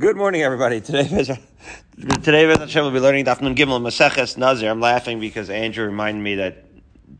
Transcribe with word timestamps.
Good 0.00 0.16
morning, 0.16 0.40
everybody. 0.40 0.80
Today, 0.80 1.06
today 2.22 2.46
we'll 2.46 2.90
be 2.90 3.00
learning 3.00 3.26
Daf 3.26 3.42
Nun 3.42 3.54
Gimel 3.54 3.82
Maseches 3.82 4.38
Nazir. 4.38 4.70
I'm 4.70 4.80
laughing 4.80 5.20
because 5.20 5.50
Andrew 5.50 5.84
reminded 5.84 6.22
me 6.22 6.36
that 6.36 6.64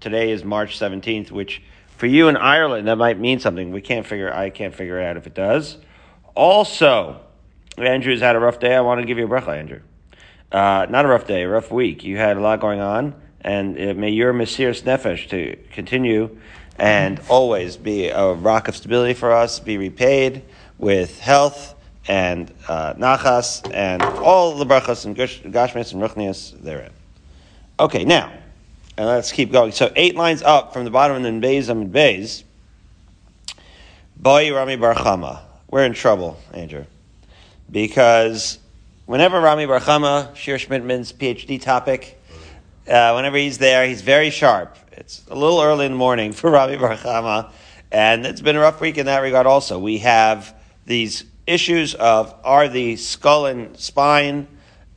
today 0.00 0.30
is 0.30 0.44
March 0.44 0.78
17th, 0.78 1.30
which 1.30 1.60
for 1.98 2.06
you 2.06 2.28
in 2.28 2.38
Ireland 2.38 2.88
that 2.88 2.96
might 2.96 3.20
mean 3.20 3.38
something. 3.38 3.70
We 3.70 3.82
can't 3.82 4.06
figure. 4.06 4.32
I 4.32 4.48
can't 4.48 4.74
figure 4.74 4.98
out 4.98 5.18
if 5.18 5.26
it 5.26 5.34
does. 5.34 5.76
Also, 6.34 7.20
Andrew's 7.76 8.22
had 8.22 8.34
a 8.34 8.40
rough 8.40 8.58
day. 8.60 8.74
I 8.74 8.80
want 8.80 9.02
to 9.02 9.06
give 9.06 9.18
you 9.18 9.26
a 9.26 9.28
bracha, 9.28 9.58
Andrew. 9.58 9.80
Uh, 10.50 10.86
not 10.88 11.04
a 11.04 11.08
rough 11.08 11.26
day, 11.26 11.42
a 11.42 11.48
rough 11.50 11.70
week. 11.70 12.02
You 12.02 12.16
had 12.16 12.38
a 12.38 12.40
lot 12.40 12.60
going 12.60 12.80
on, 12.80 13.14
and 13.42 13.74
may 13.98 14.08
your 14.08 14.32
Mesiris 14.32 14.84
Nefesh 14.84 15.28
to 15.28 15.54
continue 15.74 16.38
and 16.78 17.20
always 17.28 17.76
be 17.76 18.08
a 18.08 18.32
rock 18.32 18.68
of 18.68 18.74
stability 18.74 19.12
for 19.12 19.32
us, 19.32 19.60
be 19.60 19.76
repaid 19.76 20.44
with 20.78 21.20
health 21.20 21.74
and 22.08 22.52
uh, 22.68 22.94
nachas 22.94 23.68
and 23.72 24.02
all 24.02 24.54
the 24.54 24.66
brachas 24.66 25.04
and 25.04 25.16
gashmis 25.16 25.92
and 25.92 26.02
ruchnias 26.02 26.60
therein. 26.62 26.92
Okay, 27.78 28.04
now, 28.04 28.32
and 28.96 29.06
let's 29.06 29.32
keep 29.32 29.52
going. 29.52 29.72
So 29.72 29.92
eight 29.96 30.16
lines 30.16 30.42
up 30.42 30.72
from 30.72 30.84
the 30.84 30.90
bottom 30.90 31.16
and 31.16 31.24
then 31.24 31.40
Beis 31.40 31.68
and 31.68 31.92
Beis. 31.92 32.44
Boy 34.16 34.54
Rami 34.54 34.76
Barchama. 34.76 35.40
We're 35.70 35.84
in 35.84 35.94
trouble, 35.94 36.38
Andrew. 36.52 36.84
Because 37.70 38.58
whenever 39.06 39.40
Rami 39.40 39.66
Barchama, 39.66 40.34
Shir 40.36 40.56
Schmidtman's 40.56 41.12
PhD 41.12 41.60
topic, 41.60 42.20
uh, 42.86 43.12
whenever 43.12 43.38
he's 43.38 43.58
there, 43.58 43.86
he's 43.86 44.02
very 44.02 44.30
sharp. 44.30 44.76
It's 44.92 45.22
a 45.30 45.34
little 45.34 45.62
early 45.62 45.86
in 45.86 45.92
the 45.92 45.98
morning 45.98 46.32
for 46.34 46.50
Rami 46.50 46.76
Barchama, 46.76 47.50
and 47.90 48.26
it's 48.26 48.40
been 48.40 48.56
a 48.56 48.60
rough 48.60 48.80
week 48.80 48.98
in 48.98 49.06
that 49.06 49.20
regard 49.20 49.46
also. 49.46 49.78
We 49.78 49.98
have 49.98 50.54
these 50.84 51.24
issues 51.46 51.94
of 51.94 52.34
are 52.44 52.68
the 52.68 52.96
skull 52.96 53.46
and 53.46 53.76
spine 53.76 54.46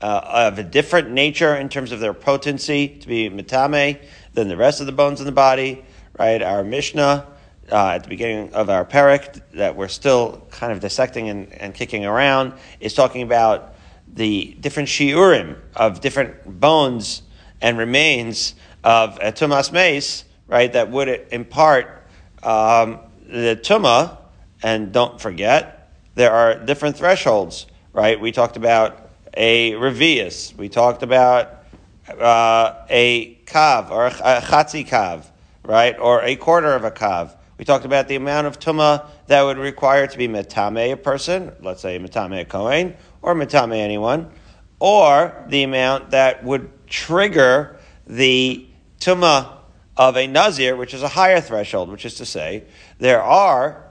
uh, 0.01 0.49
of 0.51 0.59
a 0.59 0.63
different 0.63 1.11
nature 1.11 1.55
in 1.55 1.69
terms 1.69 1.91
of 1.91 1.99
their 1.99 2.13
potency 2.13 2.87
to 2.87 3.07
be 3.07 3.29
mitame 3.29 3.99
than 4.33 4.47
the 4.47 4.57
rest 4.57 4.79
of 4.79 4.85
the 4.85 4.91
bones 4.91 5.19
in 5.19 5.25
the 5.25 5.31
body, 5.31 5.83
right? 6.19 6.41
Our 6.41 6.63
Mishnah 6.63 7.27
uh, 7.71 7.87
at 7.87 8.03
the 8.03 8.09
beginning 8.09 8.53
of 8.53 8.69
our 8.69 8.83
parak 8.83 9.41
that 9.53 9.75
we're 9.75 9.87
still 9.87 10.45
kind 10.51 10.73
of 10.73 10.79
dissecting 10.79 11.29
and, 11.29 11.53
and 11.53 11.73
kicking 11.73 12.05
around 12.05 12.53
is 12.79 12.93
talking 12.93 13.21
about 13.21 13.75
the 14.13 14.55
different 14.59 14.89
shiurim 14.89 15.57
of 15.75 16.01
different 16.01 16.59
bones 16.59 17.21
and 17.61 17.77
remains 17.77 18.55
of 18.83 19.17
a 19.21 19.31
tumas 19.31 19.71
mace, 19.71 20.25
right? 20.47 20.71
That 20.73 20.91
would 20.91 21.07
impart 21.31 22.05
um, 22.43 22.99
the 23.25 23.57
tuma, 23.61 24.17
and 24.61 24.91
don't 24.91 25.19
forget 25.19 25.82
there 26.15 26.31
are 26.31 26.55
different 26.55 26.97
thresholds, 26.97 27.65
right? 27.91 28.19
We 28.19 28.31
talked 28.31 28.57
about 28.57 29.09
a 29.35 29.71
revius. 29.73 30.55
We 30.55 30.69
talked 30.69 31.03
about 31.03 31.63
uh, 32.07 32.85
a 32.89 33.35
kav 33.45 33.89
or 33.89 34.07
a 34.07 34.11
chatzi 34.11 34.87
kav, 34.87 35.25
right? 35.63 35.97
Or 35.97 36.21
a 36.23 36.35
quarter 36.35 36.73
of 36.73 36.83
a 36.83 36.91
kav. 36.91 37.35
We 37.57 37.65
talked 37.65 37.85
about 37.85 38.07
the 38.07 38.15
amount 38.15 38.47
of 38.47 38.59
tuma 38.59 39.07
that 39.27 39.41
would 39.43 39.57
require 39.57 40.07
to 40.07 40.17
be 40.17 40.27
metame 40.27 40.93
a 40.93 40.97
person, 40.97 41.51
let's 41.61 41.81
say 41.81 41.99
metame 41.99 42.41
a 42.41 42.45
kohen, 42.45 42.95
or 43.21 43.35
metame 43.35 43.77
anyone, 43.77 44.31
or 44.79 45.45
the 45.47 45.63
amount 45.63 46.11
that 46.11 46.43
would 46.43 46.69
trigger 46.87 47.77
the 48.05 48.67
tuma 48.99 49.57
of 49.95 50.17
a 50.17 50.27
nazir, 50.27 50.75
which 50.75 50.93
is 50.93 51.03
a 51.03 51.07
higher 51.07 51.39
threshold, 51.39 51.89
which 51.89 52.05
is 52.05 52.15
to 52.15 52.25
say, 52.25 52.63
there 52.99 53.21
are 53.21 53.83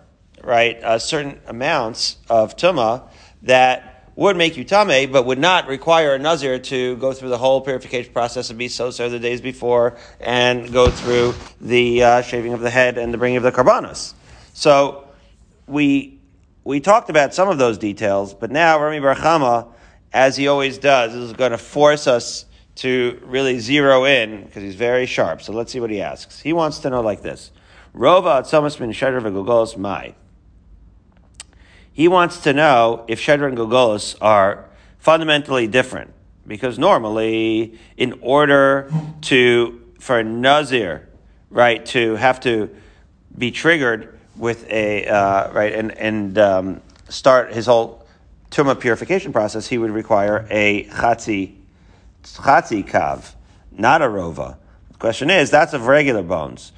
right, 0.42 0.82
uh, 0.82 0.98
certain 0.98 1.40
amounts 1.46 2.16
of 2.28 2.56
tuma 2.56 3.08
that 3.42 3.92
would 4.14 4.36
make 4.36 4.56
you 4.56 4.64
tame, 4.64 5.10
but 5.10 5.24
would 5.24 5.38
not 5.38 5.66
require 5.66 6.14
a 6.14 6.18
nazir 6.18 6.58
to 6.58 6.96
go 6.96 7.12
through 7.12 7.30
the 7.30 7.38
whole 7.38 7.60
purification 7.60 8.12
process 8.12 8.50
and 8.50 8.58
be 8.58 8.68
so 8.68 8.90
so 8.90 9.08
the 9.08 9.18
days 9.18 9.40
before 9.40 9.96
and 10.20 10.72
go 10.72 10.90
through 10.90 11.34
the 11.60 12.02
uh, 12.02 12.22
shaving 12.22 12.52
of 12.52 12.60
the 12.60 12.70
head 12.70 12.98
and 12.98 13.12
the 13.12 13.18
bringing 13.18 13.38
of 13.38 13.42
the 13.42 13.52
karbanos. 13.52 14.12
So 14.52 15.08
we 15.66 16.18
we 16.64 16.80
talked 16.80 17.10
about 17.10 17.34
some 17.34 17.48
of 17.48 17.58
those 17.58 17.78
details, 17.78 18.34
but 18.34 18.50
now 18.50 18.80
Rami 18.80 19.00
Barchama, 19.00 19.68
as 20.12 20.36
he 20.36 20.46
always 20.46 20.78
does, 20.78 21.14
is 21.14 21.32
going 21.32 21.50
to 21.50 21.58
force 21.58 22.06
us 22.06 22.44
to 22.74 23.20
really 23.24 23.58
zero 23.58 24.04
in 24.04 24.44
because 24.44 24.62
he's 24.62 24.74
very 24.74 25.06
sharp. 25.06 25.42
So 25.42 25.52
let's 25.52 25.72
see 25.72 25.80
what 25.80 25.90
he 25.90 26.00
asks. 26.00 26.40
He 26.40 26.52
wants 26.52 26.78
to 26.80 26.90
know 26.90 27.00
like 27.00 27.22
this: 27.22 27.50
Rova 27.94 28.42
atzamas 28.42 28.78
min 28.78 28.92
shedr 28.92 29.76
mai. 29.78 30.14
He 31.92 32.08
wants 32.08 32.38
to 32.42 32.52
know 32.52 33.04
if 33.08 33.20
Shedra 33.20 33.48
and 33.48 33.56
Gulgolos 33.56 34.16
are 34.20 34.66
fundamentally 34.98 35.66
different. 35.66 36.12
Because 36.46 36.78
normally, 36.78 37.78
in 37.96 38.18
order 38.20 38.90
to, 39.22 39.80
for 40.00 40.24
Nazir, 40.24 41.08
right, 41.50 41.84
to 41.86 42.16
have 42.16 42.40
to 42.40 42.74
be 43.36 43.50
triggered 43.50 44.18
with 44.36 44.68
a, 44.68 45.06
uh, 45.06 45.52
right, 45.52 45.72
and, 45.72 45.92
and 45.92 46.38
um, 46.38 46.80
start 47.08 47.52
his 47.52 47.66
whole 47.66 48.06
Tuma 48.50 48.78
purification 48.78 49.32
process, 49.32 49.68
he 49.68 49.78
would 49.78 49.90
require 49.90 50.46
a 50.50 50.84
Chatzi, 50.84 51.54
Chatzi 52.24 52.86
Kav, 52.86 53.34
not 53.70 54.02
a 54.02 54.06
Rova. 54.06 54.56
The 54.90 54.98
question 54.98 55.30
is, 55.30 55.50
that's 55.50 55.74
of 55.74 55.86
regular 55.86 56.22
bones 56.22 56.72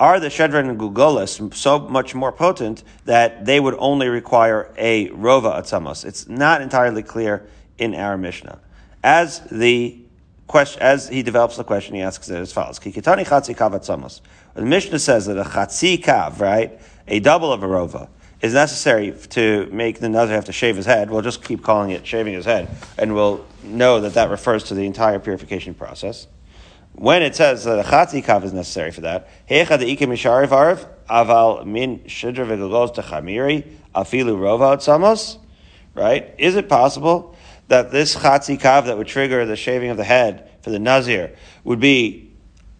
are 0.00 0.20
the 0.20 0.28
Shedron 0.28 0.68
and 0.68 0.78
Gugolis 0.78 1.54
so 1.54 1.80
much 1.80 2.14
more 2.14 2.32
potent 2.32 2.84
that 3.04 3.44
they 3.44 3.58
would 3.58 3.74
only 3.78 4.08
require 4.08 4.72
a 4.76 5.08
Rova 5.08 5.58
Atzamos? 5.58 6.04
It's 6.04 6.28
not 6.28 6.62
entirely 6.62 7.02
clear 7.02 7.46
in 7.78 7.94
our 7.94 8.16
Mishnah. 8.16 8.60
As 9.02 9.40
the 9.50 9.98
question, 10.46 10.82
as 10.82 11.08
he 11.08 11.22
develops 11.22 11.56
the 11.56 11.64
question, 11.64 11.94
he 11.94 12.02
asks 12.02 12.28
it 12.28 12.36
as 12.36 12.52
follows: 12.52 12.78
Kikitani 12.78 13.26
Chatzi 13.26 13.56
Kav 13.56 13.72
Atzamos. 13.72 14.20
The 14.54 14.62
Mishnah 14.62 14.98
says 14.98 15.26
that 15.26 15.36
a 15.36 15.44
Chatzi 15.44 16.02
Kav, 16.02 16.40
right, 16.40 16.80
a 17.06 17.20
double 17.20 17.52
of 17.52 17.62
a 17.62 17.66
Rova, 17.66 18.08
is 18.40 18.54
necessary 18.54 19.12
to 19.30 19.68
make 19.72 19.98
the 19.98 20.08
Nazir 20.08 20.34
have 20.34 20.44
to 20.44 20.52
shave 20.52 20.76
his 20.76 20.86
head. 20.86 21.10
We'll 21.10 21.22
just 21.22 21.42
keep 21.42 21.62
calling 21.62 21.90
it 21.90 22.06
shaving 22.06 22.34
his 22.34 22.44
head, 22.44 22.68
and 22.96 23.14
we'll 23.14 23.44
know 23.64 24.00
that 24.00 24.14
that 24.14 24.30
refers 24.30 24.64
to 24.64 24.74
the 24.74 24.86
entire 24.86 25.18
purification 25.18 25.74
process 25.74 26.28
when 26.98 27.22
it 27.22 27.36
says 27.36 27.62
that 27.62 27.78
a 27.78 27.88
chatzi 27.88 28.24
kav 28.24 28.42
is 28.42 28.52
necessary 28.52 28.90
for 28.90 29.02
that, 29.02 29.28
hecha 29.48 29.78
de 29.78 29.96
ikim 29.96 30.08
mishariv 30.08 30.84
aval 31.08 31.64
min 31.64 32.00
shidra 32.00 32.44
v'gogos 32.44 32.92
techamiri 32.92 33.64
afilu 33.94 34.36
rova 34.36 34.82
samos, 34.82 35.38
right? 35.94 36.34
Is 36.38 36.56
it 36.56 36.68
possible 36.68 37.36
that 37.68 37.92
this 37.92 38.16
chatzi 38.16 38.58
kav 38.60 38.86
that 38.86 38.98
would 38.98 39.06
trigger 39.06 39.46
the 39.46 39.54
shaving 39.54 39.90
of 39.90 39.96
the 39.96 40.02
head 40.02 40.50
for 40.62 40.70
the 40.70 40.80
nazir 40.80 41.36
would 41.62 41.78
be 41.78 42.32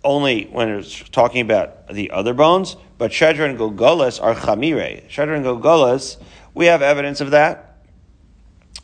only 0.03 0.47
when 0.47 0.69
it's 0.69 1.09
talking 1.11 1.41
about 1.41 1.87
the 1.87 2.11
other 2.11 2.35
bones, 2.35 2.77
but 2.99 3.13
shedra 3.13 3.49
and 3.49 3.57
gogolas 3.57 4.21
are 4.21 4.35
chamire. 4.35 5.09
Shedra 5.09 5.37
and 5.37 5.45
gogolas, 5.45 6.17
we 6.55 6.67
have 6.67 6.83
evidence 6.83 7.21
of 7.21 7.31
that 7.31 7.77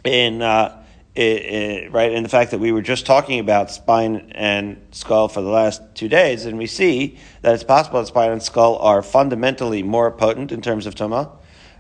in. 0.05 0.43
Uh, 0.43 0.81
it, 1.15 1.23
it, 1.23 1.93
right, 1.93 2.13
and 2.13 2.25
the 2.25 2.29
fact 2.29 2.51
that 2.51 2.59
we 2.59 2.73
were 2.73 2.83
just 2.83 3.07
talking 3.07 3.39
about 3.39 3.71
spine 3.71 4.33
and 4.35 4.85
skull 4.91 5.29
for 5.29 5.43
the 5.43 5.49
last 5.49 5.81
two 5.95 6.09
days, 6.09 6.45
and 6.45 6.59
we 6.59 6.67
see 6.67 7.19
that 7.43 7.55
it's 7.55 7.63
possible 7.63 8.01
that 8.01 8.07
spine 8.07 8.33
and 8.33 8.43
skull 8.43 8.79
are 8.79 9.01
fundamentally 9.01 9.83
more 9.83 10.11
potent 10.11 10.51
in 10.51 10.61
terms 10.61 10.87
of 10.87 10.95
tuma, 10.97 11.31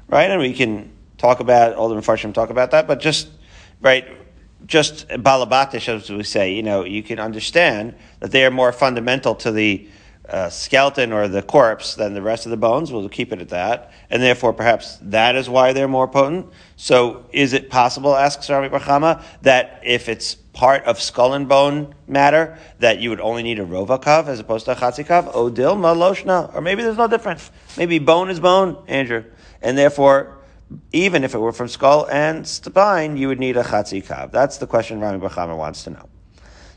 right? 0.09 0.31
And 0.31 0.41
we 0.41 0.53
can 0.53 0.93
talk 1.19 1.41
about 1.41 1.75
all 1.75 1.89
the 1.89 1.97
Mepharshim 1.97 2.33
talk 2.33 2.51
about 2.51 2.71
that, 2.71 2.87
but 2.87 3.01
just 3.01 3.29
right, 3.81 4.07
just 4.67 5.09
balabatish, 5.09 5.89
as 5.89 6.11
we 6.11 6.23
say, 6.23 6.55
you 6.55 6.63
know, 6.63 6.85
you 6.85 7.03
can 7.03 7.19
understand 7.19 7.95
that 8.21 8.31
they 8.31 8.45
are 8.45 8.51
more 8.51 8.73
fundamental 8.73 9.35
to 9.35 9.51
the 9.51 9.89
uh, 10.29 10.49
skeleton 10.49 11.13
or 11.13 11.29
the 11.29 11.43
corpse 11.43 11.95
than 11.95 12.15
the 12.15 12.23
rest 12.23 12.47
of 12.47 12.51
the 12.51 12.57
bones. 12.57 12.91
We'll 12.91 13.09
keep 13.09 13.33
it 13.33 13.41
at 13.41 13.51
that. 13.51 13.93
And 14.09 14.23
therefore, 14.23 14.53
perhaps 14.53 14.99
that 15.03 15.37
is 15.37 15.49
why 15.49 15.73
they're 15.73 15.89
more 15.89 16.09
potent. 16.09 16.47
So, 16.77 17.27
is 17.33 17.53
it 17.53 17.69
possible, 17.71 18.17
asks 18.17 18.49
Rami 18.49 18.69
Barchama, 18.69 19.23
that 19.43 19.81
if 19.85 20.09
it's 20.09 20.35
part 20.35 20.85
of 20.85 21.01
skull 21.01 21.35
and 21.35 21.49
bone 21.49 21.95
matter, 22.07 22.59
that 22.79 23.01
you 23.01 23.11
would 23.11 23.21
only 23.21 23.43
need 23.43 23.59
a 23.59 23.67
rovakav 23.67 24.29
as 24.29 24.41
opposed 24.41 24.65
to 24.65 24.73
a 24.73 24.77
chatzikav? 24.77 25.35
Odil 25.35 25.77
maloshna. 25.77 26.55
Or 26.55 26.61
maybe 26.61 26.83
there's 26.83 26.97
no 26.97 27.09
difference. 27.09 27.51
Maybe 27.77 27.99
bone 27.99 28.31
is 28.31 28.41
bone, 28.41 28.83
Andrew. 28.89 29.25
And 29.61 29.77
therefore, 29.77 30.39
even 30.93 31.23
if 31.25 31.35
it 31.35 31.39
were 31.39 31.53
from 31.53 31.69
skull 31.69 32.09
and 32.11 32.47
spine, 32.47 33.19
you 33.19 33.29
would 33.29 33.39
need 33.39 33.59
a 33.59 33.63
chatzikav. 33.63 34.33
That's 34.33 34.57
the 34.57 34.67
question 34.67 35.01
Rami 35.01 35.19
Barchama 35.19 35.57
wants 35.57 35.85
to 35.85 35.91
know. 35.91 36.09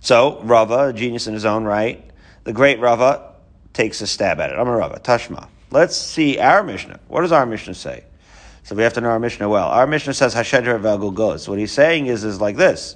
So, 0.01 0.41
Rava, 0.44 0.89
a 0.89 0.94
genius 0.94 1.27
in 1.27 1.33
his 1.33 1.45
own 1.45 1.63
right, 1.63 2.03
the 2.44 2.53
great 2.53 2.79
Rava, 2.79 3.35
takes 3.77 4.01
a 4.01 4.07
stab 4.07 4.39
at 4.39 4.50
it. 4.50 4.57
I'm 4.57 4.68
a 4.68 4.75
Rava, 4.75 5.00
Tashma. 5.00 5.47
Let's 5.69 5.95
see 5.95 6.39
our 6.39 6.63
Mishnah. 6.63 7.00
What 7.07 7.21
does 7.21 7.31
our 7.31 7.45
Mishnah 7.45 7.75
say? 7.75 8.03
So 8.63 8.75
we 8.75 8.81
have 8.81 8.94
to 8.94 9.01
know 9.01 9.09
our 9.09 9.19
Mishnah 9.19 9.47
well. 9.47 9.68
Our 9.68 9.85
Mishnah 9.85 10.15
says 10.15 10.33
Hashedra 10.33 10.81
Vagul 10.81 11.47
What 11.47 11.59
he's 11.59 11.71
saying 11.71 12.07
is, 12.07 12.24
is 12.24 12.41
like 12.41 12.57
this 12.57 12.95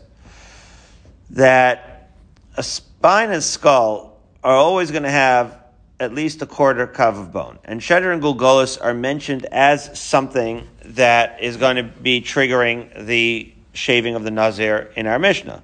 that 1.29 2.09
a 2.57 2.63
spine 2.63 3.31
and 3.31 3.43
skull 3.43 4.19
are 4.43 4.55
always 4.55 4.89
going 4.91 5.03
to 5.03 5.11
have 5.11 5.57
at 5.99 6.13
least 6.13 6.41
a 6.41 6.47
quarter 6.47 6.87
kav 6.87 7.17
of 7.17 7.31
bone. 7.31 7.59
And 7.63 7.79
Shedder 7.79 8.11
and 8.11 8.21
Gulgolis 8.21 8.83
are 8.83 8.93
mentioned 8.93 9.45
as 9.45 9.97
something 9.97 10.67
that 10.83 11.41
is 11.41 11.57
going 11.57 11.75
to 11.75 11.83
be 11.83 12.21
triggering 12.21 13.05
the 13.05 13.53
shaving 13.73 14.15
of 14.15 14.23
the 14.23 14.31
Nazir 14.31 14.91
in 14.95 15.05
our 15.05 15.19
Mishnah. 15.19 15.61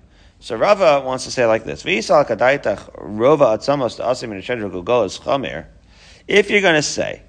So 0.48 0.56
Rava 0.56 1.02
wants 1.02 1.26
to 1.26 1.32
say 1.32 1.46
like 1.46 1.66
this: 1.66 1.84
Rova 1.84 2.06
If 6.26 6.50
you're 6.50 6.62
going 6.62 6.76
to 6.76 6.82
say 6.82 7.22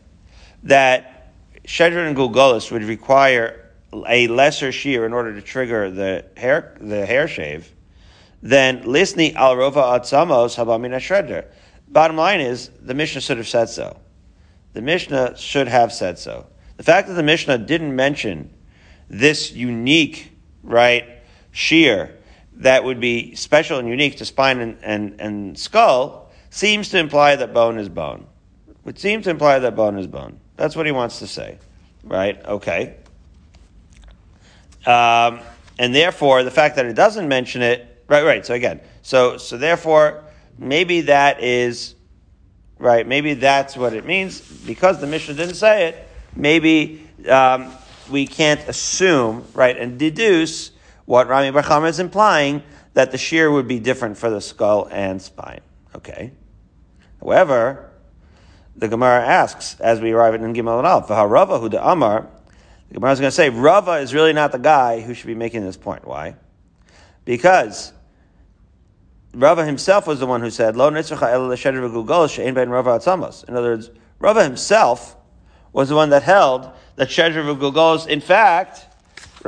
that 0.63 1.33
Shedra 1.65 2.07
and 2.07 2.17
Gulgolis 2.17 2.71
would 2.71 2.85
require 2.85 3.73
a 4.07 4.29
lesser 4.29 4.71
shear 4.71 5.05
in 5.05 5.13
order 5.13 5.35
to 5.35 5.43
trigger 5.43 5.91
the 5.91 6.27
hair 6.37 6.77
the 6.81 7.05
hair 7.05 7.27
shave, 7.27 7.75
then 8.41 8.85
lisni 8.85 9.35
al 9.35 9.57
Rova 9.57 9.99
Atzamos 9.99 10.55
Habamina 10.55 10.99
Shredder. 10.99 11.47
Bottom 11.89 12.17
line 12.17 12.41
is, 12.41 12.71
the 12.81 12.95
Mishnah 12.95 13.23
should 13.23 13.39
have 13.39 13.49
said 13.49 13.69
so. 13.69 13.99
The 14.75 14.83
Mishnah 14.83 15.37
should 15.37 15.67
have 15.67 15.93
said 15.93 16.21
so. 16.21 16.47
The 16.77 16.85
fact 16.85 17.09
that 17.09 17.15
the 17.15 17.25
Mishnah 17.25 17.59
didn't 17.59 17.97
mention 17.97 18.55
this 19.11 19.51
unique, 19.51 20.31
right, 20.63 21.05
shear 21.51 22.15
that 22.59 22.85
would 22.85 23.01
be 23.01 23.35
special 23.35 23.79
and 23.79 23.89
unique 23.89 24.19
to 24.19 24.25
spine 24.25 24.61
and, 24.61 24.79
and, 24.83 25.21
and 25.21 25.59
skull 25.59 26.31
seems 26.51 26.89
to 26.91 26.99
imply 26.99 27.37
that 27.37 27.55
bone 27.55 27.79
is 27.79 27.89
bone. 27.89 28.27
Would 28.85 28.99
seem 28.99 29.23
to 29.23 29.31
imply 29.31 29.59
that 29.59 29.77
bone 29.77 29.99
is 29.99 30.07
bone. 30.07 30.41
That's 30.57 30.75
what 30.75 30.87
he 30.87 30.93
wants 30.93 31.21
to 31.21 31.27
say, 31.27 31.59
right? 32.03 32.45
Okay. 32.45 32.97
Um, 34.87 35.41
and 35.79 35.95
therefore, 35.95 36.43
the 36.43 36.51
fact 36.51 36.77
that 36.77 36.87
it 36.87 36.95
doesn't 36.95 37.29
mention 37.29 37.63
it, 37.63 38.05
right, 38.09 38.25
right. 38.25 38.45
So 38.45 38.55
again, 38.55 38.81
so 39.03 39.37
so 39.37 39.57
therefore, 39.57 40.25
maybe 40.59 41.03
that 41.03 41.43
is 41.43 41.95
right. 42.79 43.07
Maybe 43.07 43.35
that's 43.35 43.77
what 43.77 43.93
it 43.93 44.05
means 44.05 44.41
because 44.41 45.01
the 45.01 45.07
Mishnah 45.07 45.35
didn't 45.35 45.57
say 45.57 45.89
it. 45.89 46.09
Maybe 46.35 47.07
um, 47.29 47.73
we 48.11 48.27
can't 48.27 48.67
assume, 48.69 49.45
right, 49.55 49.77
and 49.77 49.99
deduce 49.99 50.73
what 51.09 51.27
Rami 51.27 51.51
Bar 51.51 51.87
is 51.87 51.99
implying 52.01 52.63
that 52.93 53.13
the 53.13 53.17
shear 53.17 53.51
would 53.51 53.67
be 53.67 53.81
different 53.81 54.19
for 54.19 54.29
the 54.29 54.43
skull 54.43 54.87
and 54.91 55.23
spine. 55.23 55.63
Okay. 55.97 56.33
However, 57.19 57.91
the 58.77 58.89
Gemara 58.89 59.25
asks, 59.25 59.81
as 59.81 60.03
we 60.03 60.13
arrive 60.13 60.35
at 60.35 60.43
Gimel 60.43 60.77
and 60.77 60.87
Alf, 60.87 61.09
Rava 61.09 61.61
who 61.61 61.71
the 61.71 61.83
Amar, 61.83 62.29
the 62.89 62.95
Gemara 62.95 63.13
is 63.13 63.21
going 63.21 63.29
to 63.29 63.35
say, 63.35 63.49
Rava 63.49 63.93
is 63.93 64.13
really 64.13 64.35
not 64.35 64.53
the 64.53 64.59
guy 64.59 65.01
who 65.01 65.15
should 65.15 65.29
be 65.29 65.35
making 65.35 65.63
this 65.63 65.79
point. 65.79 66.07
Why? 66.07 66.37
Because 67.25 67.95
Rava 69.33 69.65
himself 69.65 70.07
was 70.07 70.21
the 70.21 70.27
one 70.27 70.43
who 70.43 70.51
said, 70.51 70.77
Lo 70.77 70.91
atzamos. 70.91 73.49
In 73.49 73.57
other 73.57 73.71
words, 73.71 73.91
Rava 74.19 74.45
himself 74.45 75.17
was 75.73 75.89
the 75.89 75.95
one 75.95 76.11
that 76.11 76.23
held 76.23 76.71
that 76.97 77.09
Shedra 77.09 77.57
v'Gulgolos, 77.57 78.07
in 78.07 78.21
fact, 78.21 78.88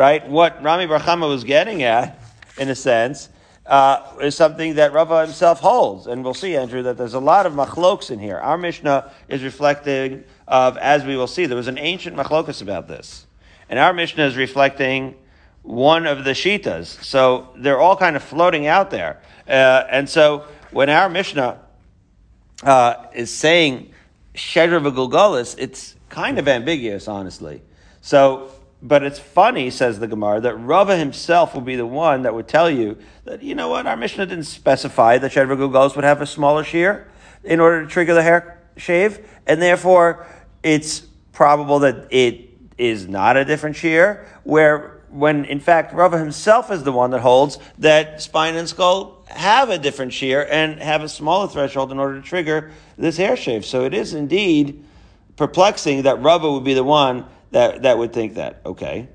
right, 0.01 0.27
what 0.31 0.63
Rami 0.63 0.87
Barchama 0.87 1.29
was 1.29 1.45
getting 1.45 1.83
at, 1.83 2.19
in 2.57 2.71
a 2.71 2.75
sense, 2.75 3.29
uh, 3.67 4.17
is 4.23 4.35
something 4.35 4.77
that 4.77 4.95
Rava 4.95 5.21
himself 5.27 5.61
holds. 5.61 6.07
And 6.07 6.25
we'll 6.25 6.33
see, 6.33 6.57
Andrew, 6.57 6.83
that 6.85 6.97
there's 6.97 7.13
a 7.13 7.21
lot 7.21 7.45
of 7.45 7.53
machloks 7.53 8.11
in 8.11 8.19
here. 8.19 8.39
Our 8.39 8.57
Mishnah 8.57 9.13
is 9.29 9.43
reflecting 9.43 10.25
of, 10.49 10.79
as 10.79 11.05
we 11.05 11.19
will 11.19 11.27
see, 11.27 11.45
there 11.45 11.57
was 11.57 11.69
an 11.69 11.77
ancient 11.77 12.17
machlokus 12.17 12.63
about 12.63 12.89
this. 12.89 13.27
And 13.69 13.79
our 13.79 13.93
Mishnah 13.93 14.25
is 14.25 14.39
reflecting 14.39 15.17
one 15.63 16.07
of 16.07 16.25
the 16.25 16.31
shitas. 16.31 16.87
So 17.05 17.51
they're 17.55 17.79
all 17.79 17.95
kind 17.95 18.17
of 18.17 18.23
floating 18.23 18.67
out 18.67 18.91
there. 18.91 19.21
Uh, 19.47 19.85
and 19.91 20.09
so 20.09 20.47
when 20.71 20.89
our 20.89 21.11
Mishnah 21.11 21.61
uh, 22.63 22.95
is 23.13 23.31
saying 23.31 23.93
Shedra 24.35 24.81
v'Gulgolis, 24.81 25.57
it's 25.59 25.95
kind 26.09 26.39
of 26.39 26.49
ambiguous, 26.49 27.07
honestly. 27.07 27.61
So, 28.01 28.51
but 28.83 29.03
it's 29.03 29.19
funny, 29.19 29.71
says 29.71 29.99
the 29.99 30.07
Gemara, 30.07 30.41
that 30.41 30.55
Rava 30.55 30.97
himself 30.97 31.55
will 31.55 31.61
be 31.61 31.77
the 31.77 31.87
one 31.87 32.23
that 32.23 32.35
would 32.35 32.49
tell 32.49 32.71
you 32.71 32.97
that, 33.25 33.43
you 33.43 33.55
know 33.55 33.69
what, 33.69 33.87
our 33.87 33.97
Mishnah 33.97 34.27
didn't 34.27 34.45
specify 34.45 35.19
that 35.19 35.33
Shedra 35.33 35.57
v'Gulgolis 35.57 35.95
would 35.97 36.05
have 36.05 36.23
a 36.23 36.27
smaller 36.27 36.65
shear 36.65 37.09
in 37.45 37.61
order 37.61 37.83
to 37.83 37.89
trigger 37.89 38.15
the 38.15 38.23
hair 38.23 38.59
shave, 38.77 39.29
and 39.47 39.61
therefore 39.61 40.27
it's 40.63 41.01
probable 41.33 41.81
that 41.81 42.07
it 42.11 42.49
is 42.79 43.07
not 43.07 43.37
a 43.37 43.45
different 43.45 43.77
shear, 43.77 44.27
where 44.45 45.03
when 45.11 45.45
in 45.45 45.61
fact 45.61 45.93
Rava 45.93 46.19
himself 46.19 46.71
is 46.71 46.83
the 46.85 46.93
one 46.93 47.11
that 47.11 47.21
holds 47.21 47.59
that 47.79 48.23
spine 48.23 48.55
and 48.55 48.69
skull 48.69 49.25
have 49.29 49.69
a 49.69 49.79
different 49.79 50.13
shear 50.13 50.47
and 50.51 50.81
have 50.81 51.03
a 51.03 51.09
smaller 51.09 51.49
threshold 51.49 51.91
in 51.93 51.99
order 51.99 52.21
to 52.21 52.27
trigger 52.27 52.71
this 52.97 53.17
hair 53.17 53.37
shave. 53.37 53.65
So 53.67 53.85
it 53.85 53.93
is 53.93 54.15
indeed 54.15 54.85
perplexing 55.37 56.03
that 56.03 56.23
Rava 56.23 56.51
would 56.53 56.65
be 56.65 56.75
the 56.75 56.85
one 56.85 57.27
that, 57.51 57.83
that 57.83 57.99
would 57.99 58.13
think 58.13 58.35
that. 58.35 58.61
Okay. 58.65 59.09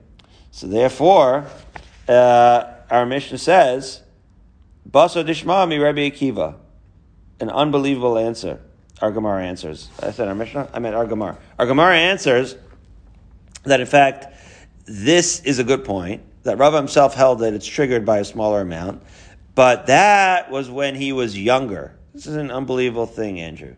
So 0.52 0.68
therefore, 0.68 1.46
uh, 2.08 2.64
our 2.90 3.06
Mishnah 3.06 3.38
says, 3.38 4.02
Baso 4.90 5.26
Dishmami 5.26 5.82
Rabbi 5.82 6.10
Akiva. 6.10 6.56
An 7.40 7.50
unbelievable 7.50 8.18
answer. 8.18 8.62
Our 9.02 9.12
Gemara 9.12 9.44
answers. 9.44 9.90
I 10.02 10.12
said 10.12 10.28
our 10.30 10.36
Mishnah? 10.36 10.70
I 10.74 10.80
meant 10.80 10.96
our 10.96 11.06
Gemara. 11.06 11.38
Our 11.60 11.66
Gemara 11.66 11.98
answers 11.98 12.56
that 13.64 13.82
in 13.82 13.88
fact, 13.88 14.28
this 14.86 15.42
is 15.42 15.60
a 15.60 15.64
good 15.64 15.84
point 15.84 16.22
that 16.44 16.58
Rava 16.58 16.78
himself 16.78 17.14
held 17.14 17.40
that 17.40 17.54
it's 17.54 17.66
triggered 17.66 18.06
by 18.06 18.20
a 18.20 18.26
smaller 18.26 18.62
amount, 18.62 19.02
but 19.56 19.88
that 19.88 20.52
was 20.52 20.70
when 20.70 20.96
he 20.96 21.12
was 21.12 21.38
younger. 21.38 21.98
This 22.14 22.28
is 22.28 22.36
an 22.36 22.52
unbelievable 22.52 23.08
thing, 23.08 23.42
Andrew. 23.42 23.76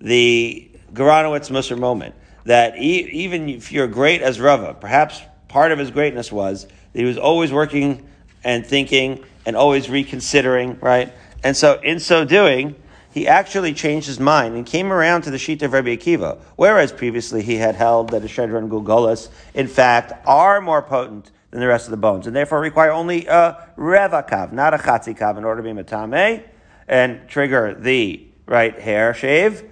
The 0.00 0.70
Garanowitz 0.92 1.50
Musar 1.50 1.78
moment 1.78 2.14
that 2.44 2.78
e- 2.78 3.08
even 3.12 3.48
if 3.48 3.72
you're 3.72 3.88
great 3.88 4.22
as 4.22 4.40
Rava, 4.40 4.74
perhaps 4.74 5.20
part 5.48 5.72
of 5.72 5.78
his 5.78 5.90
greatness 5.90 6.30
was 6.30 6.64
that 6.64 6.98
he 6.98 7.04
was 7.04 7.18
always 7.18 7.52
working 7.52 8.06
and 8.44 8.66
thinking 8.66 9.24
and 9.46 9.56
always 9.56 9.88
reconsidering, 9.88 10.78
right? 10.80 11.12
And 11.42 11.56
so, 11.56 11.80
in 11.80 12.00
so 12.00 12.24
doing, 12.24 12.74
he 13.12 13.26
actually 13.26 13.74
changed 13.74 14.06
his 14.06 14.20
mind 14.20 14.54
and 14.54 14.66
came 14.66 14.92
around 14.92 15.22
to 15.22 15.30
the 15.30 15.38
sheet 15.38 15.62
of 15.62 15.72
Rabbi 15.72 15.96
Akiva, 15.96 16.38
whereas 16.56 16.92
previously 16.92 17.42
he 17.42 17.56
had 17.56 17.74
held 17.74 18.10
that 18.10 18.22
a 18.22 18.26
Shedra 18.26 18.58
and 18.58 18.70
Gulgolas, 18.70 19.28
in 19.54 19.66
fact, 19.66 20.12
are 20.26 20.60
more 20.60 20.82
potent 20.82 21.30
than 21.50 21.60
the 21.60 21.66
rest 21.66 21.86
of 21.86 21.90
the 21.90 21.96
bones, 21.96 22.26
and 22.26 22.36
therefore 22.36 22.60
require 22.60 22.92
only 22.92 23.26
a 23.26 23.68
revakav, 23.76 24.52
not 24.52 24.74
a 24.74 24.78
chatzikav, 24.78 25.38
in 25.38 25.44
order 25.44 25.62
to 25.62 25.74
be 25.74 25.82
matame 25.82 26.44
and 26.86 27.26
trigger 27.28 27.74
the 27.74 28.26
right 28.46 28.78
hair 28.78 29.14
shave. 29.14 29.64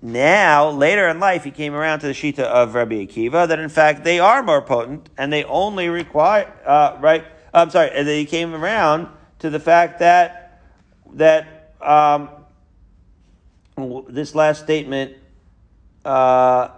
Now, 0.00 0.70
later 0.70 1.08
in 1.08 1.18
life, 1.18 1.42
he 1.42 1.50
came 1.50 1.74
around 1.74 2.00
to 2.00 2.06
the 2.06 2.12
Shita 2.12 2.40
of 2.40 2.74
Rabbi 2.74 3.06
Akiva 3.06 3.48
that 3.48 3.58
in 3.58 3.68
fact 3.68 4.04
they 4.04 4.20
are 4.20 4.42
more 4.42 4.62
potent 4.62 5.08
and 5.18 5.32
they 5.32 5.42
only 5.44 5.88
require, 5.88 6.52
uh, 6.64 6.96
right? 7.00 7.24
I'm 7.52 7.70
sorry, 7.70 7.90
and 7.92 8.06
he 8.06 8.24
came 8.24 8.54
around 8.54 9.08
to 9.40 9.50
the 9.50 9.58
fact 9.58 9.98
that, 9.98 10.62
that, 11.14 11.74
um, 11.80 12.28
this 14.08 14.36
last 14.36 14.62
statement, 14.62 15.16
uh, 16.04 16.68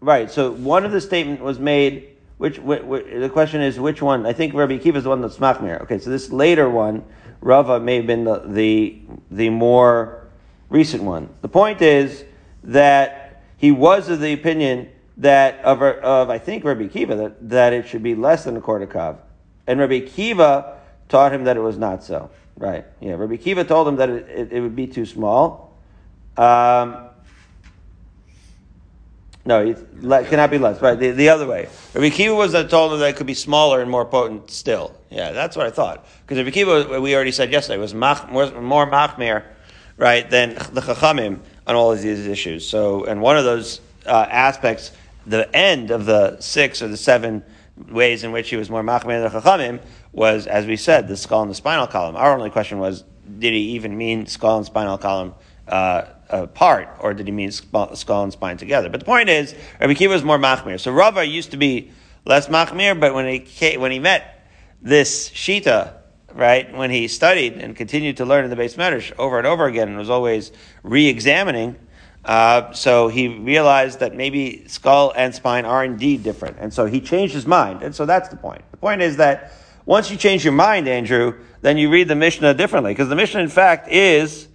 right, 0.00 0.30
so 0.30 0.52
one 0.52 0.84
of 0.84 0.92
the 0.92 1.00
statement 1.00 1.40
was 1.40 1.58
made, 1.58 2.08
which, 2.36 2.58
which, 2.58 2.82
which, 2.82 3.06
the 3.06 3.30
question 3.30 3.62
is 3.62 3.80
which 3.80 4.02
one? 4.02 4.26
I 4.26 4.34
think 4.34 4.52
Rabbi 4.52 4.78
Akiva 4.78 4.96
is 4.96 5.04
the 5.04 5.10
one 5.10 5.22
that's 5.22 5.38
machmir. 5.38 5.80
Okay, 5.82 5.98
so 5.98 6.10
this 6.10 6.30
later 6.30 6.68
one, 6.68 7.04
Rava 7.40 7.80
may 7.80 7.96
have 7.96 8.06
been 8.06 8.24
the, 8.24 8.40
the, 8.40 9.00
the 9.30 9.48
more 9.48 10.19
recent 10.70 11.02
one. 11.02 11.28
The 11.42 11.48
point 11.48 11.82
is 11.82 12.24
that 12.64 13.42
he 13.58 13.70
was 13.70 14.08
of 14.08 14.20
the 14.20 14.32
opinion 14.32 14.88
that 15.18 15.62
of, 15.64 15.82
of 15.82 16.30
I 16.30 16.38
think 16.38 16.64
Rabbi 16.64 16.86
Kiva 16.86 17.14
that, 17.16 17.50
that 17.50 17.72
it 17.74 17.86
should 17.86 18.02
be 18.02 18.14
less 18.14 18.44
than 18.44 18.56
a 18.56 18.60
quarter 18.60 18.86
kav, 18.86 19.18
and 19.66 19.78
Rabbi 19.78 20.00
Kiva 20.00 20.78
taught 21.08 21.34
him 21.34 21.44
that 21.44 21.56
it 21.56 21.60
was 21.60 21.76
not 21.76 22.02
so. 22.02 22.30
Right. 22.56 22.84
Yeah. 23.00 23.14
Rabbi 23.14 23.36
Kiva 23.36 23.64
told 23.64 23.88
him 23.88 23.96
that 23.96 24.10
it, 24.10 24.28
it, 24.28 24.52
it 24.52 24.60
would 24.60 24.76
be 24.76 24.86
too 24.86 25.06
small. 25.06 25.76
Um, 26.36 27.08
no, 29.46 29.64
it 29.66 30.28
cannot 30.28 30.50
be 30.50 30.58
less. 30.58 30.80
Right. 30.82 30.98
The, 30.98 31.10
the 31.10 31.30
other 31.30 31.46
way. 31.46 31.68
Rabbi 31.94 32.10
Kiva 32.10 32.34
was 32.34 32.52
that 32.52 32.68
told 32.68 32.92
him 32.92 33.00
that 33.00 33.08
it 33.08 33.16
could 33.16 33.26
be 33.26 33.34
smaller 33.34 33.80
and 33.80 33.90
more 33.90 34.04
potent 34.04 34.50
still. 34.50 34.94
Yeah, 35.08 35.32
that's 35.32 35.56
what 35.56 35.66
I 35.66 35.70
thought. 35.70 36.06
Because 36.22 36.38
Rabbi 36.38 36.50
Kiva, 36.50 37.00
we 37.00 37.14
already 37.14 37.32
said 37.32 37.50
yesterday, 37.50 37.78
was 37.78 37.94
mach, 37.94 38.30
more, 38.30 38.50
more 38.60 38.86
machmir, 38.86 39.44
right, 40.00 40.28
than 40.30 40.54
the 40.54 40.80
chachamim 40.80 41.38
on 41.66 41.76
all 41.76 41.92
of 41.92 42.00
these 42.00 42.26
issues. 42.26 42.66
So, 42.66 43.04
and 43.04 43.20
one 43.20 43.36
of 43.36 43.44
those 43.44 43.82
uh, 44.06 44.26
aspects, 44.30 44.92
the 45.26 45.54
end 45.54 45.90
of 45.90 46.06
the 46.06 46.40
six 46.40 46.80
or 46.80 46.88
the 46.88 46.96
seven 46.96 47.44
ways 47.90 48.24
in 48.24 48.32
which 48.32 48.48
he 48.48 48.56
was 48.56 48.70
more 48.70 48.82
machmir 48.82 49.22
than 49.22 49.30
the 49.30 49.40
chachamim 49.40 49.80
was, 50.12 50.46
as 50.46 50.64
we 50.64 50.76
said, 50.76 51.06
the 51.06 51.16
skull 51.18 51.42
and 51.42 51.50
the 51.50 51.54
spinal 51.54 51.86
column. 51.86 52.16
Our 52.16 52.34
only 52.34 52.48
question 52.48 52.78
was, 52.78 53.04
did 53.38 53.52
he 53.52 53.60
even 53.72 53.96
mean 53.96 54.26
skull 54.26 54.56
and 54.56 54.66
spinal 54.66 54.96
column 54.96 55.34
uh, 55.68 56.06
apart, 56.30 56.88
or 57.00 57.12
did 57.12 57.26
he 57.26 57.32
mean 57.32 57.52
skull 57.52 58.22
and 58.22 58.32
spine 58.32 58.56
together? 58.56 58.88
But 58.88 59.00
the 59.00 59.06
point 59.06 59.28
is, 59.28 59.54
Rabbi 59.80 59.94
Kiva 59.94 60.14
was 60.14 60.24
more 60.24 60.38
machmir. 60.38 60.80
So 60.80 60.92
Rava 60.92 61.24
used 61.26 61.50
to 61.50 61.58
be 61.58 61.92
less 62.24 62.48
machmir, 62.48 62.98
but 62.98 63.12
when 63.12 63.28
he 63.28 63.38
came, 63.38 63.80
when 63.80 63.92
he 63.92 63.98
met 63.98 64.48
this 64.80 65.28
shita 65.28 65.99
right, 66.34 66.72
when 66.74 66.90
he 66.90 67.08
studied 67.08 67.54
and 67.54 67.74
continued 67.74 68.16
to 68.18 68.24
learn 68.24 68.44
in 68.44 68.50
the 68.50 68.56
base 68.56 68.74
medrash 68.74 69.12
over 69.18 69.38
and 69.38 69.46
over 69.46 69.66
again 69.66 69.88
and 69.88 69.98
was 69.98 70.10
always 70.10 70.52
re-examining, 70.82 71.76
uh, 72.24 72.72
so 72.72 73.08
he 73.08 73.28
realized 73.28 74.00
that 74.00 74.14
maybe 74.14 74.66
skull 74.68 75.12
and 75.16 75.34
spine 75.34 75.64
are 75.64 75.84
indeed 75.84 76.22
different. 76.22 76.58
And 76.60 76.72
so 76.72 76.86
he 76.86 77.00
changed 77.00 77.34
his 77.34 77.46
mind. 77.46 77.82
And 77.82 77.94
so 77.94 78.04
that's 78.06 78.28
the 78.28 78.36
point. 78.36 78.62
The 78.70 78.76
point 78.76 79.00
is 79.00 79.16
that 79.16 79.52
once 79.86 80.10
you 80.10 80.16
change 80.16 80.44
your 80.44 80.52
mind, 80.52 80.86
Andrew, 80.86 81.40
then 81.62 81.78
you 81.78 81.90
read 81.90 82.08
the 82.08 82.14
Mishnah 82.14 82.54
differently. 82.54 82.92
Because 82.92 83.08
the 83.08 83.16
Mishnah, 83.16 83.40
in 83.40 83.48
fact, 83.48 83.88
is, 83.88 84.48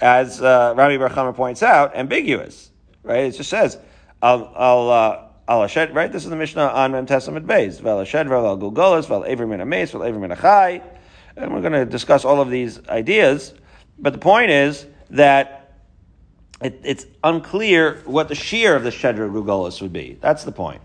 as 0.00 0.42
uh, 0.42 0.74
Rami 0.76 0.98
Bar 0.98 1.08
Chama 1.08 1.34
points 1.34 1.62
out, 1.62 1.94
ambiguous. 1.96 2.70
Right? 3.02 3.26
It 3.26 3.32
just 3.32 3.50
says, 3.50 3.78
I'll, 4.20 4.52
I'll, 4.56 4.90
uh, 4.90 5.68
right? 5.92 6.10
This 6.10 6.24
is 6.24 6.30
the 6.30 6.36
Mishnah 6.36 6.66
on 6.66 6.92
Mem 6.92 7.06
Testament 7.06 7.46
Beis. 7.46 7.80
Vel 7.80 8.00
Ashed, 8.00 8.12
Vel 8.12 8.58
Gulgolas, 8.58 9.06
Vel 9.06 9.24
Ever 9.24 9.46
Min 9.46 9.60
Ames, 9.60 9.92
Vel 9.92 10.02
Ever 10.02 10.18
Min 10.18 10.30
Achai. 10.30 10.82
And 11.36 11.52
we're 11.52 11.60
going 11.60 11.72
to 11.72 11.84
discuss 11.84 12.24
all 12.24 12.40
of 12.40 12.50
these 12.50 12.86
ideas. 12.88 13.54
But 13.98 14.12
the 14.12 14.18
point 14.18 14.50
is 14.50 14.86
that 15.10 15.72
it, 16.60 16.80
it's 16.84 17.06
unclear 17.22 18.02
what 18.04 18.28
the 18.28 18.34
shear 18.34 18.76
of 18.76 18.84
the 18.84 18.90
Shedra 18.90 19.30
Gulgolas 19.30 19.82
would 19.82 19.92
be. 19.92 20.18
That's 20.20 20.44
the 20.44 20.52
point. 20.52 20.80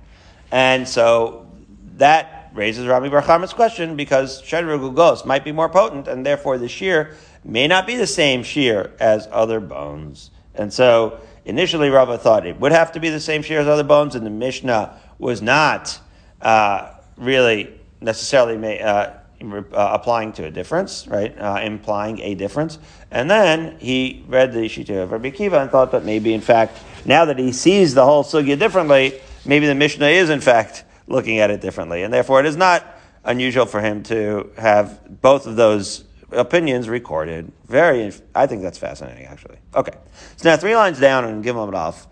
And 0.52 0.88
so 0.88 1.50
that 1.98 2.52
raises 2.54 2.88
Rabbi 2.88 3.10
Bar 3.10 3.48
question 3.50 3.96
because 3.96 4.42
Shedra 4.42 4.80
Gulgolas 4.80 5.26
might 5.26 5.44
be 5.44 5.52
more 5.52 5.70
potent, 5.70 6.08
and 6.08 6.26
therefore 6.26 6.58
the 6.58 6.68
shear 6.68 7.16
may 7.44 7.68
not 7.68 7.88
be 7.88 7.96
the 7.96 8.08
same 8.08 8.44
shear 8.44 8.92
as 9.00 9.28
other 9.32 9.60
bones. 9.60 10.32
And 10.56 10.74
so 10.74 11.20
initially 11.46 11.90
Rava 11.90 12.18
thought 12.18 12.46
it 12.46 12.60
would 12.60 12.72
have 12.72 12.92
to 12.94 13.00
be 13.00 13.10
the 13.10 13.20
same 13.20 13.42
shear 13.42 13.60
as 13.60 13.68
other 13.68 13.84
bones, 13.84 14.16
and 14.16 14.26
the 14.26 14.32
Mishnah 14.32 15.00
was 15.18 15.42
not 15.42 16.00
uh, 16.42 16.94
really 17.18 17.80
necessarily 18.02 18.82
uh, 18.82 19.12
uh, 19.42 19.64
applying 19.72 20.34
to 20.34 20.46
a 20.46 20.52
difference, 20.52 21.08
right? 21.08 21.38
Uh, 21.38 21.60
implying 21.64 22.20
a 22.20 22.36
difference. 22.36 22.80
And 23.12 23.30
then 23.30 23.78
he 23.80 24.24
read 24.28 24.52
the 24.52 24.62
Shita 24.62 25.04
of 25.04 25.12
Rabbi 25.12 25.30
Kiva 25.30 25.60
and 25.60 25.72
thought 25.72 25.92
that 25.92 26.04
maybe, 26.04 26.34
in 26.34 26.42
fact, 26.42 26.78
now 27.06 27.26
that 27.26 27.40
he 27.40 27.52
sees 27.52 27.94
the 27.94 28.04
whole 28.04 28.24
sugya 28.24 28.58
differently, 28.60 29.20
maybe 29.46 29.66
the 29.66 29.76
Mishnah 29.76 30.08
is, 30.08 30.30
in 30.30 30.42
fact, 30.42 30.84
looking 31.08 31.40
at 31.40 31.50
it 31.50 31.62
differently. 31.62 32.04
And 32.04 32.14
therefore, 32.14 32.40
it 32.40 32.46
is 32.46 32.58
not 32.58 32.86
unusual 33.24 33.66
for 33.66 33.82
him 33.82 34.04
to 34.04 34.52
have 34.58 35.22
both 35.22 35.48
of 35.48 35.56
those 35.56 36.04
opinions 36.32 36.90
recorded. 36.90 37.52
Very, 37.66 38.12
I 38.36 38.48
think 38.48 38.62
that's 38.62 38.78
fascinating, 38.78 39.26
actually. 39.26 39.58
Okay. 39.74 39.98
So 40.38 40.50
now 40.50 40.58
three 40.58 40.76
lines 40.76 41.00
down 41.00 41.26
and 41.26 41.44
give 41.44 41.56
them 41.56 41.70
it 41.70 41.76
off, 41.76 42.08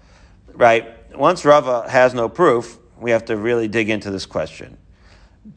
right? 0.54 0.94
Once 1.16 1.46
Rava 1.46 1.90
has 1.90 2.14
no 2.14 2.30
proof, 2.30 2.78
we 3.00 3.12
have 3.12 3.26
to 3.26 3.38
really 3.38 3.68
dig 3.68 3.90
into 3.90 4.10
this 4.12 4.26
question. 4.26 4.78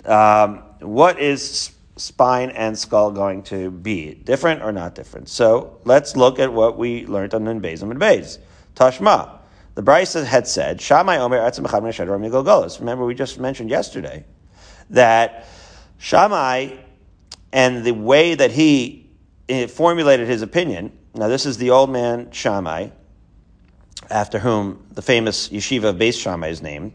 Um, 0.04 0.62
what 0.80 1.20
is 1.20 1.72
spine 1.96 2.50
and 2.50 2.78
skull 2.78 3.10
going 3.10 3.42
to 3.44 3.70
be? 3.70 4.14
Different 4.14 4.62
or 4.62 4.72
not 4.72 4.94
different? 4.94 5.28
So 5.28 5.78
let's 5.84 6.16
look 6.16 6.38
at 6.38 6.52
what 6.52 6.78
we 6.78 7.06
learned 7.06 7.34
on 7.34 7.44
Bezim 7.60 7.90
and 7.90 8.00
Bez. 8.00 8.38
Tashma. 8.74 9.38
The 9.74 9.82
Brisa 9.82 10.24
had 10.24 10.46
said, 10.48 10.78
Shamai 10.78 11.18
Omer 11.18 12.78
Remember, 12.80 13.04
we 13.04 13.14
just 13.14 13.38
mentioned 13.38 13.70
yesterday 13.70 14.24
that 14.90 15.46
Shammai 15.98 16.76
and 17.52 17.84
the 17.84 17.92
way 17.92 18.34
that 18.34 18.50
he 18.50 19.08
eh, 19.48 19.66
formulated 19.66 20.28
his 20.28 20.42
opinion. 20.42 20.92
Now, 21.14 21.28
this 21.28 21.46
is 21.46 21.56
the 21.58 21.70
old 21.70 21.90
man 21.90 22.30
Shammai, 22.30 22.88
after 24.10 24.38
whom 24.38 24.86
the 24.92 25.02
famous 25.02 25.48
yeshiva 25.48 25.84
of 25.84 25.96
Beis 25.96 26.20
Shammai 26.20 26.48
is 26.48 26.62
named. 26.62 26.92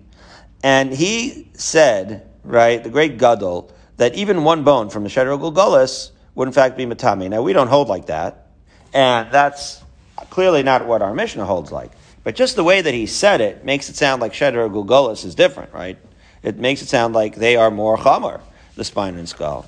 And 0.63 0.91
he 0.91 1.49
said, 1.53 2.29
right, 2.43 2.83
the 2.83 2.89
great 2.89 3.17
Gadol, 3.17 3.71
that 3.97 4.15
even 4.15 4.43
one 4.43 4.63
bone 4.63 4.89
from 4.89 5.03
the 5.03 5.09
Shedra 5.09 5.39
Gulgolis 5.39 6.11
would 6.35 6.47
in 6.47 6.53
fact 6.53 6.77
be 6.77 6.85
Matami. 6.85 7.29
Now, 7.29 7.41
we 7.41 7.53
don't 7.53 7.67
hold 7.67 7.87
like 7.87 8.07
that, 8.07 8.47
and 8.93 9.31
that's 9.31 9.81
clearly 10.29 10.63
not 10.63 10.85
what 10.85 11.01
our 11.01 11.13
Mishnah 11.13 11.45
holds 11.45 11.71
like. 11.71 11.91
But 12.23 12.35
just 12.35 12.55
the 12.55 12.63
way 12.63 12.81
that 12.81 12.93
he 12.93 13.05
said 13.05 13.39
it 13.39 13.63
makes 13.63 13.89
it 13.89 13.95
sound 13.95 14.21
like 14.21 14.33
Shedra 14.33 14.69
Gulgolis 14.69 15.25
is 15.25 15.35
different, 15.35 15.73
right? 15.73 15.97
It 16.41 16.57
makes 16.57 16.81
it 16.81 16.87
sound 16.87 17.13
like 17.13 17.35
they 17.35 17.55
are 17.55 17.71
more 17.71 17.97
chamar, 17.97 18.41
the 18.75 18.83
spine 18.83 19.15
and 19.15 19.29
skull. 19.29 19.65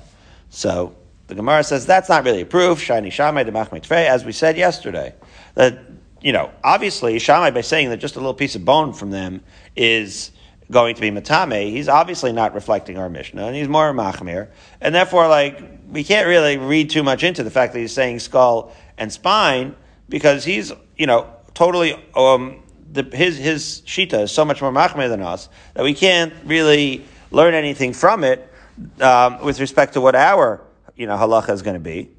So 0.50 0.94
the 1.28 1.34
Gemara 1.34 1.62
says 1.62 1.86
that's 1.86 2.08
not 2.08 2.24
really 2.24 2.42
a 2.42 2.46
proof. 2.46 2.80
Shiny 2.80 3.10
Shamai 3.10 3.44
de 3.44 4.08
as 4.08 4.24
we 4.24 4.32
said 4.32 4.56
yesterday. 4.56 5.14
That, 5.54 5.78
you 6.20 6.32
know, 6.32 6.50
obviously 6.64 7.18
Shammai 7.18 7.50
by 7.50 7.60
saying 7.60 7.90
that 7.90 7.98
just 7.98 8.16
a 8.16 8.18
little 8.18 8.34
piece 8.34 8.54
of 8.54 8.64
bone 8.64 8.92
from 8.92 9.10
them 9.10 9.42
is 9.76 10.30
going 10.70 10.94
to 10.94 11.00
be 11.00 11.10
matame, 11.10 11.70
he's 11.70 11.88
obviously 11.88 12.32
not 12.32 12.54
reflecting 12.54 12.98
our 12.98 13.08
Mishnah, 13.08 13.46
and 13.46 13.56
he's 13.56 13.68
more 13.68 13.92
machmir, 13.92 14.48
and 14.80 14.94
therefore, 14.94 15.26
like, 15.28 15.62
we 15.90 16.04
can't 16.04 16.26
really 16.26 16.58
read 16.58 16.90
too 16.90 17.02
much 17.02 17.22
into 17.22 17.42
the 17.42 17.50
fact 17.50 17.72
that 17.72 17.78
he's 17.78 17.92
saying 17.92 18.18
skull 18.18 18.72
and 18.98 19.12
spine, 19.12 19.74
because 20.08 20.44
he's, 20.44 20.72
you 20.96 21.06
know, 21.06 21.32
totally, 21.54 21.94
um, 22.14 22.62
the, 22.92 23.02
his, 23.02 23.38
his 23.38 23.82
shita 23.86 24.24
is 24.24 24.32
so 24.32 24.44
much 24.44 24.60
more 24.60 24.72
machmir 24.72 25.08
than 25.08 25.22
us, 25.22 25.48
that 25.74 25.82
we 25.82 25.94
can't 25.94 26.34
really 26.44 27.04
learn 27.30 27.54
anything 27.54 27.92
from 27.92 28.22
it, 28.24 28.52
um, 29.00 29.42
with 29.42 29.60
respect 29.60 29.94
to 29.94 30.00
what 30.00 30.14
our, 30.14 30.62
you 30.96 31.06
know, 31.06 31.16
halacha 31.16 31.50
is 31.50 31.62
going 31.62 31.74
to 31.74 31.80
be, 31.80 32.10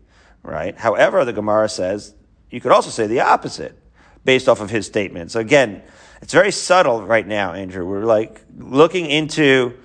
right? 0.42 0.76
However, 0.76 1.24
the 1.24 1.34
Gemara 1.34 1.70
says, 1.70 2.16
you 2.50 2.60
could 2.62 2.72
also 2.72 2.90
say 2.90 3.06
the 3.06 3.20
opposite, 3.20 3.78
based 4.26 4.50
off 4.50 4.60
of 4.60 4.70
his 4.70 4.86
statement. 4.86 5.32
So 5.32 5.40
again, 5.40 5.82
it's 6.22 6.34
very 6.34 6.52
subtle 6.52 7.06
right 7.06 7.26
now, 7.26 7.54
Andrew. 7.54 7.86
We're 7.86 8.04
like 8.04 8.42
looking 8.58 9.06
into 9.06 9.78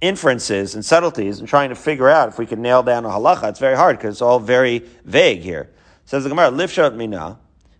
inferences 0.00 0.74
and 0.74 0.84
subtleties 0.84 1.40
and 1.40 1.48
trying 1.48 1.70
to 1.70 1.74
figure 1.74 2.08
out 2.08 2.28
if 2.28 2.38
we 2.38 2.46
can 2.46 2.62
nail 2.62 2.82
down 2.82 3.04
a 3.04 3.08
halacha. 3.08 3.50
It's 3.50 3.58
very 3.58 3.76
hard 3.76 3.96
because 3.96 4.16
it's 4.16 4.22
all 4.22 4.38
very 4.38 4.80
vague 5.04 5.40
here. 5.40 5.70
Says 6.04 6.22
the 6.22 6.28
Gemara, 6.28 6.50
lifshat 6.50 6.94
mina. 6.94 7.38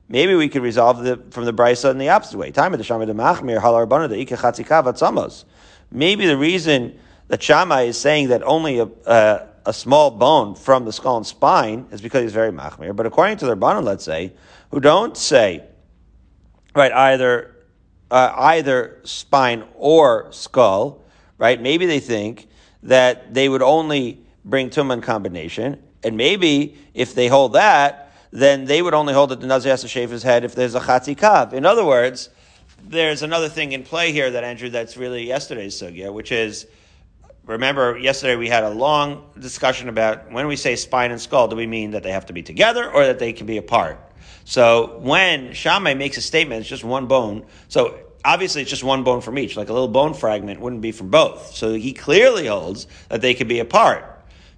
Maybe 0.08 0.34
we 0.34 0.48
could 0.48 0.62
resolve 0.62 1.04
the 1.04 1.22
from 1.30 1.44
the 1.44 1.52
brisa 1.52 1.90
in 1.90 1.98
the 1.98 2.08
opposite 2.08 2.38
way. 2.38 2.50
Time 2.50 2.72
of 2.72 2.78
the 2.78 2.84
Shammai 2.84 3.04
the 3.04 3.12
Machmir 3.12 3.60
halar 3.60 4.08
the 4.08 5.44
Maybe 5.90 6.26
the 6.26 6.36
reason 6.36 6.98
that 7.28 7.42
Shammai 7.42 7.82
is 7.82 7.98
saying 7.98 8.28
that 8.28 8.42
only 8.42 8.78
a, 8.78 8.88
a, 9.06 9.48
a, 9.66 9.72
small 9.72 10.10
bone 10.10 10.54
from 10.54 10.86
the 10.86 10.92
skull 10.92 11.18
and 11.18 11.26
spine 11.26 11.86
is 11.90 12.00
because 12.00 12.22
he's 12.22 12.32
very 12.32 12.50
machmir. 12.50 12.96
But 12.96 13.04
according 13.06 13.36
to 13.38 13.46
the 13.46 13.54
Rabbanan, 13.54 13.84
let's 13.84 14.04
say, 14.04 14.32
who 14.70 14.80
don't 14.80 15.16
say, 15.16 15.64
right, 16.74 16.92
either 16.92 17.54
uh, 18.10 18.32
either 18.36 19.00
spine 19.04 19.64
or 19.74 20.28
skull, 20.30 21.04
right? 21.36 21.60
Maybe 21.60 21.86
they 21.86 22.00
think 22.00 22.48
that 22.82 23.34
they 23.34 23.48
would 23.48 23.62
only 23.62 24.24
bring 24.44 24.70
tumah 24.70 25.02
combination, 25.02 25.82
and 26.02 26.16
maybe 26.16 26.78
if 26.94 27.14
they 27.14 27.28
hold 27.28 27.52
that, 27.54 28.12
then 28.30 28.64
they 28.66 28.82
would 28.82 28.94
only 28.94 29.14
hold 29.14 29.30
that 29.30 29.40
the 29.40 29.46
Nazir 29.46 29.70
has 29.70 29.82
to 29.82 29.88
shave 29.88 30.10
his 30.10 30.22
head 30.22 30.44
if 30.44 30.54
there's 30.54 30.74
a 30.74 30.80
chatzi 30.80 31.16
kav. 31.16 31.52
In 31.52 31.64
other 31.64 31.84
words, 31.84 32.30
there's 32.82 33.22
another 33.22 33.48
thing 33.48 33.72
in 33.72 33.82
play 33.82 34.12
here 34.12 34.30
that 34.30 34.44
Andrew, 34.44 34.68
that's 34.68 34.96
really 34.96 35.26
yesterday's 35.26 35.74
sugya, 35.80 36.12
which 36.12 36.30
is 36.30 36.66
remember 37.46 37.98
yesterday 37.98 38.36
we 38.36 38.48
had 38.48 38.62
a 38.62 38.70
long 38.70 39.24
discussion 39.38 39.88
about 39.88 40.30
when 40.30 40.46
we 40.46 40.56
say 40.56 40.76
spine 40.76 41.10
and 41.10 41.20
skull, 41.20 41.48
do 41.48 41.56
we 41.56 41.66
mean 41.66 41.92
that 41.92 42.02
they 42.02 42.12
have 42.12 42.26
to 42.26 42.32
be 42.32 42.42
together 42.42 42.90
or 42.90 43.06
that 43.06 43.18
they 43.18 43.32
can 43.32 43.46
be 43.46 43.56
apart? 43.56 43.98
So 44.44 44.98
when 45.00 45.52
Shammai 45.52 45.94
makes 45.94 46.16
a 46.16 46.22
statement, 46.22 46.60
it's 46.60 46.68
just 46.68 46.84
one 46.84 47.06
bone. 47.06 47.44
So 47.68 47.98
obviously 48.24 48.62
it's 48.62 48.70
just 48.70 48.84
one 48.84 49.04
bone 49.04 49.20
from 49.20 49.38
each. 49.38 49.56
Like 49.56 49.68
a 49.68 49.72
little 49.72 49.88
bone 49.88 50.14
fragment 50.14 50.60
wouldn't 50.60 50.82
be 50.82 50.92
from 50.92 51.10
both. 51.10 51.54
So 51.54 51.74
he 51.74 51.92
clearly 51.92 52.46
holds 52.46 52.86
that 53.08 53.20
they 53.20 53.34
could 53.34 53.48
be 53.48 53.58
apart. 53.58 54.04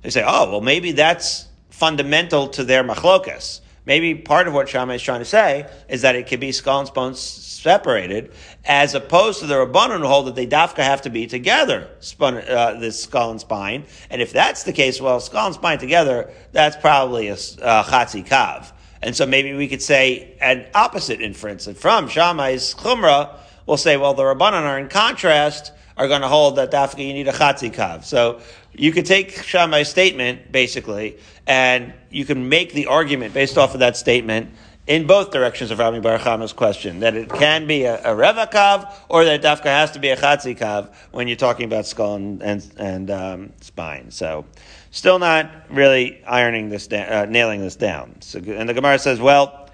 They 0.03 0.11
say, 0.11 0.25
oh, 0.27 0.51
well, 0.51 0.61
maybe 0.61 0.93
that's 0.93 1.47
fundamental 1.71 2.49
to 2.49 2.65
their 2.65 2.85
machlokas. 2.85 3.61
Maybe 3.87 4.15
part 4.15 4.47
of 4.47 4.55
what 4.55 4.69
Shammai 4.69 4.95
is 4.95 5.03
trying 5.03 5.21
to 5.21 5.25
say 5.25 5.69
is 5.89 6.03
that 6.03 6.15
it 6.15 6.27
could 6.27 6.41
be 6.41 6.53
skull 6.53 6.81
and 6.81 6.89
spine 6.89 7.15
separated, 7.15 8.33
as 8.65 8.95
opposed 8.95 9.41
to 9.41 9.47
the 9.47 9.55
Rabbanon 9.55 10.07
hold 10.07 10.27
that 10.27 10.35
they 10.35 10.47
dafka 10.47 10.83
have 10.83 11.03
to 11.03 11.11
be 11.11 11.27
together, 11.27 11.89
spun, 12.01 12.37
uh, 12.37 12.79
this 12.79 13.03
skull 13.03 13.31
and 13.31 13.41
spine. 13.41 13.85
And 14.09 14.23
if 14.23 14.33
that's 14.33 14.63
the 14.65 14.73
case, 14.73 15.01
well, 15.01 15.21
skull 15.21 15.47
and 15.47 15.55
spine 15.55 15.79
together, 15.79 16.31
that's 16.53 16.77
probably 16.77 17.29
a 17.29 17.35
uh, 17.35 17.85
kav. 17.85 18.73
And 19.03 19.17
so 19.17 19.27
maybe 19.27 19.55
we 19.55 19.69
could 19.69 19.83
say 19.83 20.35
an 20.41 20.67
opposite 20.75 21.21
inference 21.21 21.65
that 21.65 21.77
from 21.77 22.09
Shammai's 22.09 22.75
chumrah, 22.75 23.37
we'll 23.67 23.77
say, 23.77 23.97
well, 23.97 24.15
the 24.15 24.23
Rabbanan 24.23 24.63
are 24.63 24.79
in 24.79 24.89
contrast, 24.89 25.73
are 25.97 26.09
going 26.09 26.21
to 26.23 26.29
hold 26.29 26.57
that 26.57 26.71
dafka 26.71 27.07
you 27.07 27.13
need 27.13 27.29
a 27.29 27.33
chatzi 27.33 27.73
kav. 27.73 28.05
So 28.05 28.41
you 28.73 28.93
could 28.93 29.07
take 29.07 29.43
Shammai's 29.43 29.89
statement, 29.89 30.53
basically, 30.53 31.19
and 31.47 31.93
you 32.11 32.25
can 32.25 32.49
make 32.49 32.73
the 32.73 32.87
argument 32.87 33.35
based 33.35 33.59
off 33.59 33.75
of 33.75 33.81
that 33.81 33.97
statement 33.97 34.51
in 34.87 35.07
both 35.07 35.31
directions 35.31 35.71
of 35.71 35.79
Rami 35.79 36.01
Barachama's 36.01 36.53
question, 36.53 37.01
that 37.01 37.15
it 37.15 37.29
can 37.29 37.67
be 37.67 37.85
a, 37.85 38.03
a 38.05 38.15
Reva 38.15 38.49
Kav 38.53 38.93
or 39.09 39.25
that 39.25 39.43
Dafka 39.43 39.67
has 39.67 39.93
to 39.93 39.99
be 39.99 40.09
a 40.09 40.17
Chatzi 40.17 40.59
Kav 40.59 40.93
when 41.13 41.29
you're 41.29 41.37
talking 41.37 41.67
about 41.67 41.87
skull 41.87 42.17
and, 42.17 42.43
and, 42.43 42.73
and 42.77 43.11
um, 43.11 43.53
spine. 43.61 44.11
So, 44.11 44.47
still 44.91 45.19
not 45.19 45.51
really 45.71 46.23
ironing 46.25 46.69
this 46.69 46.87
down, 46.87 47.13
uh, 47.13 47.25
nailing 47.27 47.61
this 47.61 47.77
down. 47.77 48.17
So, 48.21 48.39
and 48.39 48.69
the 48.69 48.75
Gemara 48.75 48.99
says, 48.99 49.21
well, 49.21 49.69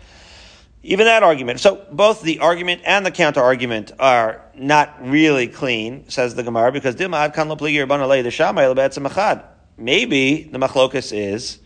even 0.82 1.06
that 1.06 1.22
argument. 1.22 1.58
So 1.58 1.84
both 1.90 2.22
the 2.22 2.38
argument 2.38 2.82
and 2.84 3.04
the 3.04 3.10
counter 3.10 3.40
argument 3.40 3.90
are 3.98 4.44
not 4.54 4.94
really 5.00 5.48
clean, 5.48 6.08
says 6.08 6.36
the 6.36 6.44
Gemara, 6.44 6.70
because 6.70 6.94
Shammai 6.94 7.28
maybe 9.76 10.44
the 10.44 10.58
machlokas 10.58 11.12
is 11.12 11.58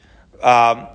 um, 0.43 0.89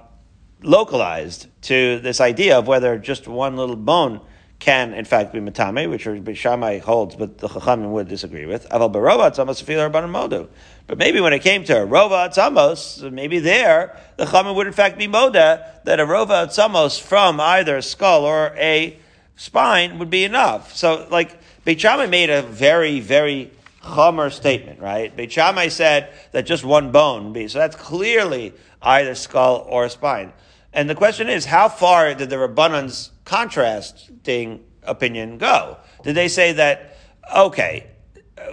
localized 0.64 1.48
to 1.64 2.00
this 2.00 2.20
idea 2.20 2.58
of 2.58 2.68
whether 2.68 2.98
just 2.98 3.28
one 3.28 3.58
little 3.58 3.76
bone 3.76 4.22
can 4.60 4.94
in 4.94 5.06
fact 5.06 5.34
be 5.34 5.40
matame, 5.40 5.90
which 5.90 6.38
Shammai 6.38 6.80
holds, 6.80 7.16
but 7.16 7.38
the 7.38 7.48
Chachamim 7.48 7.92
would 7.92 8.08
disagree 8.08 8.46
with. 8.46 8.68
Aval 8.70 8.92
barova 8.92 9.32
atzamos 9.32 9.64
modu. 9.64 10.48
But 10.88 10.98
maybe 10.98 11.20
when 11.20 11.34
it 11.34 11.40
came 11.40 11.64
to 11.66 11.84
a 11.84 11.86
rova 11.86 12.30
atzamos, 12.30 13.12
maybe 13.12 13.40
there 13.40 13.98
the 14.18 14.26
Chachamim 14.26 14.56
would 14.56 14.68
in 14.68 14.74
fact 14.74 14.98
be 14.98 15.08
moda 15.08 15.84
that 15.84 16.00
a 16.00 16.06
rova 16.06 16.48
atzamos 16.48 17.00
from 17.00 17.40
either 17.40 17.78
a 17.78 17.82
skull 17.82 18.24
or 18.24 18.54
a 18.56 18.98
spine 19.36 20.00
would 20.00 20.10
be 20.10 20.24
enough. 20.24 20.76
So 20.76 21.08
like 21.12 21.38
Beit 21.66 21.82
Shammai 21.82 22.08
made 22.08 22.30
a 22.30 22.42
very 22.42 23.02
very 23.02 23.52
chomer 23.84 24.32
statement, 24.32 24.80
right? 24.80 25.16
Beit 25.16 25.32
Shammai 25.32 25.68
said 25.68 26.12
that 26.32 26.46
just 26.46 26.64
one 26.64 26.92
bone 26.92 27.34
be 27.34 27.48
so 27.50 27.60
that's 27.60 27.76
clearly 27.76 28.54
either 28.82 29.16
skull 29.16 29.66
or 29.68 29.90
spine. 29.90 30.32
And 30.76 30.90
the 30.90 30.96
question 30.96 31.30
is, 31.30 31.46
how 31.46 31.70
far 31.70 32.14
did 32.14 32.30
the 32.30 32.36
Rabbanan's 32.36 33.12
contrasting 33.24 34.66
opinion 34.84 35.38
go? 35.38 35.78
Did 36.04 36.16
they 36.16 36.28
say 36.28 36.52
that, 36.52 36.98
okay, 37.34 37.88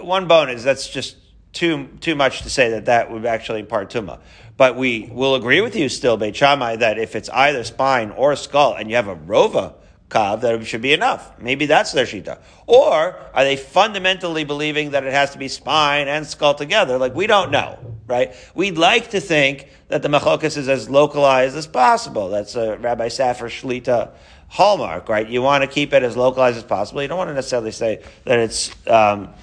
one 0.01 0.27
bone 0.27 0.49
is, 0.49 0.63
that's 0.63 0.87
just 0.87 1.17
too, 1.51 1.89
too 1.99 2.15
much 2.15 2.43
to 2.43 2.49
say 2.49 2.69
that 2.71 2.85
that 2.85 3.11
would 3.11 3.25
actually 3.25 3.59
impart 3.59 3.91
tuma. 3.91 4.19
But 4.55 4.77
we 4.77 5.09
will 5.11 5.35
agree 5.35 5.59
with 5.59 5.75
you 5.75 5.89
still, 5.89 6.15
Beit 6.15 6.37
Shammai, 6.37 6.77
that 6.77 6.97
if 6.97 7.13
it's 7.17 7.27
either 7.27 7.65
spine 7.65 8.11
or 8.11 8.37
skull 8.37 8.73
and 8.73 8.89
you 8.89 8.95
have 8.95 9.09
a 9.09 9.17
rova 9.17 9.73
kav, 10.13 10.41
that 10.41 10.55
it 10.55 10.65
should 10.65 10.81
be 10.81 10.93
enough. 10.93 11.39
Maybe 11.39 11.65
that's 11.65 11.91
their 11.91 12.05
shita. 12.05 12.39
Or 12.67 13.15
are 13.33 13.43
they 13.43 13.57
fundamentally 13.57 14.43
believing 14.43 14.91
that 14.91 15.03
it 15.03 15.13
has 15.13 15.31
to 15.31 15.37
be 15.37 15.47
spine 15.47 16.07
and 16.07 16.27
skull 16.27 16.53
together? 16.53 16.97
Like, 16.97 17.15
we 17.15 17.27
don't 17.27 17.51
know, 17.51 17.79
right? 18.07 18.33
We'd 18.53 18.77
like 18.77 19.09
to 19.11 19.19
think 19.19 19.67
that 19.87 20.01
the 20.01 20.09
machokas 20.09 20.57
is 20.57 20.69
as 20.69 20.89
localized 20.89 21.57
as 21.57 21.67
possible. 21.67 22.29
That's 22.29 22.55
a 22.55 22.77
Rabbi 22.77 23.07
Safar 23.07 23.47
Shlita 23.47 24.11
hallmark, 24.47 25.09
right? 25.09 25.27
You 25.27 25.41
want 25.41 25.63
to 25.63 25.67
keep 25.67 25.93
it 25.93 26.03
as 26.03 26.15
localized 26.15 26.57
as 26.57 26.63
possible. 26.63 27.01
You 27.01 27.07
don't 27.07 27.17
want 27.17 27.29
to 27.29 27.33
necessarily 27.33 27.71
say 27.71 28.03
that 28.25 28.39
it's 28.39 28.71
um, 28.87 29.33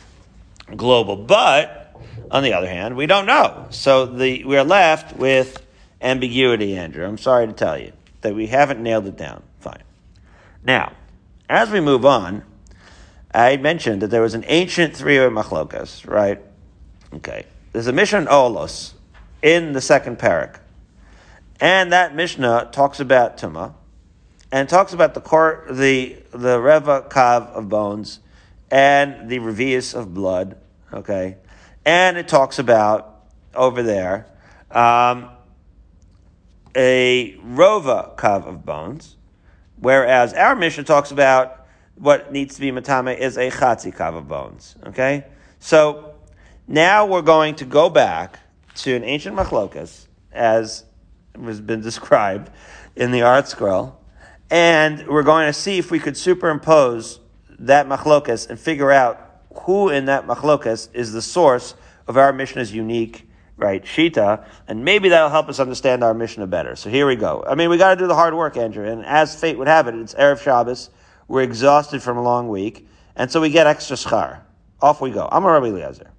global. 0.76 1.16
But 1.16 2.00
on 2.30 2.42
the 2.42 2.52
other 2.52 2.68
hand, 2.68 2.96
we 2.96 3.06
don't 3.06 3.26
know. 3.26 3.66
So 3.70 4.06
the, 4.06 4.44
we're 4.44 4.64
left 4.64 5.16
with 5.16 5.60
ambiguity, 6.00 6.76
Andrew. 6.76 7.04
I'm 7.04 7.18
sorry 7.18 7.46
to 7.46 7.52
tell 7.52 7.78
you 7.78 7.92
that 8.20 8.34
we 8.34 8.46
haven't 8.46 8.82
nailed 8.82 9.06
it 9.06 9.16
down. 9.16 9.42
Now, 10.62 10.92
as 11.48 11.70
we 11.70 11.80
move 11.80 12.04
on, 12.04 12.44
I 13.32 13.56
mentioned 13.56 14.02
that 14.02 14.08
there 14.08 14.22
was 14.22 14.34
an 14.34 14.44
ancient 14.46 14.96
three-way 14.96 15.26
machlokas, 15.26 16.08
right? 16.08 16.40
Okay. 17.14 17.44
There's 17.72 17.86
a 17.86 17.92
mission 17.92 18.26
Olos 18.26 18.94
in 19.42 19.72
the 19.72 19.80
second 19.80 20.18
parak. 20.18 20.58
And 21.60 21.92
that 21.92 22.14
Mishnah 22.14 22.70
talks 22.72 23.00
about 23.00 23.36
Tuma 23.36 23.74
and 24.50 24.68
talks 24.68 24.92
about 24.92 25.14
the 25.14 25.20
cor- 25.20 25.66
the 25.70 26.16
the 26.32 26.60
Reva 26.60 27.06
Kav 27.08 27.48
of 27.48 27.68
bones 27.68 28.20
and 28.70 29.28
the 29.28 29.38
Revius 29.38 29.94
of 29.94 30.14
blood. 30.14 30.56
Okay. 30.92 31.36
And 31.84 32.16
it 32.16 32.28
talks 32.28 32.58
about 32.58 33.24
over 33.54 33.82
there 33.82 34.26
um, 34.70 35.30
a 36.74 37.36
Rova 37.44 38.16
Kav 38.16 38.46
of 38.46 38.64
bones, 38.64 39.16
whereas 39.80 40.32
our 40.34 40.54
Mishnah 40.54 40.84
talks 40.84 41.10
about 41.10 41.66
what 41.96 42.32
needs 42.32 42.54
to 42.54 42.60
be 42.60 42.70
Matame 42.70 43.18
is 43.18 43.36
a 43.36 43.50
Chatzi 43.50 43.94
Kav 43.94 44.16
of 44.16 44.28
bones. 44.28 44.74
Okay? 44.86 45.24
So 45.58 46.14
now 46.66 47.06
we're 47.06 47.22
going 47.22 47.56
to 47.56 47.64
go 47.64 47.90
back 47.90 48.38
to 48.76 48.94
an 48.94 49.04
ancient 49.04 49.36
machlokas, 49.36 50.06
as 50.32 50.84
has 51.44 51.60
been 51.60 51.80
described 51.82 52.50
in 52.96 53.10
the 53.10 53.20
ArtScroll, 53.20 53.94
and 54.50 55.06
we're 55.06 55.22
going 55.22 55.46
to 55.46 55.52
see 55.52 55.78
if 55.78 55.90
we 55.90 55.98
could 55.98 56.16
superimpose 56.16 57.20
that 57.58 57.86
machlokas 57.86 58.48
and 58.48 58.58
figure 58.58 58.90
out 58.90 59.42
who 59.62 59.88
in 59.88 60.06
that 60.06 60.26
machlokas 60.26 60.88
is 60.94 61.12
the 61.12 61.22
source 61.22 61.74
of 62.08 62.16
our 62.16 62.32
Mishnah's 62.32 62.72
unique 62.72 63.28
right 63.60 63.84
shita, 63.84 64.44
and 64.66 64.84
maybe 64.84 65.10
that'll 65.10 65.28
help 65.28 65.48
us 65.48 65.60
understand 65.60 66.02
our 66.02 66.14
Mishnah 66.14 66.46
better. 66.46 66.74
So 66.76 66.90
here 66.90 67.06
we 67.06 67.16
go. 67.16 67.44
I 67.46 67.54
mean, 67.54 67.70
we 67.70 67.76
got 67.76 67.94
to 67.94 67.96
do 67.96 68.06
the 68.06 68.14
hard 68.14 68.34
work, 68.34 68.56
Andrew, 68.56 68.86
and 68.86 69.04
as 69.04 69.38
fate 69.38 69.58
would 69.58 69.68
have 69.68 69.86
it, 69.86 69.94
it's 69.94 70.14
erev 70.14 70.40
Shabbos. 70.40 70.90
We're 71.28 71.42
exhausted 71.42 72.02
from 72.02 72.16
a 72.16 72.22
long 72.22 72.48
week, 72.48 72.88
and 73.14 73.30
so 73.30 73.40
we 73.40 73.50
get 73.50 73.66
extra 73.66 73.96
schar. 73.96 74.40
Off 74.80 75.00
we 75.00 75.10
go. 75.10 75.28
I'm 75.30 75.44
a 75.44 75.52
Rabbi 75.52 75.66
Eliezer. 75.66 76.10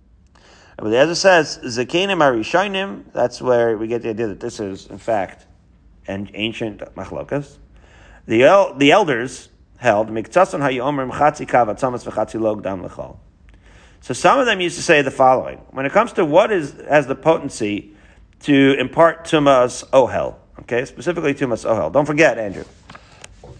Rabbi 0.79 0.89
Eliezer 0.89 1.15
says, 1.15 1.59
Zakenim 1.63 2.19
Arishonim, 2.19 3.03
that's 3.11 3.41
where 3.41 3.77
we 3.77 3.87
get 3.87 4.03
the 4.03 4.09
idea 4.09 4.27
that 4.27 4.39
this 4.39 4.59
is, 4.59 4.87
in 4.87 4.99
fact, 4.99 5.47
an 6.07 6.29
ancient 6.33 6.79
machlokas. 6.95 7.57
The, 8.27 8.43
el- 8.43 8.75
the 8.75 8.91
elders 8.91 9.49
held, 9.77 10.09
Miktason 10.09 10.59
hayomer 10.59 11.11
mchatzi 11.11 11.47
kav 11.47 11.67
atzamas 11.67 12.07
v'chatzi 12.07 12.39
log 12.39 12.61
dam 12.63 12.83
lechol. 12.83 13.17
So 14.01 14.13
some 14.15 14.39
of 14.39 14.47
them 14.47 14.59
used 14.59 14.77
to 14.77 14.81
say 14.83 15.01
the 15.03 15.11
following. 15.11 15.59
When 15.69 15.85
it 15.85 15.91
comes 15.91 16.13
to 16.13 16.25
what 16.25 16.51
is 16.51 16.73
has 16.89 17.07
the 17.07 17.15
potency 17.15 17.93
to 18.41 18.75
impart 18.79 19.25
tumas 19.25 19.87
ohel, 19.91 20.35
okay, 20.61 20.85
specifically 20.85 21.35
tumas 21.35 21.65
ohel. 21.65 21.93
Don't 21.93 22.07
forget, 22.07 22.39
Andrew. 22.39 22.65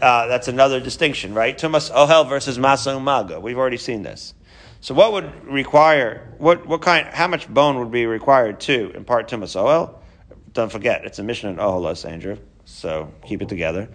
Uh, 0.02 0.26
that's 0.26 0.48
another 0.48 0.80
distinction, 0.80 1.36
right? 1.36 1.56
Tumas 1.56 1.92
ohel 1.92 2.28
versus 2.28 2.58
masa 2.58 2.98
umaga. 2.98 3.40
We've 3.40 3.58
already 3.58 3.78
seen 3.78 4.02
this. 4.02 4.34
So 4.80 4.96
what 4.96 5.14
would 5.14 5.46
require, 5.46 6.34
what, 6.40 6.66
what 6.66 6.82
kind, 6.82 7.08
how 7.08 7.28
much 7.28 7.48
bone 7.48 7.78
would 7.78 7.92
be 7.92 8.08
required 8.08 8.60
to 8.62 8.92
impart 8.96 9.30
tumas 9.30 9.56
ohel? 9.56 10.00
Don't 10.54 10.72
forget, 10.72 11.06
it's 11.06 11.20
a 11.20 11.24
mission 11.24 11.52
in 11.52 11.58
Oholos, 11.58 12.04
Andrew. 12.10 12.38
So 12.66 13.14
keep 13.24 13.44
it 13.44 13.48
together. 13.48 13.90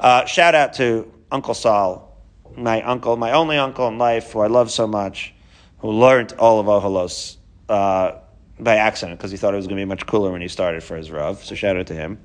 Uh, 0.00 0.24
shout 0.24 0.56
out 0.56 0.72
to 0.74 1.10
Uncle 1.30 1.54
Sol, 1.54 2.20
my 2.56 2.82
uncle, 2.82 3.16
my 3.16 3.30
only 3.30 3.58
uncle 3.58 3.86
in 3.86 3.96
life, 3.96 4.32
who 4.32 4.40
I 4.40 4.48
love 4.48 4.72
so 4.72 4.88
much, 4.88 5.34
who 5.78 5.90
learned 5.90 6.32
all 6.38 6.60
of 6.60 6.66
Oholos 6.66 7.36
uh, 7.68 8.12
by 8.58 8.76
accident 8.76 9.18
because 9.18 9.30
he 9.30 9.36
thought 9.36 9.54
it 9.54 9.58
was 9.58 9.66
going 9.66 9.76
to 9.76 9.80
be 9.80 9.88
much 9.88 10.06
cooler 10.06 10.30
when 10.30 10.40
he 10.40 10.48
started 10.48 10.82
for 10.82 10.96
his 10.96 11.10
Rav. 11.10 11.44
So 11.44 11.54
shout 11.54 11.76
out 11.76 11.86
to 11.88 11.94
him. 11.94 12.18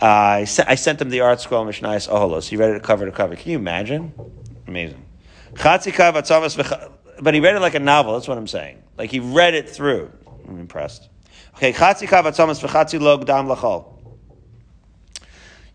Uh, 0.00 0.06
I, 0.06 0.46
I, 0.66 0.74
sent 0.76 1.02
him 1.02 1.10
the 1.10 1.18
ArtScroll 1.18 1.66
Mishnayos 1.66 2.08
Oholos. 2.08 2.48
He 2.48 2.56
read 2.56 2.70
it 2.70 2.82
cover 2.82 3.04
to 3.04 3.12
cover. 3.12 3.36
Can 3.36 3.50
you 3.50 3.58
imagine? 3.58 4.14
Amazing 4.66 5.04
but 5.52 7.34
he 7.34 7.40
read 7.40 7.56
it 7.56 7.60
like 7.60 7.74
a 7.74 7.80
novel. 7.80 8.14
That's 8.14 8.28
what 8.28 8.38
I'm 8.38 8.46
saying. 8.46 8.82
Like 8.96 9.10
he 9.10 9.20
read 9.20 9.54
it 9.54 9.68
through. 9.68 10.10
I'm 10.48 10.58
impressed. 10.58 11.08
Okay. 11.56 11.68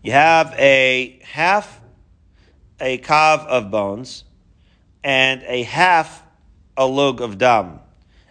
You 0.02 0.12
have 0.12 0.54
a 0.58 1.20
half 1.24 1.80
a 2.80 2.98
kav 2.98 3.46
of 3.46 3.70
bones 3.70 4.24
and 5.02 5.42
a 5.46 5.62
half 5.62 6.22
a 6.76 6.86
lug 6.86 7.20
of 7.20 7.38
dam. 7.38 7.80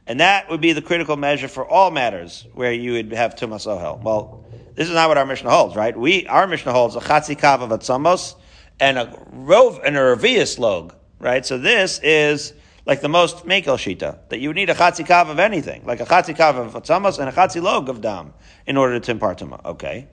And 0.07 0.19
that 0.19 0.49
would 0.49 0.61
be 0.61 0.73
the 0.73 0.81
critical 0.81 1.17
measure 1.17 1.47
for 1.47 1.67
all 1.67 1.89
matters 1.89 2.45
where 2.53 2.71
you 2.71 2.93
would 2.93 3.11
have 3.13 3.35
tumas 3.35 3.65
ohel. 3.65 4.01
Well, 4.01 4.45
this 4.75 4.87
is 4.87 4.93
not 4.93 5.07
what 5.07 5.17
our 5.17 5.25
Mishnah 5.25 5.49
holds, 5.49 5.75
right? 5.75 5.97
We 5.97 6.27
our 6.27 6.47
Mishnah 6.47 6.71
holds 6.71 6.95
a 6.95 6.99
chatzi 6.99 7.37
kav 7.37 7.61
of 7.61 7.69
atzamos 7.69 8.35
and 8.79 8.97
a 8.97 9.05
rov 9.33 9.81
and 9.83 9.97
a 9.97 10.01
revius 10.01 10.59
log, 10.59 10.93
right? 11.19 11.45
So 11.45 11.57
this 11.57 11.99
is 12.03 12.53
like 12.85 13.01
the 13.01 13.09
most 13.09 13.45
mekel 13.45 13.77
shita, 13.77 14.19
that 14.29 14.39
you 14.39 14.49
would 14.49 14.55
need 14.55 14.69
a 14.69 14.75
chatzi 14.75 15.07
kav 15.07 15.29
of 15.29 15.39
anything, 15.39 15.85
like 15.85 16.01
a 16.01 16.05
chatzi 16.05 16.35
kav 16.35 16.55
of 16.55 16.73
atzamas 16.73 17.17
and 17.17 17.29
a 17.29 17.31
chatzi 17.31 17.61
log 17.61 17.89
of 17.89 18.01
dam, 18.01 18.33
in 18.67 18.77
order 18.77 18.99
to 18.99 19.11
impart 19.11 19.39
tuma. 19.39 19.63
Okay. 19.65 20.07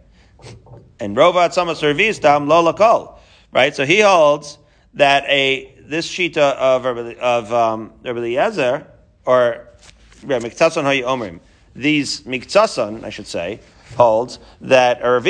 And 0.99 1.17
rova 1.17 1.49
atzamas 1.49 1.77
service 1.77 2.19
dam 2.19 2.49
lo 2.49 2.73
lakol. 2.73 3.19
Right? 3.53 3.75
So 3.75 3.85
he 3.85 4.01
holds 4.01 4.57
that 4.95 5.25
a, 5.25 5.82
this 5.93 6.09
shita 6.09 6.39
of, 6.39 6.87
of, 6.87 7.53
um, 7.53 7.93
Rabbi 8.03 8.19
Eliezer, 8.19 8.87
or 9.27 9.69
Hayi 10.23 11.03
Omrim, 11.03 11.41
these 11.77 12.23
Miktsason, 12.23 13.05
I 13.05 13.11
should 13.11 13.27
say, 13.27 13.61
holds 13.97 14.39
that 14.63 15.01
a 15.03 15.21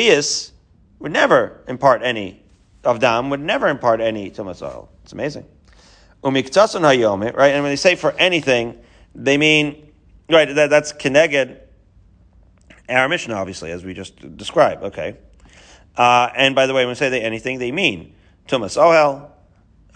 would 1.00 1.12
never 1.12 1.60
impart 1.66 2.02
any 2.02 2.44
of 2.84 3.00
dam, 3.00 3.28
would 3.30 3.40
never 3.40 3.66
impart 3.66 4.00
any 4.00 4.30
tumas 4.30 4.62
oil. 4.62 4.88
It's 5.02 5.12
amazing 5.12 5.46
umiktason 6.22 6.82
hayomit, 6.82 7.36
right? 7.36 7.52
And 7.52 7.62
when 7.62 7.72
they 7.72 7.76
say 7.76 7.96
for 7.96 8.12
anything, 8.12 8.78
they 9.14 9.36
mean, 9.36 9.92
right, 10.30 10.54
that, 10.54 10.70
that's 10.70 10.92
keneged 10.92 11.58
our 12.88 13.08
Mishnah, 13.08 13.34
obviously, 13.34 13.72
as 13.72 13.84
we 13.84 13.94
just 13.94 14.36
described, 14.36 14.84
okay? 14.84 15.16
Uh, 15.96 16.28
and 16.36 16.54
by 16.54 16.66
the 16.66 16.74
way, 16.74 16.82
when 16.82 16.90
we 16.90 16.94
say 16.94 17.08
they 17.08 17.22
anything, 17.22 17.58
they 17.58 17.72
mean 17.72 18.14
tumas 18.46 18.76
ohel, 18.76 19.31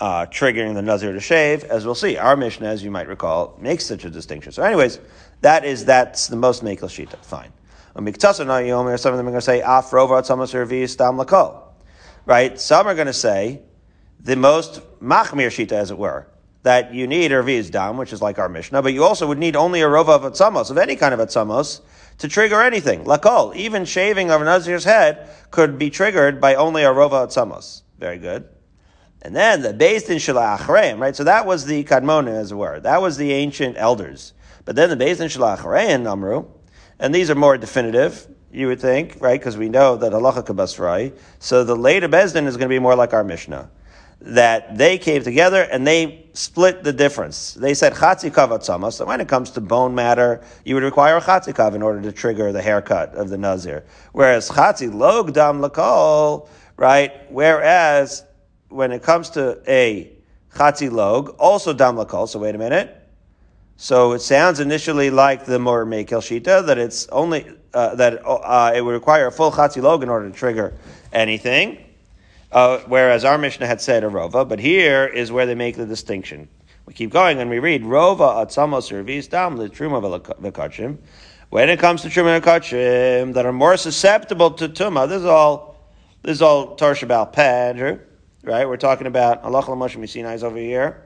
uh, 0.01 0.27
triggering 0.27 0.75
the 0.75 0.83
nazir 0.83 1.13
to 1.13 1.21
shave, 1.21 1.65
as 1.65 1.85
we'll 1.85 1.95
see. 1.95 2.17
Our 2.17 2.37
Mishnah, 2.37 2.69
as 2.69 2.83
you 2.83 2.91
might 2.91 3.09
recall, 3.09 3.57
makes 3.61 3.87
such 3.87 4.05
a 4.05 4.11
distinction. 4.11 4.53
So 4.53 4.63
anyways, 4.63 4.99
that 5.41 5.65
is, 5.65 5.85
that's 5.85 6.27
the 6.27 6.37
most 6.37 6.63
mekel 6.63 6.89
shita. 6.89 7.17
Fine. 7.25 7.53
Umiktason 7.95 8.47
hayomer, 8.47 8.99
some 8.99 9.13
of 9.13 9.19
them 9.19 9.27
are 9.27 9.31
going 9.31 9.41
to 9.41 9.45
say, 9.45 9.61
af 9.61 9.91
rova 9.91 10.21
tzamas 10.23 10.55
revis 10.55 10.97
dam 10.97 11.17
lakol. 11.17 11.63
Right? 12.27 12.61
Some 12.61 12.87
are 12.87 12.95
going 12.95 13.07
to 13.07 13.13
say, 13.13 13.63
the 14.21 14.37
most 14.37 14.81
machmir 15.01 15.49
shita, 15.49 15.73
as 15.73 15.91
it 15.91 15.99
were, 15.99 16.27
that 16.63 16.93
you 16.93 17.07
need 17.07 17.33
a 17.33 17.37
reviz 17.37 17.71
dam, 17.71 17.97
which 17.97 18.13
is 18.13 18.21
like 18.21 18.39
our 18.39 18.49
Mishnah, 18.49 18.83
but 18.83 18.93
you 18.93 19.05
also 19.05 19.27
would 19.27 19.39
need 19.39 19.57
only 19.57 19.81
a 19.81 19.87
rova 19.87 20.11
of 20.11 20.23
atzamos, 20.23 20.71
of 20.71 20.77
any 20.77 20.97
kind 20.97 21.15
of 21.15 21.21
atzamos, 21.21 21.81
to 22.19 22.29
trigger 22.29 22.61
anything. 22.63 23.05
Lakol, 23.05 23.55
even 23.55 23.85
shaving 23.85 24.31
of 24.31 24.41
a 24.41 24.45
Nazir's 24.45 24.85
head 24.85 25.29
could 25.51 25.79
be 25.79 25.91
triggered 25.91 26.41
by 26.41 26.55
only 26.55 26.83
a 26.83 26.89
Rova 26.89 27.27
Atzamos. 27.27 27.83
Very 27.99 28.19
good. 28.19 28.49
And 29.23 29.35
then 29.35 29.63
the 29.63 29.73
based 29.73 30.09
in 30.09 30.19
Shalachreim, 30.19 30.99
right? 30.99 31.17
So 31.17 31.25
that 31.25 31.47
was 31.47 31.65
the 31.65 31.83
Kadmona, 31.85 32.29
as 32.29 32.53
it 32.53 32.55
were. 32.55 32.81
That 32.81 33.01
was 33.03 33.17
the 33.17 33.33
ancient 33.33 33.77
elders. 33.77 34.35
But 34.65 34.77
then 34.77 34.91
the 34.91 34.97
based 34.97 35.21
in 35.21 35.29
Shalachreim, 35.29 36.11
Amru, 36.11 36.47
and 36.99 37.15
these 37.15 37.31
are 37.31 37.35
more 37.35 37.59
definitive, 37.59 38.27
you 38.53 38.69
would 38.69 38.81
think, 38.81 39.19
right? 39.21 39.39
Because 39.39 39.57
we 39.57 39.69
know 39.69 39.97
that 39.97 40.13
halacha 40.13 40.45
kabasrai. 40.45 41.17
So 41.39 41.63
the 41.63 41.77
later 41.77 42.09
Bezdin 42.09 42.47
is 42.47 42.57
going 42.57 42.69
to 42.69 42.75
be 42.75 42.79
more 42.79 42.97
like 42.97 43.13
our 43.13 43.25
Mishnah. 43.25 43.71
That 44.21 44.79
they 44.79 44.97
came 44.97 45.23
together 45.23 45.63
and 45.63 45.87
they 45.87 46.27
split 46.33 46.83
the 46.83 46.93
difference. 46.93 47.53
They 47.53 47.75
said 47.75 47.93
chatzi 47.93 48.31
kavatzama. 48.31 48.93
So 48.93 49.05
when 49.05 49.21
it 49.21 49.29
comes 49.29 49.51
to 49.51 49.61
bone 49.61 49.95
matter, 49.95 50.43
you 50.65 50.75
would 50.75 50.85
require 50.85 51.19
a 51.19 51.21
chatzi 51.21 51.53
kav 51.55 51.75
in 51.75 51.83
order 51.83 52.01
to 52.01 52.13
trigger 52.13 52.51
the 52.51 52.63
haircut 52.63 53.15
of 53.15 53.29
the 53.29 53.37
nazir. 53.37 53.85
Whereas 54.13 54.49
chatzi 54.49 54.93
log 54.93 55.35
dam 55.35 55.61
lakol, 55.61 56.49
right? 56.79 57.13
Whereas 57.31 58.25
when 58.77 58.93
it 58.93 59.03
comes 59.03 59.31
to 59.31 59.59
a 59.67 60.13
chatzi 60.55 60.91
log, 60.93 61.31
also 61.39 61.73
dam. 61.73 61.97
So 62.27 62.39
wait 62.39 62.55
a 62.55 62.59
minute. 62.59 63.03
So 63.77 64.13
it 64.13 64.21
sounds 64.21 64.61
initially 64.61 65.11
like 65.11 65.45
the 65.47 65.59
more 65.59 65.85
mekel 65.85 66.21
shita 66.21 66.67
that 66.67 66.79
it's 66.79 67.09
only 67.09 67.47
uh, 67.75 67.95
that 67.97 68.21
uh, 68.25 68.73
it 68.75 68.83
would 68.83 68.93
require 68.93 69.27
a 69.27 69.33
full 69.33 69.51
chatzi 69.51 69.83
log 69.83 70.03
in 70.03 70.09
order 70.09 70.31
to 70.31 70.37
trigger 70.37 70.75
anything. 71.13 71.83
Uh, 72.53 72.79
whereas 72.87 73.25
our 73.25 73.39
Mishnah 73.39 73.67
had 73.67 73.81
said 73.81 74.05
a 74.05 74.09
rova, 74.09 74.49
but 74.49 74.59
here 74.59 75.07
is 75.07 75.33
where 75.33 75.47
they 75.47 75.55
make 75.55 75.77
the 75.77 75.85
distinction. 75.85 76.49
We 76.87 76.95
keep 76.95 77.11
going 77.11 77.41
and 77.41 77.51
we 77.51 77.59
read 77.59 77.83
rova 77.83 78.47
atzamos 78.47 78.85
servis 78.85 79.27
dam 79.27 79.59
truma 79.59 80.23
v'kachim. 80.23 80.99
When 81.51 81.69
it 81.69 81.79
comes 81.79 82.03
to 82.03 82.09
truma 82.09 82.41
v'kachim 82.41 83.35
that 83.35 83.45
are 83.45 83.53
more 83.53 83.77
susceptible 83.77 84.53
to 84.53 84.69
tuma, 84.69 85.09
this 85.09 85.21
is 85.21 85.27
all 85.27 85.77
this 86.23 86.37
is 86.37 86.43
all 86.43 86.77
Shabbat 86.77 87.37
Andrew, 87.39 87.99
right? 88.47 88.69
We're 88.69 88.77
talking 88.77 89.09
about 89.09 89.43
Allah 89.43 89.63
Moshe 89.63 89.97
Misinai 89.97 90.41
over 90.43 90.57
here. 90.57 91.03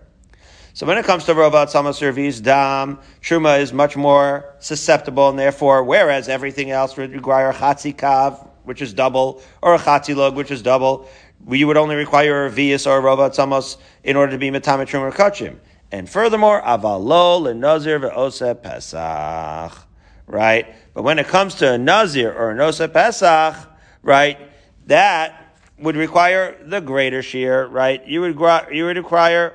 So 0.75 0.87
when 0.87 0.99
it 0.99 1.07
comes 1.07 1.25
to 1.25 1.35
Rovat 1.35 1.71
Sama 1.71 1.95
Servis, 1.95 2.39
Dam, 2.39 2.99
Truma 3.23 3.61
is 3.61 3.73
much 3.73 3.97
more 3.97 4.55
susceptible, 4.61 5.31
and 5.31 5.39
therefore, 5.39 5.83
whereas 5.83 6.29
everything 6.29 6.71
else 6.71 6.97
would 6.97 7.13
require 7.13 7.49
a 7.49 7.55
Kav, 7.55 8.47
which 8.65 8.83
is 8.83 8.93
double, 8.93 9.43
or 9.63 9.75
a 9.75 9.79
Chatzi 9.79 10.15
Lug, 10.15 10.37
which 10.37 10.51
is 10.51 10.61
double, 10.61 11.09
you 11.49 11.67
would 11.67 11.79
only 11.79 11.97
require 11.97 12.45
a 12.47 12.51
Vias 12.51 12.87
or 12.87 12.99
a 12.99 13.03
Rovat 13.03 13.35
Samos 13.35 13.79
in 14.05 14.17
order 14.17 14.33
to 14.33 14.39
be 14.39 14.51
Metamet 14.51 14.87
Truma 14.87 15.11
Kachim. 15.11 15.59
And 15.91 16.09
furthermore, 16.09 16.61
Avalol 16.61 17.51
and 17.51 17.61
Nazir 17.61 17.99
ve'ose 17.99 18.63
Pesach. 18.63 19.87
Right? 20.27 20.67
But 20.95 21.03
when 21.03 21.19
it 21.19 21.27
comes 21.27 21.55
to 21.57 21.73
a 21.73 21.79
Nazir 21.79 22.33
or 22.33 22.51
an 22.51 22.61
Ose 22.61 22.87
Pesach, 22.93 23.57
right, 24.03 24.39
that 24.87 25.40
would 25.81 25.97
require 25.97 26.57
the 26.65 26.81
greater 26.81 27.23
shear, 27.23 27.67
right? 27.67 28.07
You 28.07 28.21
would, 28.21 28.39
you 28.73 28.85
would 28.85 28.97
require 28.97 29.55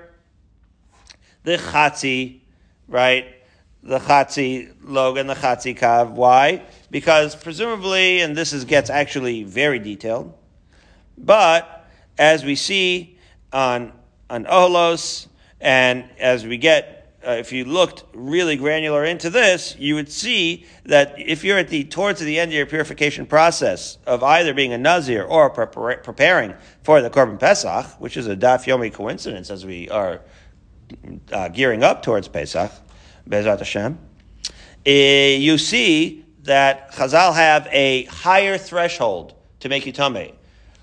the 1.44 1.58
chatzi, 1.58 2.40
right? 2.88 3.28
The 3.84 4.00
chatzi 4.00 4.74
log 4.84 5.18
and 5.18 5.30
the 5.30 5.36
chatzi 5.36 5.78
kav. 5.78 6.12
Why? 6.12 6.64
Because 6.90 7.36
presumably, 7.36 8.22
and 8.22 8.36
this 8.36 8.54
is, 8.54 8.66
gets 8.66 8.90
actually 8.90 9.44
very 9.44 9.80
detailed, 9.80 10.34
but 11.18 11.88
as 12.18 12.44
we 12.44 12.56
see 12.56 13.18
on 13.54 13.92
on 14.30 14.46
Oholos, 14.46 15.28
and 15.62 16.06
as 16.20 16.46
we 16.46 16.58
get, 16.58 16.94
uh, 17.26 17.32
if 17.32 17.52
you 17.52 17.66
looked 17.66 18.04
really 18.14 18.56
granular 18.56 19.04
into 19.04 19.30
this, 19.30 19.76
you 19.78 19.96
would 19.96 20.12
see 20.12 20.66
that 20.86 21.16
if 21.18 21.44
you're 21.44 21.58
at 21.58 21.70
the 21.70 21.84
towards 21.84 22.20
the 22.20 22.40
end 22.40 22.52
of 22.52 22.56
your 22.56 22.66
purification 22.66 23.26
process 23.26 23.98
of 24.06 24.24
either 24.24 24.54
being 24.54 24.74
a 24.74 24.78
nazir 24.78 25.24
or 25.24 25.50
prepar- 25.50 26.04
preparing 26.04 26.54
for 26.84 27.02
the 27.02 27.10
korban 27.10 27.40
pesach, 27.40 27.86
which 28.00 28.18
is 28.18 28.28
a 28.28 28.36
daf 28.36 28.66
yomi 28.66 28.94
coincidence, 28.94 29.50
as 29.50 29.66
we 29.66 29.90
are 29.90 30.22
uh, 31.32 31.50
gearing 31.50 31.84
up 31.84 32.04
towards 32.04 32.28
Pesach, 32.28 32.72
Bezat 33.28 33.58
Hashem, 33.58 33.98
uh, 34.88 34.90
you 34.90 35.58
see 35.58 36.26
that 36.44 36.92
Chazal 36.94 37.34
have 37.34 37.68
a 37.72 38.04
higher 38.06 38.58
threshold 38.58 39.34
to 39.60 39.70
make 39.70 39.86
you 39.86 39.92
tummy. 39.92 40.34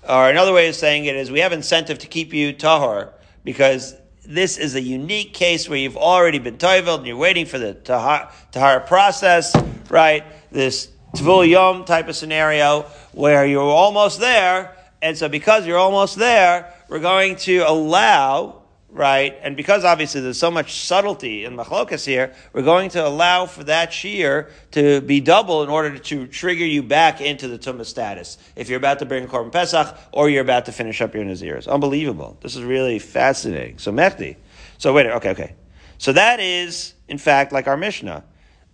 Or 0.07 0.29
another 0.29 0.51
way 0.51 0.67
of 0.67 0.75
saying 0.75 1.05
it 1.05 1.15
is 1.15 1.31
we 1.31 1.39
have 1.39 1.53
incentive 1.53 1.99
to 1.99 2.07
keep 2.07 2.33
you 2.33 2.53
tahor 2.53 3.13
because 3.45 3.95
this 4.25 4.57
is 4.57 4.75
a 4.75 4.81
unique 4.81 5.33
case 5.33 5.67
where 5.67 5.77
you've 5.77 5.97
already 5.97 6.39
been 6.39 6.57
toiveled 6.57 6.99
and 6.99 7.07
you're 7.07 7.17
waiting 7.17 7.45
for 7.45 7.59
the 7.59 7.73
tahar, 7.73 8.31
tahar 8.51 8.79
process, 8.79 9.53
right? 9.89 10.23
This 10.51 10.89
tvul 11.15 11.47
yom 11.47 11.85
type 11.85 12.07
of 12.07 12.15
scenario 12.15 12.83
where 13.11 13.45
you're 13.45 13.61
almost 13.61 14.19
there. 14.19 14.75
And 15.01 15.17
so 15.17 15.27
because 15.27 15.67
you're 15.67 15.77
almost 15.77 16.17
there, 16.17 16.73
we're 16.87 16.99
going 16.99 17.35
to 17.37 17.59
allow 17.59 18.62
right? 18.93 19.37
And 19.41 19.57
because 19.57 19.83
obviously 19.83 20.21
there's 20.21 20.37
so 20.37 20.51
much 20.51 20.75
subtlety 20.75 21.45
in 21.45 21.57
machlokas 21.57 22.05
here, 22.05 22.33
we're 22.53 22.61
going 22.61 22.91
to 22.91 23.05
allow 23.05 23.47
for 23.47 23.63
that 23.65 23.91
shear 23.91 24.49
to 24.71 25.01
be 25.01 25.19
double 25.19 25.63
in 25.63 25.69
order 25.69 25.97
to 25.97 26.27
trigger 26.27 26.65
you 26.65 26.83
back 26.83 27.19
into 27.19 27.47
the 27.47 27.57
tumah 27.57 27.85
status. 27.85 28.37
If 28.55 28.69
you're 28.69 28.77
about 28.77 28.99
to 28.99 29.05
bring 29.05 29.27
korban 29.27 29.51
pesach 29.51 29.97
or 30.11 30.29
you're 30.29 30.43
about 30.43 30.65
to 30.65 30.71
finish 30.71 31.01
up 31.01 31.15
your 31.15 31.25
nazirs, 31.25 31.67
unbelievable. 31.67 32.37
This 32.41 32.55
is 32.55 32.63
really 32.63 32.99
fascinating. 32.99 33.79
So 33.79 33.91
mechti. 33.91 34.37
So 34.77 34.93
wait, 34.93 35.07
okay, 35.07 35.31
okay. 35.31 35.55
So 35.97 36.13
that 36.13 36.39
is 36.39 36.93
in 37.07 37.17
fact 37.17 37.51
like 37.51 37.67
our 37.67 37.77
mishnah, 37.77 38.23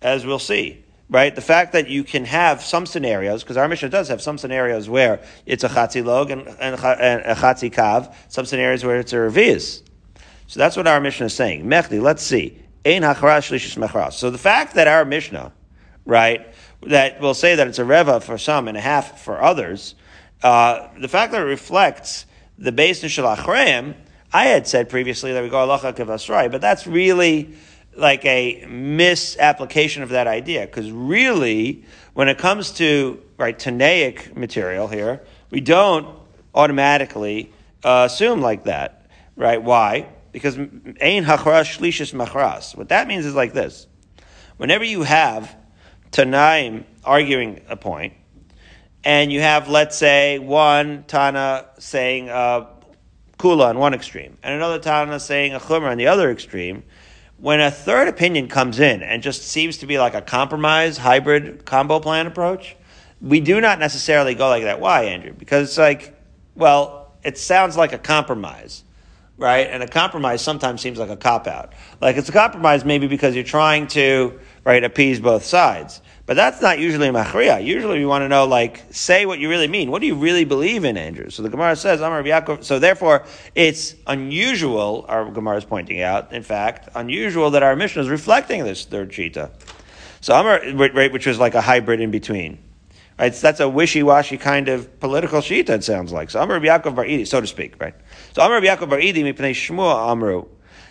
as 0.02 0.26
we'll 0.26 0.38
see. 0.38 0.84
Right, 1.12 1.34
the 1.34 1.40
fact 1.40 1.72
that 1.72 1.88
you 1.88 2.04
can 2.04 2.24
have 2.26 2.62
some 2.62 2.86
scenarios, 2.86 3.42
because 3.42 3.56
our 3.56 3.66
Mishnah 3.66 3.88
does 3.88 4.06
have 4.06 4.22
some 4.22 4.38
scenarios 4.38 4.88
where 4.88 5.18
it's 5.44 5.64
a 5.64 5.68
chatzi 5.68 6.04
log 6.04 6.30
and, 6.30 6.46
and, 6.46 6.76
and 6.76 7.22
a 7.22 7.34
chatzi 7.34 7.68
kav, 7.68 8.14
some 8.28 8.44
scenarios 8.46 8.84
where 8.84 9.00
it's 9.00 9.12
a 9.12 9.16
reviz. 9.16 9.82
So 10.50 10.58
that's 10.58 10.76
what 10.76 10.88
our 10.88 11.00
Mishnah 11.00 11.26
is 11.26 11.34
saying. 11.34 11.64
Mechli, 11.64 12.02
let's 12.02 12.24
see. 12.24 12.58
Ein 12.84 13.02
So 14.10 14.30
the 14.30 14.36
fact 14.36 14.74
that 14.74 14.88
our 14.88 15.04
Mishnah, 15.04 15.52
right, 16.04 16.52
that 16.82 17.20
will 17.20 17.34
say 17.34 17.54
that 17.54 17.68
it's 17.68 17.78
a 17.78 17.84
reva 17.84 18.20
for 18.20 18.36
some 18.36 18.66
and 18.66 18.76
a 18.76 18.80
half 18.80 19.20
for 19.22 19.40
others, 19.40 19.94
uh, 20.42 20.88
the 20.98 21.06
fact 21.06 21.30
that 21.30 21.42
it 21.42 21.44
reflects 21.44 22.26
the 22.58 22.72
base 22.72 23.04
in 23.04 23.08
shalachreim, 23.10 23.94
I 24.32 24.46
had 24.46 24.66
said 24.66 24.88
previously 24.88 25.32
that 25.34 25.40
we 25.40 25.48
go 25.48 25.64
alacha 25.64 25.94
kavasrai, 25.94 26.50
but 26.50 26.60
that's 26.60 26.84
really 26.84 27.54
like 27.96 28.24
a 28.24 28.66
misapplication 28.66 30.02
of 30.02 30.08
that 30.08 30.26
idea 30.26 30.66
because 30.66 30.90
really, 30.90 31.84
when 32.14 32.26
it 32.26 32.38
comes 32.38 32.72
to 32.72 33.22
right 33.38 33.56
Tanaic 33.56 34.36
material 34.36 34.88
here, 34.88 35.22
we 35.50 35.60
don't 35.60 36.08
automatically 36.56 37.52
uh, 37.84 38.08
assume 38.10 38.40
like 38.40 38.64
that, 38.64 39.06
right? 39.36 39.62
Why? 39.62 40.08
Because 40.32 40.56
ein 40.56 41.24
hachras 41.24 41.78
shlishis 41.78 42.14
machras. 42.14 42.76
What 42.76 42.88
that 42.90 43.08
means 43.08 43.26
is 43.26 43.34
like 43.34 43.52
this: 43.52 43.86
whenever 44.56 44.84
you 44.84 45.02
have 45.02 45.56
Tanaim 46.12 46.84
arguing 47.04 47.62
a 47.68 47.76
point, 47.76 48.14
and 49.04 49.32
you 49.32 49.40
have, 49.40 49.68
let's 49.68 49.96
say, 49.96 50.38
one 50.38 51.04
Tana 51.04 51.66
saying 51.78 52.28
uh, 52.28 52.66
Kula 53.38 53.68
on 53.68 53.78
one 53.78 53.94
extreme, 53.94 54.36
and 54.42 54.54
another 54.54 54.78
Tana 54.78 55.18
saying 55.20 55.54
a 55.54 55.60
Chumra 55.60 55.90
on 55.90 55.98
the 55.98 56.08
other 56.08 56.30
extreme, 56.30 56.82
when 57.38 57.60
a 57.60 57.70
third 57.70 58.08
opinion 58.08 58.48
comes 58.48 58.80
in 58.80 59.02
and 59.02 59.22
just 59.22 59.42
seems 59.42 59.78
to 59.78 59.86
be 59.86 59.98
like 59.98 60.14
a 60.14 60.20
compromise, 60.20 60.98
hybrid 60.98 61.64
combo 61.64 61.98
plan 61.98 62.26
approach, 62.26 62.76
we 63.20 63.40
do 63.40 63.60
not 63.60 63.78
necessarily 63.78 64.34
go 64.34 64.48
like 64.48 64.64
that. 64.64 64.80
Why, 64.80 65.04
Andrew? 65.04 65.32
Because 65.32 65.68
it's 65.68 65.78
like, 65.78 66.14
well, 66.54 67.14
it 67.22 67.38
sounds 67.38 67.76
like 67.76 67.92
a 67.92 67.98
compromise 67.98 68.84
right? 69.40 69.66
And 69.66 69.82
a 69.82 69.88
compromise 69.88 70.42
sometimes 70.42 70.82
seems 70.82 70.98
like 70.98 71.08
a 71.08 71.16
cop 71.16 71.46
out. 71.46 71.72
Like 72.00 72.16
it's 72.16 72.28
a 72.28 72.32
compromise 72.32 72.84
maybe 72.84 73.06
because 73.06 73.34
you're 73.34 73.42
trying 73.42 73.86
to, 73.88 74.38
right, 74.64 74.84
appease 74.84 75.18
both 75.18 75.44
sides. 75.44 76.02
But 76.26 76.36
that's 76.36 76.60
not 76.62 76.78
usually 76.78 77.08
a 77.08 77.12
machriya. 77.12 77.64
Usually 77.64 77.98
we 77.98 78.06
want 78.06 78.22
to 78.22 78.28
know, 78.28 78.46
like, 78.46 78.84
say 78.90 79.26
what 79.26 79.40
you 79.40 79.48
really 79.48 79.66
mean. 79.66 79.90
What 79.90 80.00
do 80.00 80.06
you 80.06 80.14
really 80.14 80.44
believe 80.44 80.84
in, 80.84 80.96
Andrew? 80.96 81.30
So 81.30 81.42
the 81.42 81.48
Gemara 81.48 81.74
says, 81.74 82.00
Amar 82.00 82.22
Yaakov. 82.22 82.62
So 82.62 82.78
therefore, 82.78 83.24
it's 83.56 83.96
unusual, 84.06 85.06
our 85.08 85.28
Gemara 85.30 85.56
is 85.56 85.64
pointing 85.64 86.02
out, 86.02 86.32
in 86.32 86.44
fact, 86.44 86.88
unusual 86.94 87.50
that 87.52 87.64
our 87.64 87.74
mission 87.74 88.02
is 88.02 88.08
reflecting 88.08 88.62
this 88.62 88.84
third 88.84 89.10
Shita. 89.10 89.50
So 90.20 90.38
Amar, 90.38 90.60
right, 90.92 91.10
which 91.10 91.26
was 91.26 91.40
like 91.40 91.54
a 91.54 91.62
hybrid 91.62 92.00
in 92.00 92.12
between. 92.12 92.58
Right? 93.18 93.34
So 93.34 93.42
that's 93.42 93.60
a 93.60 93.68
wishy-washy 93.68 94.38
kind 94.38 94.68
of 94.68 95.00
political 95.00 95.40
shita, 95.40 95.70
it 95.70 95.84
sounds 95.84 96.12
like. 96.12 96.30
So 96.30 96.40
Amar 96.40 96.60
Yaakov 96.60 96.94
Bar 96.94 97.24
so 97.26 97.40
to 97.40 97.46
speak, 97.46 97.74
right? 97.80 97.94
So 98.32 98.42
Amar 98.42 98.60
Yaakov 98.60 98.88
Bar 98.88 98.98
Idi 98.98 99.22
mipnei 99.22 99.52
Shmuel 99.52 100.10
Amru. 100.10 100.46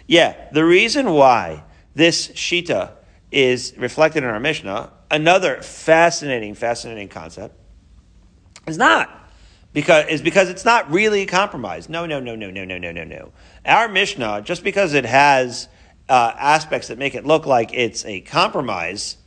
Yeah, 0.07 0.35
the 0.51 0.65
reason 0.65 1.11
why 1.11 1.63
this 1.95 2.29
shita 2.29 2.91
is 3.31 3.73
reflected 3.77 4.23
in 4.23 4.29
our 4.29 4.39
Mishnah, 4.39 4.91
another 5.11 5.61
fascinating, 5.61 6.55
fascinating 6.55 7.07
concept, 7.07 7.55
is 8.67 8.77
not 8.77 9.09
because 9.71 10.07
is 10.07 10.21
because 10.21 10.49
it's 10.49 10.65
not 10.65 10.91
really 10.91 11.21
a 11.21 11.25
compromise. 11.25 11.89
No, 11.89 12.05
no, 12.05 12.19
no, 12.19 12.35
no, 12.35 12.49
no, 12.49 12.65
no, 12.65 12.77
no, 12.77 12.91
no, 12.91 13.03
no. 13.03 13.31
Our 13.65 13.87
Mishnah, 13.87 14.41
just 14.41 14.63
because 14.63 14.93
it 14.93 15.05
has 15.05 15.69
uh, 16.09 16.33
aspects 16.35 16.87
that 16.87 16.97
make 16.97 17.15
it 17.15 17.25
look 17.25 17.45
like 17.45 17.73
it's 17.73 18.03
a 18.05 18.21
compromise, 18.21 19.17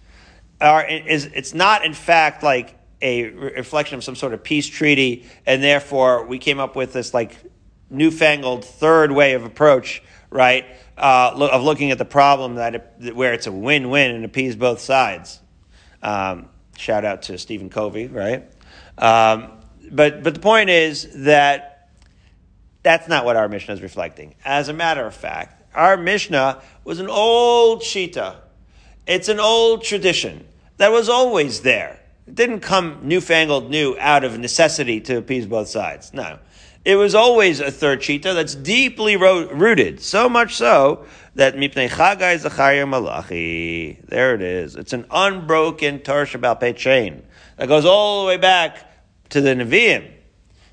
are, 0.61 0.85
is, 0.85 1.27
it's 1.27 1.55
not 1.55 1.85
in 1.85 1.94
fact 1.94 2.42
like 2.42 2.77
a 3.01 3.31
reflection 3.31 3.96
of 3.96 4.05
some 4.05 4.16
sort 4.16 4.35
of 4.35 4.44
peace 4.44 4.66
treaty, 4.66 5.25
and 5.46 5.62
therefore 5.62 6.27
we 6.27 6.38
came 6.38 6.59
up 6.59 6.77
with 6.77 6.92
this 6.92 7.14
like 7.14 7.37
newfangled 7.92 8.64
third 8.64 9.12
way 9.12 9.35
of 9.35 9.44
approach, 9.44 10.02
right? 10.31 10.64
Uh, 10.96 11.48
of 11.52 11.62
looking 11.62 11.90
at 11.90 11.98
the 11.98 12.05
problem 12.05 12.57
that 12.57 12.74
it, 13.00 13.16
where 13.16 13.33
it's 13.33 13.46
a 13.46 13.52
win-win 13.52 14.11
and 14.11 14.24
appease 14.24 14.57
both 14.57 14.81
sides. 14.81 15.40
Um, 16.02 16.48
shout 16.76 17.05
out 17.05 17.22
to 17.22 17.38
Stephen 17.38 17.70
Covey, 17.70 18.09
right? 18.09 18.50
Um, 18.98 19.52
but 19.90 20.22
but 20.22 20.35
the 20.35 20.40
point 20.40 20.70
is 20.70 21.24
that 21.24 21.90
that's 22.83 23.09
not 23.09 23.24
what 23.24 23.37
our 23.37 23.48
Mishnah 23.48 23.74
is 23.74 23.83
reflecting. 23.83 24.35
As 24.44 24.68
a 24.68 24.72
matter 24.72 25.07
of 25.07 25.14
fact, 25.14 25.62
our 25.74 25.96
Mishnah 25.96 26.62
was 26.85 26.98
an 26.98 27.09
old 27.09 27.83
shita. 27.83 28.37
It's 29.07 29.28
an 29.28 29.40
old 29.40 29.83
tradition 29.83 30.46
that 30.76 30.90
was 30.90 31.09
always 31.09 31.62
there. 31.62 32.00
It 32.26 32.35
didn't 32.35 32.61
come 32.61 33.00
newfangled 33.02 33.70
new 33.70 33.96
out 33.98 34.24
of 34.24 34.38
necessity 34.38 35.00
to 35.02 35.18
appease 35.18 35.46
both 35.46 35.68
sides. 35.68 36.12
No. 36.12 36.38
It 36.85 36.97
was 36.97 37.14
always 37.14 37.61
a 37.61 37.71
third 37.71 38.01
shita 38.01 38.35
that's 38.35 38.57
deeply 38.57 39.16
ro- 39.16 39.47
rooted, 39.49 40.01
so 40.01 40.29
much 40.29 40.57
so 40.57 41.07
that 41.37 41.55
Mipnei 41.55 41.88
Chagai 41.88 42.38
Zachariah 42.38 42.87
Malachi, 42.87 44.01
there 44.09 44.35
it 44.35 44.42
is. 44.42 44.75
It's 44.75 44.92
an 44.92 45.07
unbroken 45.09 46.01
Torah 46.01 46.27
Shabbat 46.27 46.59
Pei 46.59 46.73
chain 46.73 47.23
that 47.57 47.68
goes 47.68 47.85
all 47.85 48.23
the 48.23 48.27
way 48.27 48.37
back 48.37 48.85
to 49.29 49.40
the 49.40 49.51
Nevi'im, 49.51 50.11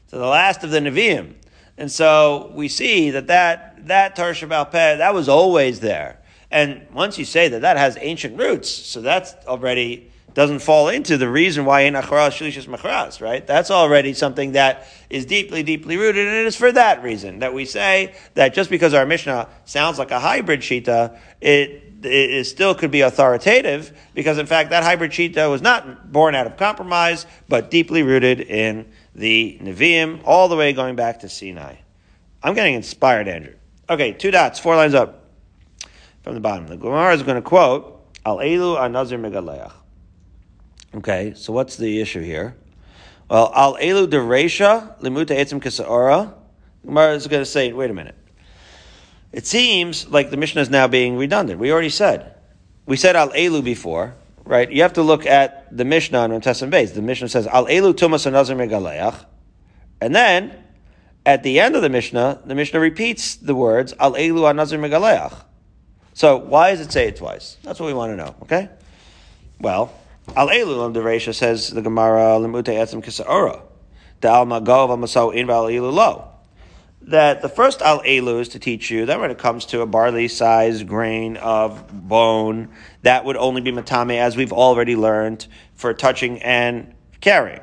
to 0.08 0.16
the 0.16 0.26
last 0.26 0.64
of 0.64 0.72
the 0.72 0.80
Nevi'im. 0.80 1.36
And 1.78 1.92
so 1.92 2.52
we 2.56 2.70
see 2.70 3.12
that 3.12 3.28
that, 3.28 3.86
that 3.86 4.16
Torah 4.16 4.34
Shabbat 4.34 4.72
Pei, 4.72 4.96
that 4.98 5.14
was 5.14 5.30
always 5.30 5.80
there. 5.80 6.20
And 6.50 6.88
once 6.92 7.20
you 7.20 7.26
say 7.26 7.50
that 7.50 7.62
that 7.62 7.78
has 7.78 8.00
ancient 8.02 8.36
roots, 8.40 8.68
so 8.68 9.02
that's 9.02 9.36
already 9.46 10.09
doesn't 10.34 10.60
fall 10.60 10.90
into 10.90 11.18
the 11.18 11.30
reason 11.30 11.66
why 11.66 11.82
in 11.82 11.94
achras 11.94 12.32
shlishis 12.32 12.68
machras, 12.68 13.22
right? 13.22 13.46
That's 13.46 13.72
already 13.72 14.14
something 14.14 14.54
that 14.54 14.88
is 15.10 15.26
deeply, 15.26 15.64
deeply 15.64 15.98
rooted, 15.98 16.28
and 16.28 16.36
it 16.38 16.46
is 16.46 16.56
for 16.56 16.72
that 16.72 17.04
reason 17.04 17.40
that 17.40 17.54
we 17.54 17.66
say 17.66 18.14
that 18.36 18.54
just 18.54 18.70
because 18.70 18.94
our 18.94 19.06
Mishnah 19.06 19.48
sounds 19.66 20.00
like 20.00 20.12
a 20.12 20.20
hybrid 20.20 20.62
shita, 20.62 21.18
it 21.42 21.84
it 22.04 22.46
still 22.46 22.76
could 22.76 22.92
be 22.92 23.02
authoritative 23.02 23.98
because, 24.14 24.38
in 24.38 24.46
fact, 24.46 24.70
that 24.70 24.84
hybrid 24.84 25.12
shita 25.12 25.50
was 25.50 25.62
not 25.62 26.12
born 26.12 26.36
out 26.36 26.48
of 26.48 26.58
compromise, 26.58 27.26
but 27.48 27.70
deeply 27.70 28.04
rooted 28.04 28.40
in 28.40 28.92
the 29.16 29.60
Nevi'im, 29.62 30.22
all 30.24 30.48
the 30.48 30.56
way 30.56 30.72
going 30.72 30.96
back 30.96 31.20
to 31.22 31.30
Sinai. 31.30 31.76
I'm 32.42 32.54
getting 32.54 32.76
inspired, 32.76 33.28
Andrew. 33.28 33.56
Okay, 33.90 34.14
two 34.14 34.32
dots, 34.32 34.60
four 34.60 34.76
lines 34.76 34.94
up 34.94 35.26
from 36.24 36.36
the 36.36 36.40
bottom. 36.40 36.68
The 36.68 36.78
Gemara 36.78 37.14
is 37.14 37.24
going 37.24 37.36
to 37.36 37.42
quote 37.42 38.08
Al 38.26 38.38
Elu 38.38 38.78
Anazir 38.78 39.20
Megaleach. 39.20 39.74
Okay, 40.96 41.34
so 41.36 41.54
what's 41.54 41.78
the 41.78 42.02
issue 42.02 42.22
here? 42.22 42.56
Well, 43.30 43.52
al 43.54 43.76
elu 43.76 44.08
deresha 44.08 45.00
limuta 45.02 45.38
etzim 45.38 45.62
kisaora. 45.62 46.34
Gemara 46.84 47.14
is 47.14 47.28
going 47.28 47.42
to 47.42 47.46
say, 47.46 47.72
wait 47.74 47.92
a 47.92 47.94
minute. 47.94 48.16
It 49.32 49.46
seems 49.46 50.08
like 50.08 50.32
the 50.32 50.38
Mishnah 50.38 50.62
is 50.62 50.70
now 50.70 50.88
being 50.88 51.16
redundant. 51.16 51.60
We 51.60 51.72
already 51.72 51.90
said. 51.90 52.36
We 52.88 52.98
said 52.98 53.16
al 53.16 53.30
elu 53.30 53.64
before, 53.64 54.16
right? 54.46 54.72
You 54.72 54.82
have 54.82 54.94
to 54.94 55.04
look 55.04 55.28
at 55.28 55.76
the 55.76 55.86
Mishnah 55.86 56.18
on 56.18 56.32
Tessim 56.42 56.72
base. 56.72 56.94
The 56.94 57.04
Mishnah 57.04 57.30
says 57.30 57.46
al 57.46 57.68
elu 57.68 57.94
tumas 57.94 58.26
anazir 58.26 58.56
megaleach, 58.56 59.26
and 60.02 60.16
then 60.16 60.64
at 61.24 61.44
the 61.44 61.60
end 61.60 61.76
of 61.76 61.84
the 61.84 61.90
Mishnah, 61.90 62.42
the 62.46 62.56
Mishnah 62.56 62.80
repeats 62.80 63.36
the 63.36 63.54
words 63.54 63.94
al 64.00 64.14
elu 64.14 64.42
anazir 64.52 64.80
megaleach. 64.80 65.44
So 66.14 66.38
why 66.38 66.72
does 66.72 66.82
it 66.82 66.92
say 66.92 67.10
it 67.10 67.18
twice? 67.18 67.58
That's 67.62 67.80
what 67.80 67.86
we 67.86 67.94
want 67.94 68.12
to 68.14 68.16
know. 68.16 68.36
Okay. 68.42 68.70
Well, 69.60 69.94
Al 70.36 70.48
Elu 70.50 70.94
the 70.94 71.00
Deresha 71.02 71.34
says 71.34 71.70
the 71.72 71.82
Gemara 71.82 72.38
Limute 72.40 72.66
Etzim 72.66 73.04
Kisaora. 73.04 73.62
The 74.22 74.28
Al 74.28 74.46
Magov 74.46 74.90
Amasau 74.90 75.34
In 75.34 75.50
Al 75.50 75.66
Elu 75.66 75.92
Lo. 75.92 76.28
That 77.02 77.42
the 77.42 77.50
first 77.50 77.82
Al 77.82 78.02
Elu 78.02 78.40
is 78.40 78.50
to 78.50 78.60
teach 78.60 78.92
you 78.92 79.08
that 79.08 79.20
when 79.20 79.32
it 79.32 79.40
comes 79.40 79.66
to 79.68 79.82
a 79.82 79.88
barley 79.88 80.28
sized 80.28 80.88
grain 80.88 81.38
of 81.38 82.08
bone, 82.08 82.70
that 83.02 83.26
would 83.26 83.38
only 83.38 83.62
be 83.62 83.72
Matame, 83.72 84.18
as 84.18 84.38
we've 84.38 84.54
already 84.54 84.96
learned, 84.96 85.48
for 85.74 85.94
touching 85.94 86.42
and 86.44 86.94
carrying. 87.22 87.62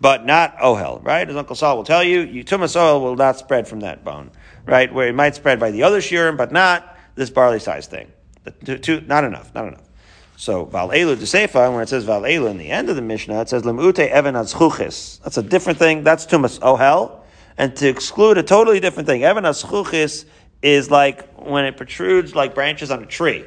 But 0.00 0.26
not 0.26 0.56
Ohel, 0.58 1.04
right? 1.04 1.28
As 1.28 1.36
Uncle 1.36 1.54
Sol 1.54 1.76
will 1.76 1.84
tell 1.84 2.02
you, 2.02 2.20
you 2.22 2.42
Tumas 2.42 2.74
oil 2.74 3.00
will 3.00 3.16
not 3.16 3.38
spread 3.38 3.68
from 3.68 3.80
that 3.80 4.02
bone, 4.02 4.30
right? 4.66 4.92
Where 4.92 5.08
it 5.08 5.14
might 5.14 5.36
spread 5.36 5.60
by 5.60 5.70
the 5.70 5.84
other 5.84 6.00
shirim, 6.00 6.36
but 6.36 6.50
not 6.50 6.96
this 7.14 7.30
barley 7.30 7.60
sized 7.60 7.90
thing. 7.90 8.10
The, 8.62 8.78
two, 8.78 9.02
not 9.02 9.24
enough, 9.24 9.54
not 9.54 9.68
enough. 9.68 9.89
So 10.40 10.64
Val 10.64 10.88
Elu 10.88 11.18
to 11.18 11.26
Seifa, 11.26 11.70
when 11.70 11.82
it 11.82 11.90
says 11.90 12.04
Val 12.04 12.22
Elu 12.22 12.50
in 12.50 12.56
the 12.56 12.70
end 12.70 12.88
of 12.88 12.96
the 12.96 13.02
Mishnah, 13.02 13.42
it 13.42 13.50
says 13.50 13.64
Lemute 13.64 14.08
Evan 14.08 14.36
Azchuchis. 14.36 15.20
That's 15.20 15.36
a 15.36 15.42
different 15.42 15.78
thing. 15.78 16.02
That's 16.02 16.24
Tumas 16.24 16.58
Ohel. 16.60 17.20
And 17.58 17.76
to 17.76 17.86
exclude 17.86 18.38
a 18.38 18.42
totally 18.42 18.80
different 18.80 19.06
thing, 19.06 19.22
Evan 19.22 19.44
Azchuchis 19.44 20.24
is 20.62 20.90
like 20.90 21.28
when 21.34 21.66
it 21.66 21.76
protrudes 21.76 22.34
like 22.34 22.54
branches 22.54 22.90
on 22.90 23.02
a 23.02 23.06
tree. 23.06 23.44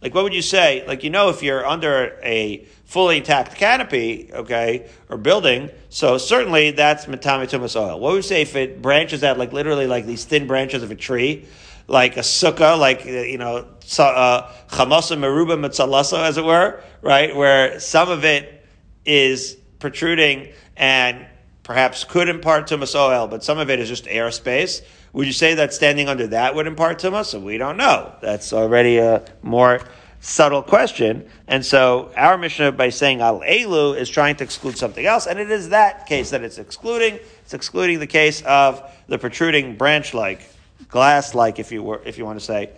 Like 0.00 0.14
what 0.14 0.24
would 0.24 0.32
you 0.32 0.40
say? 0.40 0.86
Like 0.86 1.04
you 1.04 1.10
know 1.10 1.28
if 1.28 1.42
you're 1.42 1.66
under 1.66 2.18
a 2.22 2.64
fully 2.86 3.18
intact 3.18 3.56
canopy, 3.56 4.30
okay, 4.32 4.88
or 5.10 5.18
building, 5.18 5.68
so 5.90 6.16
certainly 6.16 6.70
that's 6.70 7.04
Matami 7.04 7.46
Tumas 7.46 7.78
Ohel. 7.78 8.00
What 8.00 8.12
would 8.12 8.16
you 8.16 8.22
say 8.22 8.40
if 8.40 8.56
it 8.56 8.80
branches 8.80 9.22
out 9.22 9.36
like 9.36 9.52
literally 9.52 9.86
like 9.86 10.06
these 10.06 10.24
thin 10.24 10.46
branches 10.46 10.82
of 10.82 10.90
a 10.90 10.96
tree? 10.96 11.46
Like 11.86 12.16
a 12.16 12.20
sukkah, 12.20 12.78
like, 12.78 13.06
uh, 13.06 13.10
you 13.10 13.38
know, 13.38 13.66
uh, 13.98 14.50
chamasa 14.68 15.16
meruba 15.16 15.58
mitzalasa, 15.58 16.24
as 16.24 16.38
it 16.38 16.44
were, 16.44 16.82
right? 17.00 17.34
Where 17.34 17.78
some 17.80 18.10
of 18.10 18.24
it 18.24 18.64
is 19.04 19.56
protruding 19.78 20.52
and 20.76 21.26
perhaps 21.62 22.04
could 22.04 22.28
impart 22.28 22.68
tumas 22.68 22.94
oil, 22.94 23.26
but 23.26 23.44
some 23.44 23.58
of 23.58 23.70
it 23.70 23.78
is 23.78 23.88
just 23.88 24.04
airspace. 24.06 24.82
Would 25.12 25.26
you 25.26 25.32
say 25.32 25.54
that 25.54 25.74
standing 25.74 26.08
under 26.08 26.28
that 26.28 26.54
would 26.54 26.66
impart 26.66 26.98
tumas? 26.98 27.26
So 27.26 27.40
we 27.40 27.58
don't 27.58 27.76
know. 27.76 28.14
That's 28.20 28.52
already 28.52 28.98
a 28.98 29.24
more 29.42 29.80
subtle 30.20 30.62
question. 30.62 31.28
And 31.48 31.66
so 31.66 32.10
our 32.16 32.38
Mishnah, 32.38 32.72
by 32.72 32.88
saying 32.88 33.20
al 33.20 33.40
elu, 33.40 33.96
is 33.96 34.08
trying 34.08 34.36
to 34.36 34.44
exclude 34.44 34.78
something 34.78 35.04
else, 35.04 35.26
and 35.26 35.38
it 35.38 35.50
is 35.50 35.70
that 35.70 36.06
case 36.06 36.30
that 36.30 36.42
it's 36.42 36.58
excluding. 36.58 37.18
It's 37.42 37.54
excluding 37.54 37.98
the 37.98 38.06
case 38.06 38.40
of 38.42 38.82
the 39.08 39.18
protruding 39.18 39.76
branch-like 39.76 40.48
glass-like, 40.88 41.58
if 41.58 41.72
you 41.72 41.82
were, 41.82 42.02
if 42.04 42.18
you 42.18 42.24
want 42.24 42.38
to 42.38 42.44
say, 42.44 42.70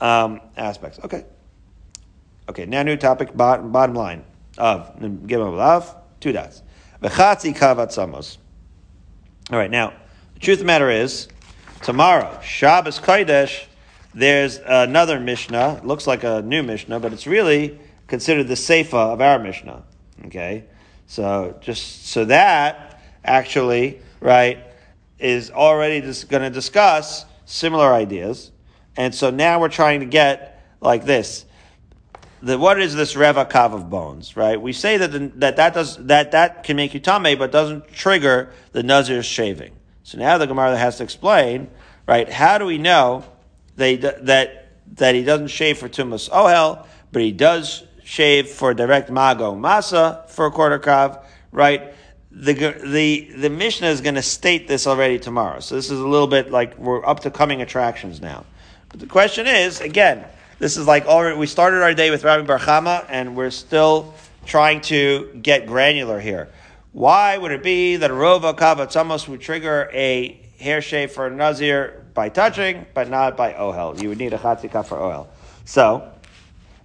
um, 0.00 0.40
aspects. 0.56 0.98
Okay. 1.04 1.24
Okay. 2.48 2.66
Now, 2.66 2.82
new 2.82 2.96
topic. 2.96 3.36
Bottom, 3.36 3.72
bottom 3.72 3.94
line 3.94 4.24
of 4.58 4.96
Gimel 4.98 5.56
Lav. 5.56 5.96
Two 6.20 6.32
dots. 6.32 6.62
V'chatzi 7.02 8.38
All 9.50 9.58
right. 9.58 9.70
Now, 9.70 9.92
the 10.34 10.40
truth 10.40 10.56
of 10.56 10.60
the 10.60 10.66
matter 10.66 10.90
is, 10.90 11.28
tomorrow 11.82 12.40
Shabbos 12.42 12.98
Kodesh. 12.98 13.64
There's 14.14 14.58
another 14.58 15.18
Mishnah. 15.18 15.78
It 15.78 15.86
looks 15.86 16.06
like 16.06 16.22
a 16.22 16.42
new 16.42 16.62
Mishnah, 16.62 17.00
but 17.00 17.14
it's 17.14 17.26
really 17.26 17.78
considered 18.06 18.46
the 18.46 18.54
Seifa 18.54 19.14
of 19.14 19.22
our 19.22 19.38
Mishnah. 19.38 19.82
Okay. 20.26 20.64
So 21.06 21.58
just 21.60 22.08
so 22.08 22.26
that 22.26 23.00
actually, 23.24 24.00
right, 24.20 24.58
is 25.18 25.50
already 25.50 26.00
just 26.00 26.28
going 26.28 26.42
to 26.42 26.50
discuss 26.50 27.24
similar 27.44 27.92
ideas. 27.92 28.50
And 28.96 29.14
so 29.14 29.30
now 29.30 29.60
we're 29.60 29.68
trying 29.68 30.00
to 30.00 30.06
get 30.06 30.62
like 30.80 31.04
this. 31.04 31.44
The, 32.42 32.58
what 32.58 32.80
is 32.80 32.94
this 32.94 33.14
revakav 33.14 33.72
of 33.72 33.88
bones, 33.88 34.36
right? 34.36 34.60
We 34.60 34.72
say 34.72 34.96
that, 34.96 35.12
the, 35.12 35.30
that 35.36 35.56
that 35.56 35.74
does, 35.74 35.96
that, 36.06 36.32
that 36.32 36.64
can 36.64 36.76
make 36.76 36.92
you 36.92 37.00
tame, 37.00 37.38
but 37.38 37.52
doesn't 37.52 37.92
trigger 37.92 38.52
the 38.72 38.82
nazir's 38.82 39.26
shaving. 39.26 39.72
So 40.02 40.18
now 40.18 40.38
the 40.38 40.46
Gemara 40.46 40.76
has 40.76 40.96
to 40.98 41.04
explain, 41.04 41.70
right? 42.06 42.28
How 42.28 42.58
do 42.58 42.64
we 42.66 42.78
know 42.78 43.24
that, 43.76 44.26
that, 44.26 44.72
that 44.96 45.14
he 45.14 45.22
doesn't 45.22 45.48
shave 45.48 45.78
for 45.78 45.88
tumas 45.88 46.28
ohel, 46.30 46.84
but 47.12 47.22
he 47.22 47.30
does 47.30 47.84
shave 48.04 48.48
for 48.48 48.74
direct 48.74 49.10
mago 49.10 49.54
masa 49.54 50.28
for 50.28 50.46
a 50.46 50.50
quarter 50.50 50.80
kav, 50.80 51.24
right? 51.52 51.94
The 52.34 52.54
the 52.84 53.30
the 53.36 53.50
Mishnah 53.50 53.88
is 53.88 54.00
going 54.00 54.14
to 54.14 54.22
state 54.22 54.66
this 54.66 54.86
already 54.86 55.18
tomorrow. 55.18 55.60
So 55.60 55.74
this 55.74 55.90
is 55.90 56.00
a 56.00 56.06
little 56.06 56.26
bit 56.26 56.50
like 56.50 56.78
we're 56.78 57.04
up 57.04 57.20
to 57.20 57.30
coming 57.30 57.60
attractions 57.60 58.22
now. 58.22 58.46
But 58.88 59.00
the 59.00 59.06
question 59.06 59.46
is 59.46 59.82
again, 59.82 60.24
this 60.58 60.78
is 60.78 60.86
like 60.86 61.04
already 61.04 61.36
we 61.36 61.46
started 61.46 61.82
our 61.82 61.92
day 61.92 62.10
with 62.10 62.24
Rami 62.24 62.44
Barchama, 62.44 63.04
and 63.10 63.36
we're 63.36 63.50
still 63.50 64.14
trying 64.46 64.80
to 64.82 65.38
get 65.42 65.66
granular 65.66 66.18
here. 66.20 66.48
Why 66.92 67.36
would 67.36 67.52
it 67.52 67.62
be 67.62 67.96
that 67.96 68.10
a 68.10 68.14
rova 68.14 68.56
kavatzamos 68.56 69.28
would 69.28 69.40
trigger 69.42 69.90
a 69.92 70.40
hair 70.58 70.80
shave 70.80 71.12
for 71.12 71.26
a 71.26 71.30
nazir 71.30 72.04
by 72.14 72.30
touching, 72.30 72.86
but 72.94 73.10
not 73.10 73.36
by 73.36 73.52
ohel? 73.52 74.00
You 74.00 74.08
would 74.08 74.18
need 74.18 74.32
a 74.32 74.38
chatzika 74.38 74.86
for 74.86 74.96
ohel. 74.96 75.26
So 75.66 76.10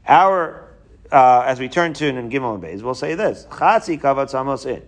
our 0.05 0.65
uh, 1.09 1.43
as 1.45 1.57
we 1.57 1.69
turn 1.69 1.93
to 1.93 2.05
in 2.05 2.29
Gimel 2.29 2.59
Beis, 2.59 2.81
we'll 2.81 2.95
say 2.95 3.15
this: 3.15 3.47
chatzi 3.49 3.99
kavatzamos 3.99 4.65
in 4.65 4.83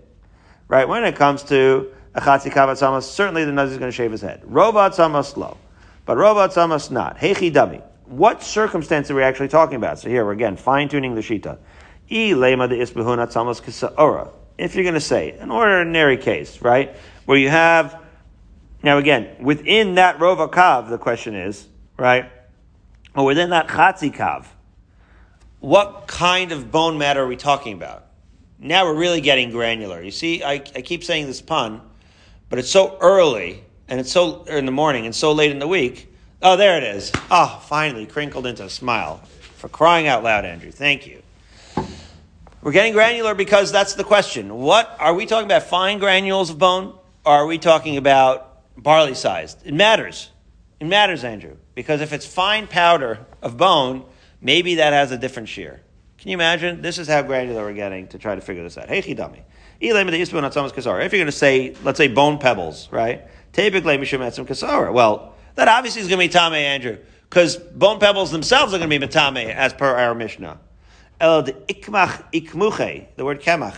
right? 0.69 0.87
When 0.87 1.03
it 1.03 1.17
comes 1.17 1.43
to 1.43 1.91
a 2.15 2.21
chatzi 2.21 2.51
kavat 2.51 3.03
certainly 3.03 3.43
the 3.43 3.51
nazir 3.51 3.73
is 3.73 3.77
going 3.77 3.91
to 3.91 3.95
shave 3.95 4.11
his 4.11 4.21
head. 4.21 4.43
Rovat 4.43 4.91
samas 4.91 5.35
low, 5.35 5.57
but 6.05 6.17
rovat 6.17 6.53
samas 6.53 6.89
not. 6.89 7.17
Hechi 7.17 7.51
dami. 7.51 7.83
What 8.05 8.41
circumstance 8.41 9.11
are 9.11 9.15
we 9.15 9.23
actually 9.23 9.49
talking 9.49 9.75
about? 9.75 9.99
So 9.99 10.09
here 10.09 10.23
we're 10.23 10.31
again 10.31 10.55
fine 10.55 10.87
tuning 10.87 11.15
the 11.15 11.21
shita. 11.21 11.57
E 12.09 12.31
lema 12.31 12.69
de 12.69 12.77
isbehun 12.77 13.17
atzamas 13.17 13.61
kisaora. 13.61 14.31
If 14.57 14.75
you're 14.75 14.83
going 14.83 14.95
to 14.95 15.01
say 15.01 15.31
an 15.31 15.51
ordinary 15.51 16.17
case, 16.17 16.61
right, 16.61 16.95
where 17.25 17.37
you 17.37 17.49
have 17.49 18.01
now 18.81 18.97
again 18.97 19.35
within 19.39 19.95
that 19.95 20.19
rova 20.19 20.49
kav, 20.49 20.89
the 20.89 20.97
question 20.97 21.35
is 21.35 21.67
right, 21.97 22.31
or 23.15 23.25
within 23.25 23.49
that 23.51 23.67
chatzi 23.67 24.13
kav, 24.13 24.45
what 25.59 26.07
kind 26.07 26.51
of 26.51 26.71
bone 26.71 26.97
matter 26.97 27.23
are 27.23 27.27
we 27.27 27.35
talking 27.35 27.73
about? 27.73 28.05
Now 28.59 28.85
we're 28.85 28.95
really 28.95 29.21
getting 29.21 29.51
granular. 29.51 30.01
You 30.01 30.11
see, 30.11 30.43
I, 30.43 30.53
I 30.53 30.81
keep 30.81 31.03
saying 31.03 31.27
this 31.27 31.41
pun, 31.41 31.81
but 32.49 32.59
it's 32.59 32.69
so 32.69 32.97
early 32.99 33.63
and 33.87 33.99
it's 33.99 34.11
so 34.11 34.43
in 34.43 34.65
the 34.65 34.71
morning 34.71 35.05
and 35.05 35.15
so 35.15 35.31
late 35.31 35.51
in 35.51 35.59
the 35.59 35.67
week. 35.67 36.13
Oh, 36.41 36.57
there 36.57 36.77
it 36.77 36.83
is. 36.83 37.11
Oh, 37.31 37.61
finally 37.65 38.05
crinkled 38.05 38.45
into 38.45 38.63
a 38.65 38.69
smile. 38.69 39.17
For 39.57 39.69
crying 39.69 40.07
out 40.07 40.23
loud, 40.23 40.45
Andrew. 40.45 40.71
Thank 40.71 41.07
you. 41.07 41.21
We're 42.61 42.73
getting 42.73 42.93
granular 42.93 43.33
because 43.33 43.71
that's 43.71 43.93
the 43.93 44.03
question. 44.03 44.53
What 44.53 44.93
are 44.99 45.13
we 45.13 45.25
talking 45.25 45.45
about? 45.45 45.63
Fine 45.63 45.99
granules 45.99 46.49
of 46.49 46.57
bone? 46.57 46.97
Or 47.25 47.33
are 47.33 47.45
we 47.45 47.57
talking 47.57 47.95
about 47.95 48.61
barley 48.77 49.13
sized? 49.13 49.65
It 49.65 49.73
matters. 49.73 50.29
It 50.79 50.87
matters, 50.87 51.23
Andrew, 51.23 51.57
because 51.75 52.01
if 52.01 52.13
it's 52.13 52.25
fine 52.25 52.67
powder 52.67 53.25
of 53.41 53.57
bone, 53.57 54.05
maybe 54.41 54.75
that 54.75 54.93
has 54.93 55.11
a 55.11 55.17
different 55.17 55.49
shear. 55.49 55.81
Can 56.19 56.29
you 56.29 56.35
imagine? 56.35 56.81
This 56.81 56.97
is 56.97 57.07
how 57.07 57.21
granular 57.21 57.63
we're 57.63 57.73
getting 57.73 58.07
to 58.07 58.17
try 58.17 58.35
to 58.35 58.41
figure 58.41 58.63
this 58.63 58.77
out. 58.77 58.89
Hey, 58.89 59.01
chidami. 59.01 59.41
If 59.79 59.93
you're 59.93 60.03
going 60.03 61.25
to 61.25 61.31
say, 61.31 61.75
let's 61.83 61.97
say 61.97 62.07
bone 62.09 62.37
pebbles, 62.37 62.89
right? 62.91 63.25
Well, 63.55 65.35
that 65.55 65.67
obviously 65.67 66.01
is 66.01 66.07
going 66.07 66.19
to 66.19 66.25
be 66.25 66.27
Tame, 66.27 66.53
Andrew 66.53 66.97
because 67.29 67.57
bone 67.57 67.99
pebbles 67.99 68.31
themselves 68.31 68.73
are 68.73 68.79
going 68.79 68.89
to 68.89 68.99
be 68.99 69.05
metame 69.05 69.53
as 69.53 69.73
per 69.73 69.95
our 69.95 70.15
Mishnah. 70.15 70.59
El 71.21 71.43
de 71.43 71.53
ikmach 71.53 72.23
ikmuche, 72.33 73.07
the 73.15 73.25
word 73.25 73.41
kemach 73.41 73.77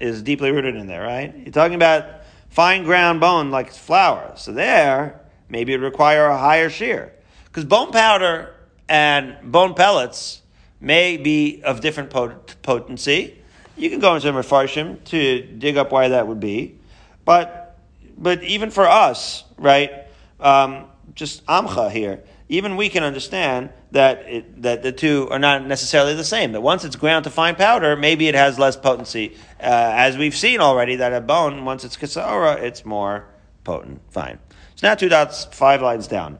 is 0.00 0.22
deeply 0.22 0.50
rooted 0.50 0.74
in 0.74 0.86
there, 0.86 1.02
right? 1.02 1.34
You're 1.36 1.52
talking 1.52 1.74
about 1.74 2.22
fine 2.48 2.84
ground 2.84 3.20
bone 3.20 3.50
like 3.50 3.72
flour. 3.72 4.32
So 4.36 4.52
there, 4.52 5.20
maybe 5.48 5.74
it 5.74 5.78
require 5.78 6.26
a 6.26 6.38
higher 6.38 6.70
shear. 6.70 7.14
Because 7.44 7.64
bone 7.64 7.92
powder 7.92 8.54
and 8.88 9.36
bone 9.52 9.74
pellets 9.74 10.42
may 10.80 11.16
be 11.16 11.62
of 11.62 11.80
different 11.80 12.10
pot- 12.10 12.56
potency. 12.62 13.38
You 13.76 13.90
can 13.90 14.00
go 14.00 14.14
into 14.14 14.32
Mefarshim 14.32 15.02
to 15.04 15.42
dig 15.42 15.76
up 15.76 15.92
why 15.92 16.08
that 16.08 16.26
would 16.26 16.40
be. 16.40 16.76
But, 17.24 17.78
but 18.16 18.42
even 18.42 18.70
for 18.70 18.86
us, 18.86 19.44
right, 19.56 19.92
um, 20.40 20.86
just 21.14 21.44
amcha 21.46 21.90
here, 21.90 22.22
even 22.48 22.76
we 22.76 22.88
can 22.88 23.02
understand 23.02 23.70
that 23.90 24.18
it, 24.26 24.62
that 24.62 24.82
the 24.82 24.92
two 24.92 25.28
are 25.30 25.38
not 25.38 25.66
necessarily 25.66 26.14
the 26.14 26.24
same. 26.24 26.52
That 26.52 26.60
once 26.60 26.84
it's 26.84 26.96
ground 26.96 27.24
to 27.24 27.30
fine 27.30 27.54
powder, 27.54 27.96
maybe 27.96 28.28
it 28.28 28.34
has 28.34 28.58
less 28.58 28.76
potency. 28.76 29.36
Uh, 29.60 29.92
as 29.94 30.16
we've 30.16 30.36
seen 30.36 30.60
already, 30.60 30.96
that 30.96 31.12
a 31.12 31.20
bone, 31.20 31.64
once 31.64 31.84
it's 31.84 31.96
kasara, 31.96 32.60
it's 32.62 32.84
more 32.84 33.26
potent. 33.64 34.00
Fine. 34.10 34.38
So 34.76 34.86
now 34.88 34.94
two 34.94 35.08
dots, 35.08 35.44
five 35.46 35.82
lines 35.82 36.06
down. 36.06 36.38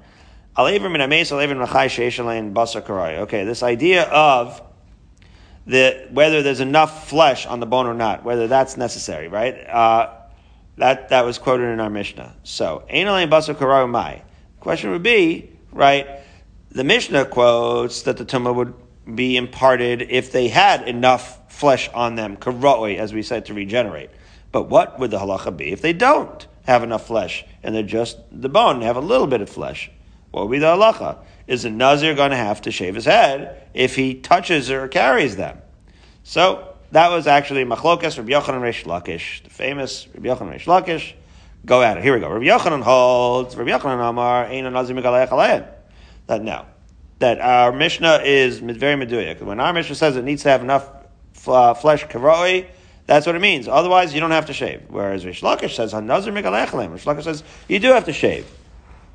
Okay, 3.19 3.45
this 3.45 3.63
idea 3.63 4.03
of 4.09 4.61
the, 5.69 6.09
whether 6.11 6.43
there's 6.43 6.59
enough 6.59 7.09
flesh 7.09 7.47
on 7.47 7.61
the 7.61 7.67
bone 7.67 7.87
or 7.87 7.95
not, 7.95 8.25
whether 8.25 8.49
that's 8.49 8.77
necessary, 8.77 9.29
right? 9.29 9.55
Uh, 9.55 10.11
that, 10.77 11.11
that 11.11 11.25
was 11.25 11.39
quoted 11.39 11.67
in 11.69 11.79
our 11.79 11.91
Mishnah. 11.91 12.35
So, 12.43 12.85
mai. 12.91 14.23
question 14.59 14.91
would 14.91 15.05
be, 15.05 15.49
right? 15.71 16.09
The 16.73 16.83
Mishnah 16.83 17.27
quotes 17.27 18.03
that 18.03 18.17
the 18.17 18.25
tumah 18.25 18.53
would 18.53 18.75
be 19.15 19.37
imparted 19.37 20.03
if 20.11 20.33
they 20.33 20.49
had 20.49 20.89
enough 20.89 21.53
flesh 21.53 21.89
on 21.95 22.17
them, 22.17 22.37
karoi, 22.37 22.99
as 22.99 23.15
we 23.15 23.23
said, 23.23 23.47
to 23.47 23.55
regenerate. 23.55 24.11
But 24.51 24.65
what 24.65 24.99
would 24.99 25.13
the 25.13 25.21
halacha 25.21 25.57
be 25.57 25.71
if 25.71 25.83
they 25.83 25.93
don't 25.93 26.49
have 26.67 26.83
enough 26.83 27.07
flesh 27.07 27.45
and 27.63 27.77
they're 27.77 27.85
just 27.85 28.19
the 28.33 28.49
bone, 28.49 28.83
have 28.83 28.97
a 28.97 29.01
little 29.01 29.29
bit 29.29 29.41
of 29.41 29.49
flesh? 29.49 29.89
What 30.31 30.49
would 30.49 30.53
be 30.53 30.59
the 30.59 30.67
halacha? 30.67 31.19
Is 31.47 31.65
a 31.65 31.71
nazir 31.71 32.15
going 32.15 32.31
to 32.31 32.37
have 32.37 32.63
to 32.63 32.71
shave 32.71 32.95
his 32.95 33.07
head 33.07 33.69
if 33.73 33.97
he 33.97 34.15
touches 34.15 34.71
or 34.71 34.87
carries 34.89 35.37
them? 35.37 35.59
So 36.23 36.75
that 36.93 37.11
was 37.11 37.27
actually 37.27 37.65
machlokas 37.65 38.19
Rabbi 38.19 38.33
Yochanan 38.33 38.61
Reish 38.61 38.85
Lakish, 38.85 39.43
the 39.43 39.51
famous 39.51 40.07
Rabbi 40.15 40.29
Yochanan 40.29 40.55
Reish 40.55 40.65
Lakish. 40.65 41.15
Go 41.65 41.83
at 41.83 41.97
it. 41.97 42.03
Here 42.03 42.15
we 42.15 42.21
go. 42.21 42.29
Rabbi 42.29 42.47
Yochanan 42.47 42.83
holds, 42.83 43.57
Rabbi 43.57 43.71
Yochanan 43.71 44.09
Amar, 44.09 44.45
Ein 44.47 44.71
Nazir 44.73 44.95
That 46.27 46.43
no. 46.43 46.67
That 47.19 47.41
our 47.41 47.73
Mishnah 47.73 48.21
is 48.25 48.59
very 48.61 49.07
meduyak. 49.07 49.43
When 49.43 49.59
our 49.59 49.73
Mishnah 49.73 49.97
says 49.97 50.17
it 50.17 50.25
needs 50.25 50.45
to 50.45 50.51
have 50.51 50.63
enough 50.63 50.89
uh, 51.47 51.75
flesh 51.75 52.07
karoi, 52.07 52.67
that's 53.07 53.27
what 53.27 53.35
it 53.35 53.41
means. 53.41 53.67
Otherwise, 53.67 54.15
you 54.15 54.21
don't 54.21 54.31
have 54.31 54.47
to 54.47 54.53
shave. 54.53 54.83
Whereas 54.89 55.25
Reish 55.25 55.41
Lakish 55.41 55.75
says, 55.75 55.95
Nazir 55.95 56.33
Megalech 56.33 56.69
Reish 56.69 57.05
Lakish 57.05 57.25
says, 57.25 57.43
you 57.69 57.79
do 57.79 57.89
have 57.89 58.05
to 58.05 58.13
shave. 58.13 58.47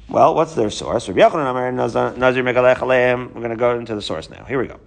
Well, 0.09 0.35
what's 0.35 0.53
their 0.53 0.69
source? 0.69 1.07
We're 1.07 1.13
going 1.13 1.31
to 1.31 3.55
go 3.55 3.79
into 3.79 3.95
the 3.95 4.01
source 4.01 4.29
now. 4.29 4.43
Here 4.45 4.59
we 4.59 4.67
go. 4.67 4.79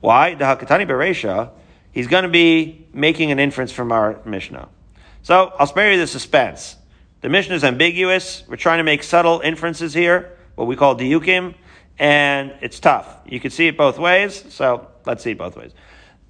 Why? 0.00 0.34
The 0.34 0.44
Hakatani 0.44 0.88
Beresha, 0.88 1.50
he's 1.92 2.08
going 2.08 2.24
to 2.24 2.28
be 2.28 2.86
making 2.92 3.30
an 3.30 3.38
inference 3.38 3.72
from 3.72 3.92
our 3.92 4.20
Mishnah. 4.24 4.68
So 5.22 5.52
I'll 5.58 5.66
spare 5.66 5.92
you 5.92 5.98
the 5.98 6.06
suspense. 6.06 6.76
The 7.20 7.28
Mishnah 7.28 7.54
is 7.54 7.64
ambiguous. 7.64 8.42
We're 8.48 8.56
trying 8.56 8.78
to 8.78 8.84
make 8.84 9.02
subtle 9.02 9.40
inferences 9.40 9.94
here, 9.94 10.36
what 10.56 10.66
we 10.66 10.76
call 10.76 10.96
diukim, 10.96 11.54
and 11.98 12.52
it's 12.60 12.80
tough. 12.80 13.18
You 13.24 13.40
can 13.40 13.50
see 13.50 13.68
it 13.68 13.78
both 13.78 13.98
ways, 13.98 14.44
so 14.52 14.88
let's 15.06 15.22
see 15.22 15.30
it 15.30 15.38
both 15.38 15.56
ways. 15.56 15.72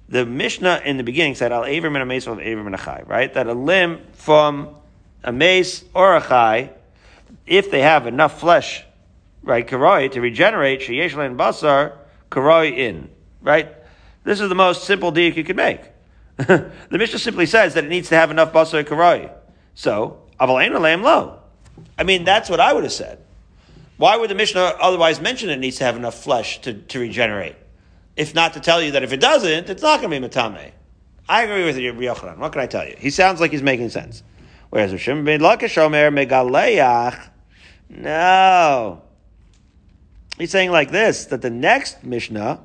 The 0.07 0.25
Mishnah 0.25 0.83
in 0.85 0.97
the 0.97 1.03
beginning 1.03 1.35
said, 1.35 1.51
Al 1.51 1.63
Avrim 1.63 1.87
and 1.87 1.97
a 1.97 2.05
mace 2.05 2.27
of 2.27 2.37
Avrim 2.37 2.67
and 2.67 2.75
a 2.75 2.77
chai, 2.77 3.03
right? 3.07 3.33
That 3.33 3.47
a 3.47 3.53
limb 3.53 4.05
from 4.13 4.75
a 5.23 5.31
mace 5.31 5.83
or 5.93 6.15
a 6.15 6.21
chai, 6.21 6.71
if 7.45 7.71
they 7.71 7.81
have 7.81 8.07
enough 8.07 8.39
flesh, 8.39 8.83
right, 9.43 9.67
karoi, 9.67 10.11
to 10.11 10.21
regenerate, 10.21 10.81
sheyesh 10.81 11.13
basar, 11.35 11.93
karoi 12.31 12.75
in, 12.75 13.09
right? 13.41 13.73
This 14.23 14.41
is 14.41 14.49
the 14.49 14.55
most 14.55 14.85
simple 14.85 15.11
diuk 15.11 15.35
you 15.35 15.43
could 15.43 15.55
make. 15.55 15.81
the 16.37 16.71
Mishnah 16.91 17.19
simply 17.19 17.45
says 17.45 17.75
that 17.75 17.85
it 17.85 17.89
needs 17.89 18.09
to 18.09 18.15
have 18.15 18.31
enough 18.31 18.51
basar 18.51 18.83
karoi. 18.83 19.31
So, 19.73 20.21
lo. 20.39 21.39
I 21.97 22.03
mean, 22.03 22.23
that's 22.23 22.49
what 22.49 22.59
I 22.59 22.73
would 22.73 22.83
have 22.83 22.93
said. 22.93 23.19
Why 23.97 24.17
would 24.17 24.29
the 24.29 24.35
Mishnah 24.35 24.75
otherwise 24.79 25.21
mention 25.21 25.49
it 25.49 25.59
needs 25.59 25.77
to 25.77 25.85
have 25.85 25.95
enough 25.95 26.15
flesh 26.15 26.59
to, 26.61 26.73
to 26.73 26.99
regenerate? 26.99 27.55
If 28.17 28.33
not 28.33 28.53
to 28.53 28.59
tell 28.59 28.81
you 28.81 28.91
that 28.91 29.03
if 29.03 29.13
it 29.13 29.19
doesn't, 29.19 29.69
it's 29.69 29.81
not 29.81 30.01
going 30.01 30.11
to 30.11 30.27
be 30.27 30.27
matame. 30.27 30.71
I 31.27 31.43
agree 31.43 31.65
with 31.65 31.77
you, 31.77 31.93
Yochanan. 31.93 32.37
What 32.37 32.51
can 32.51 32.61
I 32.61 32.67
tell 32.67 32.87
you? 32.87 32.95
He 32.97 33.09
sounds 33.09 33.39
like 33.39 33.51
he's 33.51 33.63
making 33.63 33.89
sense. 33.89 34.23
Whereas 34.69 34.91
Rishim 34.91 35.25
ben 35.25 35.39
Lakashomer 35.39 36.13
megaleach, 36.13 37.29
no. 37.89 39.01
He's 40.37 40.51
saying 40.51 40.71
like 40.71 40.91
this, 40.91 41.25
that 41.25 41.41
the 41.41 41.49
next 41.49 42.03
Mishnah 42.03 42.61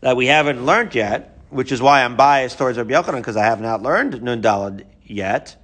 that 0.00 0.16
we 0.16 0.26
haven't 0.26 0.66
learned 0.66 0.94
yet, 0.94 1.38
which 1.50 1.70
is 1.70 1.80
why 1.80 2.02
I'm 2.02 2.16
biased 2.16 2.58
towards 2.58 2.76
Rabbi 2.76 2.92
Yochanan, 2.92 3.18
because 3.18 3.36
I 3.36 3.44
have 3.44 3.60
not 3.60 3.82
learned 3.82 4.14
Nundalad 4.14 4.84
yet, 5.04 5.56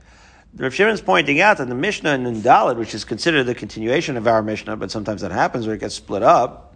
Rav 0.57 0.75
Shimon's 0.75 1.01
pointing 1.01 1.41
out 1.41 1.59
that 1.59 1.69
the 1.69 1.75
Mishnah 1.75 2.15
in 2.15 2.25
Nundalad, 2.25 2.77
which 2.77 2.95
is 2.95 3.05
considered 3.05 3.45
the 3.45 3.55
continuation 3.55 4.17
of 4.17 4.27
our 4.27 4.43
Mishnah, 4.43 4.77
but 4.77 4.91
sometimes 4.91 5.21
that 5.21 5.31
happens 5.31 5.67
where 5.67 5.77
it 5.77 5.81
gets 5.81 5.95
split 5.95 6.23
up, 6.23 6.75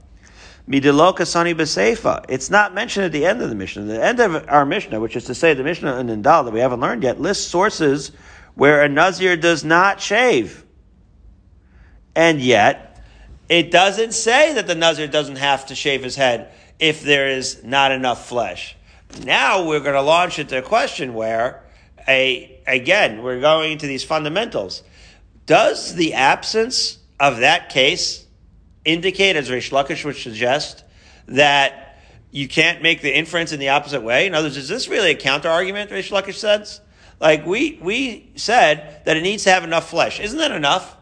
Midiloka 0.68 1.27
Sani 1.27 1.55
Beseifa. 1.55 2.25
It's 2.29 2.51
not 2.51 2.75
mentioned 2.75 3.07
at 3.07 3.12
the 3.12 3.27
end 3.27 3.42
of 3.42 3.48
the 3.48 3.55
Mishnah. 3.57 3.83
The 3.83 4.05
end 4.05 4.20
of 4.20 4.48
our 4.48 4.64
Mishnah, 4.64 5.01
which 5.01 5.16
is 5.16 5.25
to 5.25 5.35
say 5.35 5.55
the 5.55 5.64
Mishnah 5.64 5.98
in 5.98 6.07
Nundal 6.07 6.44
that 6.44 6.53
we 6.53 6.61
haven't 6.61 6.81
learned 6.81 7.03
yet, 7.03 7.20
lists 7.20 7.46
sources 7.46 8.12
where 8.55 8.83
a 8.83 8.88
Nazir 8.88 9.37
does 9.37 9.64
not 9.64 10.01
shave. 10.01 10.64
And 12.14 12.40
yet, 12.40 13.05
it 13.48 13.70
doesn't 13.70 14.12
say 14.12 14.55
that 14.55 14.66
the 14.66 14.75
Nazir 14.75 15.07
doesn't 15.07 15.37
have 15.37 15.66
to 15.66 15.75
shave 15.75 16.03
his 16.03 16.16
head 16.16 16.53
if 16.79 17.03
there 17.03 17.29
is 17.29 17.62
not 17.62 17.92
enough 17.92 18.29
flesh. 18.29 18.77
Now 19.25 19.64
we're 19.66 19.81
going 19.81 19.94
to 19.94 20.03
launch 20.03 20.38
into 20.38 20.59
a 20.59 20.62
question 20.62 21.14
where 21.14 21.62
a 22.09 22.61
again, 22.66 23.22
we're 23.22 23.40
going 23.40 23.72
into 23.72 23.87
these 23.87 24.05
fundamentals. 24.05 24.83
Does 25.46 25.94
the 25.94 26.14
absence 26.14 26.98
of 27.20 27.38
that 27.38 27.70
case 27.70 28.26
indicate, 28.84 29.36
as 29.36 29.51
Reish 29.51 29.70
Lakish 29.70 30.05
would 30.05 30.16
suggest, 30.16 30.84
that 31.26 31.99
you 32.30 32.49
can't 32.49 32.82
make 32.82 33.03
the 33.03 33.16
inference 33.16 33.53
in 33.53 33.61
the 33.61 33.68
opposite 33.70 34.03
way? 34.03 34.26
In 34.26 34.34
other 34.34 34.47
words, 34.47 34.57
is 34.57 34.68
this 34.68 34.89
really 34.89 35.11
a 35.11 35.14
counter 35.14 35.49
argument, 35.49 35.91
Reish 35.91 36.11
Lakish 36.11 36.36
says? 36.36 36.80
Like, 37.20 37.47
we, 37.47 37.78
we 37.80 38.32
said 38.34 39.03
that 39.05 39.16
it 39.16 39.22
needs 39.22 39.45
to 39.45 39.51
have 39.51 39.62
enough 39.62 39.91
flesh. 39.91 40.18
Isn't 40.18 40.39
that 40.39 40.51
enough? 40.51 40.97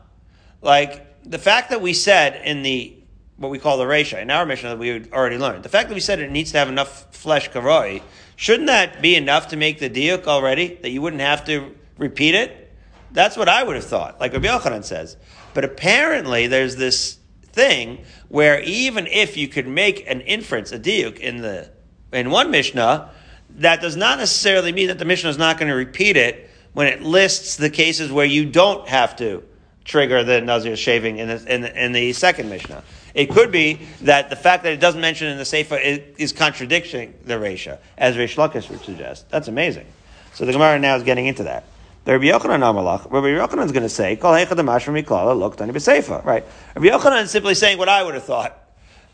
Like, 0.61 1.07
the 1.25 1.39
fact 1.39 1.71
that 1.71 1.81
we 1.81 1.93
said 1.93 2.41
in 2.45 2.63
the, 2.63 2.97
what 3.37 3.51
we 3.51 3.59
call 3.59 3.79
the 3.79 3.85
Resha, 3.85 4.21
in 4.21 4.31
our 4.31 4.47
Mishnah 4.47 4.71
that 4.71 4.79
we 4.79 5.11
already 5.13 5.39
learned, 5.39 5.63
the 5.63 5.69
fact 5.69 5.89
that 5.89 5.95
we 5.95 6.01
said 6.01 6.21
it 6.21 6.31
needs 6.31 6.53
to 6.53 6.59
have 6.59 6.69
enough 6.69 7.15
flesh 7.15 7.51
karoi 7.51 8.03
Shouldn't 8.41 8.69
that 8.69 9.03
be 9.03 9.17
enough 9.17 9.49
to 9.49 9.57
make 9.59 9.81
the 9.81 9.91
diuk 9.91 10.27
already? 10.27 10.79
That 10.81 10.89
you 10.89 11.03
wouldn't 11.03 11.21
have 11.21 11.45
to 11.45 11.77
repeat 11.99 12.35
it? 12.35 12.73
That's 13.13 13.37
what 13.37 13.51
I 13.51 13.63
would 13.63 13.77
have 13.77 13.85
thought, 13.85 14.19
like 14.19 14.33
Rabbi 14.33 14.49
Yochanan 14.49 14.83
says. 14.83 15.19
But 15.53 15.65
apparently 15.65 16.47
there's 16.47 16.77
this 16.77 17.19
thing 17.43 18.03
where 18.29 18.63
even 18.63 19.07
if 19.07 19.37
you 19.37 19.47
could 19.47 19.69
make 19.69 20.09
an 20.09 20.23
inference, 20.23 20.73
a 20.73 20.79
diuk, 20.79 21.19
in 21.19 21.43
the 21.43 21.71
in 22.15 22.31
one 22.31 22.51
Mishnah, 22.51 23.11
that 23.57 23.83
does 23.83 23.95
not 23.95 24.19
necessarily 24.19 24.73
mean 24.73 24.89
that 24.89 24.99
the 24.99 25.05
Mishnah 25.05 25.29
is 25.29 25.37
not 25.37 25.59
going 25.59 25.69
to 25.69 25.75
repeat 25.75 26.17
it 26.17 26.49
when 26.73 26.87
it 26.87 27.03
lists 27.03 27.57
the 27.57 27.69
cases 27.69 28.11
where 28.11 28.25
you 28.25 28.47
don't 28.47 28.89
have 28.89 29.17
to 29.17 29.43
trigger 29.91 30.23
the 30.23 30.41
Nazir 30.41 30.77
shaving 30.77 31.19
in 31.19 31.29
the, 31.29 31.55
in 31.55 31.61
the, 31.63 31.85
in 31.85 31.93
the 31.93 32.13
second 32.13 32.49
Mishnah. 32.49 32.83
It 33.13 33.29
could 33.31 33.51
be 33.51 33.81
that 34.03 34.31
the 34.31 34.37
fact 34.37 34.63
that 34.63 34.73
it 34.73 34.81
doesn't 34.81 35.01
mention 35.01 35.29
in 35.29 35.37
the 35.37 35.45
Sefer 35.45 35.77
is, 35.77 36.33
contradicting 36.33 37.15
the 37.25 37.35
Resha, 37.35 37.79
as 37.99 38.15
Reish 38.17 38.37
Lakish 38.37 38.71
would 38.71 38.83
suggest. 38.83 39.29
That's 39.31 39.49
amazing. 39.49 39.87
So 40.35 40.47
the 40.47 40.53
Gemara 40.53 40.79
now 40.79 40.95
is 40.95 41.03
getting 41.03 41.27
into 41.27 41.43
that. 41.45 41.65
The 42.05 42.13
Rabbi 42.13 42.27
Yochanan 42.27 42.61
Amalach, 42.61 43.11
Rabbi 43.11 43.27
Yochanan 43.27 43.65
is 43.67 43.73
going 43.73 43.83
to 43.83 43.89
say, 43.89 44.17
"Kol 44.17 44.33
look 44.33 45.57
tani 45.57 45.73
b'seifa." 45.73 46.25
Right? 46.25 46.45
Rabbi 46.75 46.89
Yochanan 46.89 47.25
is 47.25 47.31
simply 47.31 47.55
saying 47.55 47.77
what 47.77 47.89
I 47.89 48.03
would 48.03 48.15
have 48.15 48.25
thought. 48.25 48.57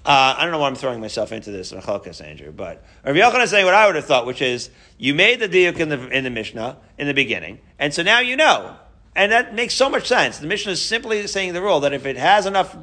Uh, 0.04 0.36
I 0.38 0.42
don't 0.42 0.52
know 0.52 0.60
why 0.60 0.68
I'm 0.68 0.76
throwing 0.76 1.00
myself 1.00 1.32
into 1.32 1.50
this, 1.50 1.72
Mechalkas, 1.72 2.24
Andrew, 2.24 2.52
but 2.52 2.84
Rabbi 3.04 3.18
Yochanan 3.18 3.42
is 3.44 3.50
saying 3.50 3.64
what 3.64 3.74
I 3.74 3.86
would 3.86 3.96
have 3.96 4.04
thought, 4.04 4.24
which 4.24 4.40
is 4.40 4.70
you 4.98 5.14
made 5.14 5.40
the 5.40 5.48
diuk 5.48 5.80
in 5.80 5.88
the 5.88 6.08
in 6.10 6.22
the 6.22 6.30
Mishnah 6.30 6.76
in 6.96 7.08
the 7.08 7.14
beginning, 7.14 7.58
and 7.78 7.92
so 7.92 8.04
now 8.04 8.20
you 8.20 8.36
know, 8.36 8.76
and 9.16 9.32
that 9.32 9.54
makes 9.54 9.74
so 9.74 9.88
much 9.88 10.06
sense. 10.06 10.38
The 10.38 10.46
Mishnah 10.46 10.72
is 10.72 10.82
simply 10.82 11.26
saying 11.26 11.54
the 11.54 11.62
rule 11.62 11.80
that 11.80 11.92
if 11.92 12.06
it 12.06 12.16
has 12.16 12.46
enough, 12.46 12.76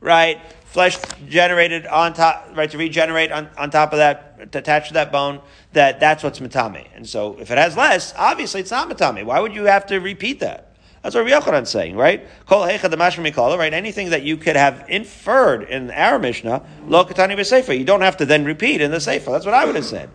right, 0.00 0.40
flesh 0.66 0.98
generated 1.28 1.86
on 1.86 2.12
top, 2.12 2.50
right, 2.54 2.70
to 2.70 2.76
regenerate 2.76 3.32
on, 3.32 3.48
on 3.56 3.70
top 3.70 3.92
of 3.92 3.98
that, 3.98 4.52
to 4.52 4.58
attach 4.58 4.88
to 4.88 4.94
that 4.94 5.12
bone, 5.12 5.40
that 5.72 6.00
that's 6.00 6.22
what's 6.22 6.40
matame. 6.40 6.86
And 6.94 7.08
so 7.08 7.38
if 7.40 7.50
it 7.50 7.56
has 7.56 7.76
less, 7.76 8.12
obviously 8.18 8.60
it's 8.60 8.70
not 8.70 8.90
matame. 8.90 9.24
Why 9.24 9.40
would 9.40 9.54
you 9.54 9.64
have 9.64 9.86
to 9.86 9.98
repeat 9.98 10.40
that? 10.40 10.76
That's 11.02 11.14
what 11.14 11.24
Rabbi 11.24 11.38
Yochanan's 11.38 11.70
saying, 11.70 11.94
right? 11.94 12.26
Kol 12.46 12.66
the 12.66 13.56
right? 13.56 13.72
Anything 13.72 14.10
that 14.10 14.24
you 14.24 14.36
could 14.36 14.56
have 14.56 14.86
inferred 14.88 15.62
in 15.62 15.92
our 15.92 16.18
Mishnah, 16.18 16.66
lo 16.88 17.04
katani 17.04 17.36
b'sefer. 17.36 17.78
You 17.78 17.84
don't 17.84 18.00
have 18.00 18.16
to 18.16 18.26
then 18.26 18.44
repeat 18.44 18.80
in 18.80 18.90
the 18.90 19.00
sefer. 19.00 19.30
That's 19.30 19.46
what 19.46 19.54
I 19.54 19.64
would 19.64 19.76
have 19.76 19.84
said. 19.84 20.10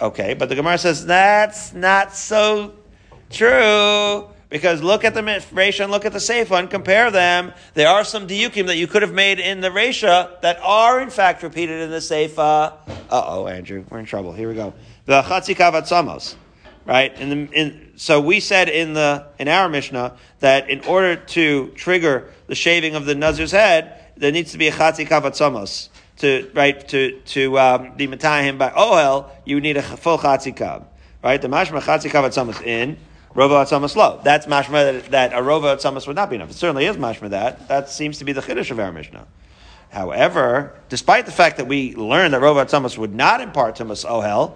Okay, 0.00 0.32
but 0.32 0.48
the 0.48 0.54
Gemara 0.54 0.78
says 0.78 1.04
that's 1.04 1.74
not 1.74 2.14
so 2.14 2.72
true. 3.28 4.30
Because 4.50 4.82
look 4.82 5.04
at 5.04 5.14
the 5.14 5.22
Resha 5.22 5.84
and 5.84 5.92
look 5.92 6.04
at 6.04 6.12
the 6.12 6.18
Seifa 6.18 6.58
and 6.58 6.68
compare 6.68 7.12
them. 7.12 7.52
There 7.74 7.88
are 7.88 8.02
some 8.02 8.26
diukim 8.26 8.66
that 8.66 8.76
you 8.76 8.88
could 8.88 9.02
have 9.02 9.14
made 9.14 9.38
in 9.38 9.60
the 9.60 9.70
Resha 9.70 10.40
that 10.40 10.58
are 10.60 11.00
in 11.00 11.08
fact 11.08 11.44
repeated 11.44 11.80
in 11.82 11.90
the 11.90 11.98
Seifa. 11.98 12.74
Uh 13.08 13.24
oh, 13.26 13.46
Andrew, 13.46 13.84
we're 13.88 14.00
in 14.00 14.06
trouble. 14.06 14.32
Here 14.32 14.48
we 14.48 14.56
go. 14.56 14.74
The 15.06 15.22
Chatzikavat 15.22 15.86
Samos. 15.86 16.34
Right? 16.84 17.16
In 17.20 17.30
the, 17.30 17.54
in, 17.54 17.92
so 17.94 18.20
we 18.20 18.40
said 18.40 18.68
in 18.68 18.92
the 18.94 19.28
in 19.38 19.46
our 19.46 19.68
Mishnah 19.68 20.16
that 20.40 20.68
in 20.68 20.80
order 20.80 21.14
to 21.14 21.68
trigger 21.76 22.30
the 22.48 22.56
shaving 22.56 22.96
of 22.96 23.06
the 23.06 23.14
Nazir's 23.14 23.52
head, 23.52 24.04
there 24.16 24.32
needs 24.32 24.50
to 24.52 24.58
be 24.58 24.66
a 24.66 24.72
Chatzikavat 24.72 25.36
Samos. 25.36 25.90
To 26.16 26.50
right 26.54 26.86
to 26.88 27.20
to 27.20 27.58
um, 27.58 27.96
be 27.96 28.06
him 28.06 28.58
by 28.58 28.70
ohel, 28.70 29.30
you 29.44 29.60
need 29.60 29.76
a 29.76 29.82
full 29.82 30.18
chatzikav. 30.18 30.84
Right, 31.22 31.40
the 31.40 31.48
mashma 31.48 31.80
chatzikav 31.80 32.24
at 32.26 32.66
in 32.66 32.98
Rova 33.34 33.64
Atzamas 33.64 33.94
low. 33.94 34.20
That's 34.24 34.46
mashma 34.46 35.02
that, 35.02 35.10
that 35.12 35.32
a 35.32 35.36
Rova 35.36 35.76
Atzamas 35.76 36.06
would 36.06 36.16
not 36.16 36.30
be 36.30 36.36
enough. 36.36 36.50
It 36.50 36.56
certainly 36.56 36.86
is 36.86 36.96
mashma 36.96 37.30
that. 37.30 37.68
That 37.68 37.88
seems 37.88 38.18
to 38.18 38.24
be 38.24 38.32
the 38.32 38.40
chiddush 38.40 38.70
of 38.70 38.80
our 38.80 38.92
Mishnah. 38.92 39.26
However, 39.90 40.78
despite 40.88 41.26
the 41.26 41.32
fact 41.32 41.56
that 41.56 41.66
we 41.66 41.94
learned 41.94 42.34
that 42.34 42.40
Rova 42.40 42.64
Atzamas 42.64 42.96
would 42.98 43.14
not 43.14 43.40
impart 43.40 43.76
Tumas 43.76 44.04
Ohel 44.04 44.54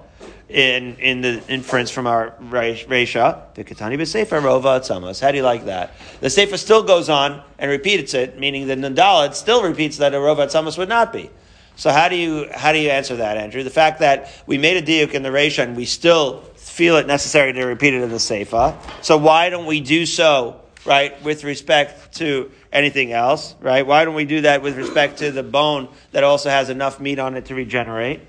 in, 0.48 0.96
in 0.96 1.20
the 1.20 1.42
inference 1.48 1.90
from 1.90 2.06
our 2.06 2.32
Resha, 2.40 3.54
the 3.54 3.64
Katani 3.64 3.98
B'Sefer 3.98 4.40
Rova 4.40 4.80
Atzamas. 4.80 5.20
How 5.20 5.30
do 5.30 5.36
you 5.36 5.42
like 5.42 5.64
that? 5.64 5.94
The 6.20 6.30
Sefer 6.30 6.56
still 6.56 6.82
goes 6.82 7.08
on 7.08 7.42
and 7.58 7.70
repeats 7.70 8.14
it, 8.14 8.38
meaning 8.38 8.66
the 8.66 8.76
Nandalit 8.76 9.34
still 9.34 9.62
repeats 9.62 9.98
that 9.98 10.14
a 10.14 10.18
Rova 10.18 10.46
Atzamas 10.46 10.78
would 10.78 10.88
not 10.88 11.12
be. 11.12 11.30
So 11.76 11.90
how 11.90 12.08
do 12.08 12.14
you 12.14 12.48
how 12.54 12.72
do 12.72 12.78
you 12.78 12.90
answer 12.90 13.16
that, 13.16 13.36
Andrew? 13.36 13.64
The 13.64 13.70
fact 13.70 13.98
that 13.98 14.30
we 14.46 14.58
made 14.58 14.76
a 14.76 14.82
diuk 14.82 15.12
in 15.12 15.24
the 15.24 15.30
Resha 15.30 15.64
and 15.64 15.76
we 15.76 15.86
still 15.86 16.44
feel 16.74 16.96
it 16.96 17.06
necessary 17.06 17.52
to 17.52 17.64
repeat 17.66 17.94
it 17.94 18.02
in 18.02 18.10
the 18.10 18.16
Seifa. 18.16 18.76
So 19.00 19.16
why 19.16 19.48
don't 19.48 19.66
we 19.66 19.80
do 19.80 20.04
so, 20.06 20.60
right, 20.84 21.22
with 21.22 21.44
respect 21.44 22.16
to 22.16 22.50
anything 22.72 23.12
else, 23.12 23.54
right? 23.60 23.86
Why 23.86 24.04
don't 24.04 24.16
we 24.16 24.24
do 24.24 24.40
that 24.40 24.60
with 24.60 24.76
respect 24.76 25.18
to 25.18 25.30
the 25.30 25.44
bone 25.44 25.88
that 26.10 26.24
also 26.24 26.50
has 26.50 26.70
enough 26.70 26.98
meat 26.98 27.20
on 27.20 27.36
it 27.36 27.44
to 27.44 27.54
regenerate? 27.54 28.22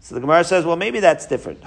So 0.00 0.16
the 0.16 0.20
Gemara 0.20 0.42
says, 0.42 0.64
well, 0.64 0.74
maybe 0.74 0.98
that's 0.98 1.26
different. 1.26 1.60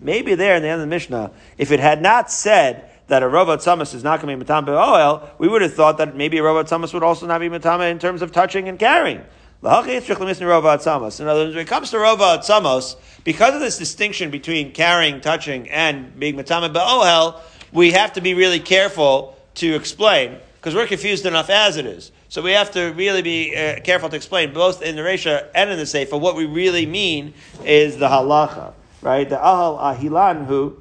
Maybe 0.00 0.34
there 0.34 0.56
in 0.56 0.62
the 0.62 0.68
end 0.68 0.74
of 0.74 0.80
the 0.80 0.86
Mishnah, 0.88 1.30
if 1.58 1.70
it 1.70 1.78
had 1.78 2.02
not 2.02 2.30
said 2.32 2.90
that 3.06 3.22
a 3.22 3.26
Rova 3.26 3.56
Tzamas 3.56 3.94
is 3.94 4.02
not 4.02 4.20
going 4.20 4.36
to 4.36 4.44
be 4.44 4.50
Matama 4.50 4.72
Oel, 4.72 5.30
we 5.38 5.46
would 5.46 5.62
have 5.62 5.74
thought 5.74 5.98
that 5.98 6.16
maybe 6.16 6.38
a 6.38 6.42
Rova 6.42 6.64
Tzamas 6.64 6.92
would 6.92 7.04
also 7.04 7.28
not 7.28 7.38
be 7.38 7.48
Matama 7.48 7.84
in 7.84 8.00
terms 8.00 8.20
of 8.20 8.32
touching 8.32 8.68
and 8.68 8.80
carrying. 8.80 9.22
In 9.60 9.68
other 9.68 9.88
words, 9.88 9.98
when 9.98 9.98
it 9.98 11.66
comes 11.66 11.90
to 11.90 11.96
Rova 11.96 12.38
Atzamos, 12.38 12.96
because 13.24 13.54
of 13.54 13.60
this 13.60 13.76
distinction 13.76 14.30
between 14.30 14.70
carrying, 14.72 15.20
touching, 15.20 15.68
and 15.68 16.16
being 16.18 16.36
Matama 16.36 16.70
Ba'ohel, 16.70 17.40
we 17.72 17.90
have 17.90 18.12
to 18.12 18.20
be 18.20 18.34
really 18.34 18.60
careful 18.60 19.36
to 19.56 19.74
explain, 19.74 20.38
because 20.60 20.76
we're 20.76 20.86
confused 20.86 21.26
enough 21.26 21.50
as 21.50 21.76
it 21.76 21.86
is. 21.86 22.12
So 22.28 22.40
we 22.40 22.52
have 22.52 22.70
to 22.72 22.92
really 22.92 23.22
be 23.22 23.56
uh, 23.56 23.80
careful 23.80 24.08
to 24.10 24.14
explain, 24.16 24.52
both 24.52 24.80
in 24.80 24.94
the 24.94 25.02
Resha 25.02 25.48
and 25.56 25.70
in 25.70 25.78
the 25.78 25.86
Sefer, 25.86 26.16
what 26.16 26.36
we 26.36 26.46
really 26.46 26.86
mean 26.86 27.34
is 27.64 27.96
the 27.96 28.06
halacha, 28.06 28.74
right? 29.02 29.28
The 29.28 29.38
ahal 29.38 29.80
ahilan 29.80 30.46
who, 30.46 30.80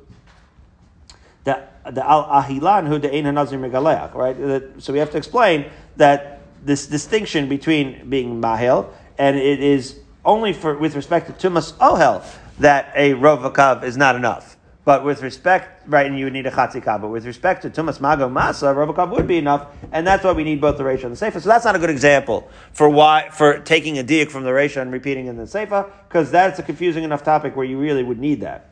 the 1.45 1.63
the 1.89 2.07
al 2.07 2.25
ahilan 2.25 2.87
who 2.87 2.99
the 2.99 3.11
ein 3.11 3.23
hanazir 3.23 3.57
megaleach, 3.57 4.13
right? 4.13 4.83
So 4.83 4.93
we 4.93 4.99
have 4.99 5.09
to 5.11 5.17
explain 5.17 5.65
that 5.95 6.36
this 6.63 6.87
distinction 6.87 7.47
between 7.49 8.09
being 8.09 8.39
mahel, 8.39 8.93
and 9.17 9.37
it 9.37 9.61
is 9.61 9.99
only 10.25 10.53
for 10.53 10.77
with 10.77 10.95
respect 10.95 11.27
to 11.27 11.49
tumas 11.49 11.73
ohel 11.73 12.23
that 12.59 12.91
a 12.95 13.13
rovakav 13.13 13.83
is 13.83 13.97
not 13.97 14.15
enough. 14.15 14.55
But 14.83 15.03
with 15.03 15.21
respect, 15.21 15.83
right, 15.85 16.05
and 16.05 16.17
you 16.17 16.25
would 16.25 16.33
need 16.33 16.45
a 16.45 16.51
chatzikav. 16.51 17.01
But 17.01 17.09
with 17.09 17.25
respect 17.25 17.63
to 17.63 17.69
tumas 17.69 17.99
mago 17.99 18.29
masa, 18.29 18.73
rovakav 18.73 19.09
would 19.11 19.27
be 19.27 19.37
enough, 19.37 19.67
and 19.91 20.07
that's 20.07 20.23
why 20.23 20.31
we 20.31 20.45
need 20.45 20.61
both 20.61 20.77
the 20.77 20.83
reisha 20.83 21.03
and 21.03 21.11
the 21.11 21.17
sefer. 21.17 21.41
So 21.41 21.49
that's 21.49 21.65
not 21.65 21.75
a 21.75 21.79
good 21.79 21.89
example 21.89 22.49
for 22.71 22.89
why 22.89 23.29
for 23.31 23.59
taking 23.59 23.99
a 23.99 24.03
diak 24.03 24.31
from 24.31 24.43
the 24.43 24.51
reisha 24.51 24.81
and 24.81 24.91
repeating 24.91 25.27
in 25.27 25.35
the 25.35 25.45
sefer, 25.45 25.91
because 26.07 26.31
that's 26.31 26.57
a 26.59 26.63
confusing 26.63 27.03
enough 27.03 27.23
topic 27.23 27.55
where 27.55 27.65
you 27.65 27.77
really 27.77 28.03
would 28.03 28.19
need 28.19 28.41
that. 28.41 28.69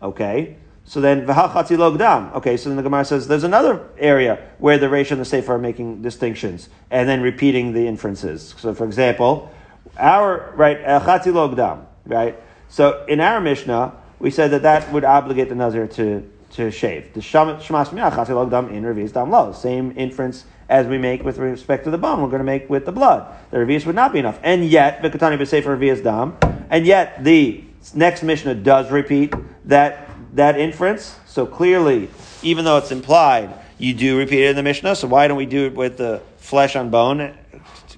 Okay. 0.00 0.56
So 0.88 1.02
then, 1.02 1.26
logdam. 1.26 2.34
Okay, 2.36 2.56
so 2.56 2.70
then 2.70 2.76
the 2.76 2.82
Gemara 2.82 3.04
says 3.04 3.28
there's 3.28 3.44
another 3.44 3.86
area 3.98 4.42
where 4.56 4.78
the 4.78 4.86
Reish 4.86 5.10
and 5.10 5.20
the 5.20 5.24
Sefer 5.26 5.54
are 5.54 5.58
making 5.58 6.00
distinctions 6.00 6.70
and 6.90 7.06
then 7.06 7.20
repeating 7.20 7.74
the 7.74 7.86
inferences. 7.86 8.54
So, 8.56 8.72
for 8.72 8.86
example, 8.86 9.52
our 9.98 10.50
right 10.56 10.78
logdam. 10.78 11.84
Right. 12.06 12.40
So 12.70 13.04
in 13.06 13.20
our 13.20 13.38
Mishnah, 13.38 13.96
we 14.18 14.30
said 14.30 14.50
that 14.52 14.62
that 14.62 14.90
would 14.90 15.04
obligate 15.04 15.50
the 15.50 15.54
Nazir 15.54 15.86
to 15.88 16.26
to 16.52 16.70
shave. 16.70 17.12
The 17.12 17.20
shmas 17.20 17.60
chatzi 17.60 18.28
logdam 18.28 18.72
in 18.72 18.82
revis 18.82 19.12
dam 19.12 19.30
lo. 19.30 19.52
Same 19.52 19.92
inference 19.94 20.46
as 20.70 20.86
we 20.86 20.96
make 20.96 21.22
with 21.22 21.36
respect 21.36 21.84
to 21.84 21.90
the 21.90 21.98
bone. 21.98 22.22
We're 22.22 22.28
going 22.28 22.38
to 22.38 22.44
make 22.44 22.70
with 22.70 22.86
the 22.86 22.92
blood. 22.92 23.26
The 23.50 23.58
revis 23.58 23.84
would 23.84 23.94
not 23.94 24.14
be 24.14 24.20
enough, 24.20 24.40
and 24.42 24.64
yet 24.64 25.02
v'katani 25.02 25.38
b'sefer 25.38 25.78
revis 25.78 26.02
dam, 26.02 26.38
and 26.70 26.86
yet 26.86 27.22
the 27.22 27.62
next 27.94 28.22
Mishnah 28.22 28.54
does 28.54 28.90
repeat 28.90 29.34
that 29.66 30.07
that 30.34 30.58
inference. 30.58 31.16
So 31.26 31.46
clearly, 31.46 32.10
even 32.42 32.64
though 32.64 32.78
it's 32.78 32.90
implied, 32.90 33.52
you 33.78 33.94
do 33.94 34.18
repeat 34.18 34.44
it 34.44 34.50
in 34.50 34.56
the 34.56 34.62
Mishnah. 34.62 34.96
So 34.96 35.08
why 35.08 35.28
don't 35.28 35.36
we 35.36 35.46
do 35.46 35.66
it 35.66 35.74
with 35.74 35.96
the 35.96 36.20
flesh 36.38 36.76
on 36.76 36.90
bone 36.90 37.36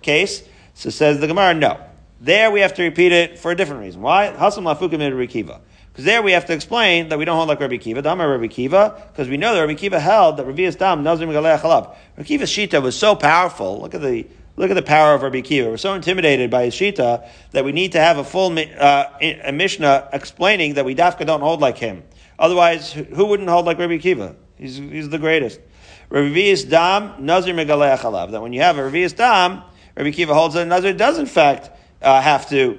case? 0.02 0.42
So 0.74 0.90
says 0.90 1.20
the 1.20 1.26
Gemara, 1.26 1.54
no. 1.54 1.80
There 2.20 2.50
we 2.50 2.60
have 2.60 2.74
to 2.74 2.82
repeat 2.82 3.12
it 3.12 3.38
for 3.38 3.50
a 3.50 3.56
different 3.56 3.82
reason. 3.82 4.02
Why? 4.02 4.34
Hasam 4.36 4.64
lafukim. 4.64 5.60
Because 5.92 6.04
there 6.04 6.22
we 6.22 6.32
have 6.32 6.46
to 6.46 6.52
explain 6.52 7.08
that 7.08 7.18
we 7.18 7.24
don't 7.24 7.36
hold 7.36 7.48
like 7.48 7.60
Rabbi 7.60 7.78
Kiva, 7.78 8.02
Dama 8.02 8.28
Rabbi 8.28 8.46
Kiva, 8.46 9.08
because 9.08 9.28
we 9.28 9.36
know 9.36 9.54
that 9.54 9.60
Rabbi 9.60 9.74
Kiva 9.74 9.98
held 9.98 10.36
that 10.36 10.46
Rabbi 10.46 10.70
Dam 10.70 11.02
Chalav. 11.02 11.96
Rabbi 12.16 12.22
Kiva's 12.22 12.50
Shita 12.50 12.80
was 12.80 12.96
so 12.96 13.16
powerful. 13.16 13.80
Look 13.80 13.94
at 13.94 14.00
the 14.00 14.26
look 14.56 14.70
at 14.70 14.74
the 14.74 14.82
power 14.82 15.14
of 15.14 15.22
Rabbi 15.22 15.40
Kiva. 15.40 15.68
We're 15.68 15.78
so 15.78 15.94
intimidated 15.94 16.50
by 16.50 16.64
his 16.64 16.74
Shita 16.74 17.26
that 17.52 17.64
we 17.64 17.72
need 17.72 17.92
to 17.92 18.00
have 18.00 18.18
a 18.18 18.24
full 18.24 18.56
uh, 18.58 19.06
a 19.20 19.52
Mishnah 19.52 20.10
explaining 20.12 20.74
that 20.74 20.84
we 20.84 20.94
dafka 20.94 21.26
don't 21.26 21.40
hold 21.40 21.60
like 21.60 21.78
him. 21.78 22.02
Otherwise, 22.40 22.92
who 22.92 23.26
wouldn't 23.26 23.50
hold 23.50 23.66
like 23.66 23.78
Rabbi 23.78 23.98
Kiva? 23.98 24.34
He's, 24.56 24.78
he's 24.78 25.10
the 25.10 25.18
greatest. 25.18 25.60
Rabbi 26.08 26.54
Dam, 26.68 27.24
Nazir 27.24 27.54
Megalech 27.54 27.98
Alav. 27.98 28.30
That 28.32 28.40
when 28.40 28.54
you 28.54 28.62
have 28.62 28.78
a 28.78 28.84
Rabbi 28.84 29.06
Dam, 29.08 29.62
Rabbi 29.94 30.10
Kiva 30.10 30.32
holds 30.32 30.54
that 30.54 30.66
Nazir 30.66 30.94
does 30.94 31.18
in 31.18 31.26
fact 31.26 31.70
uh, 32.00 32.20
have 32.20 32.48
to 32.48 32.78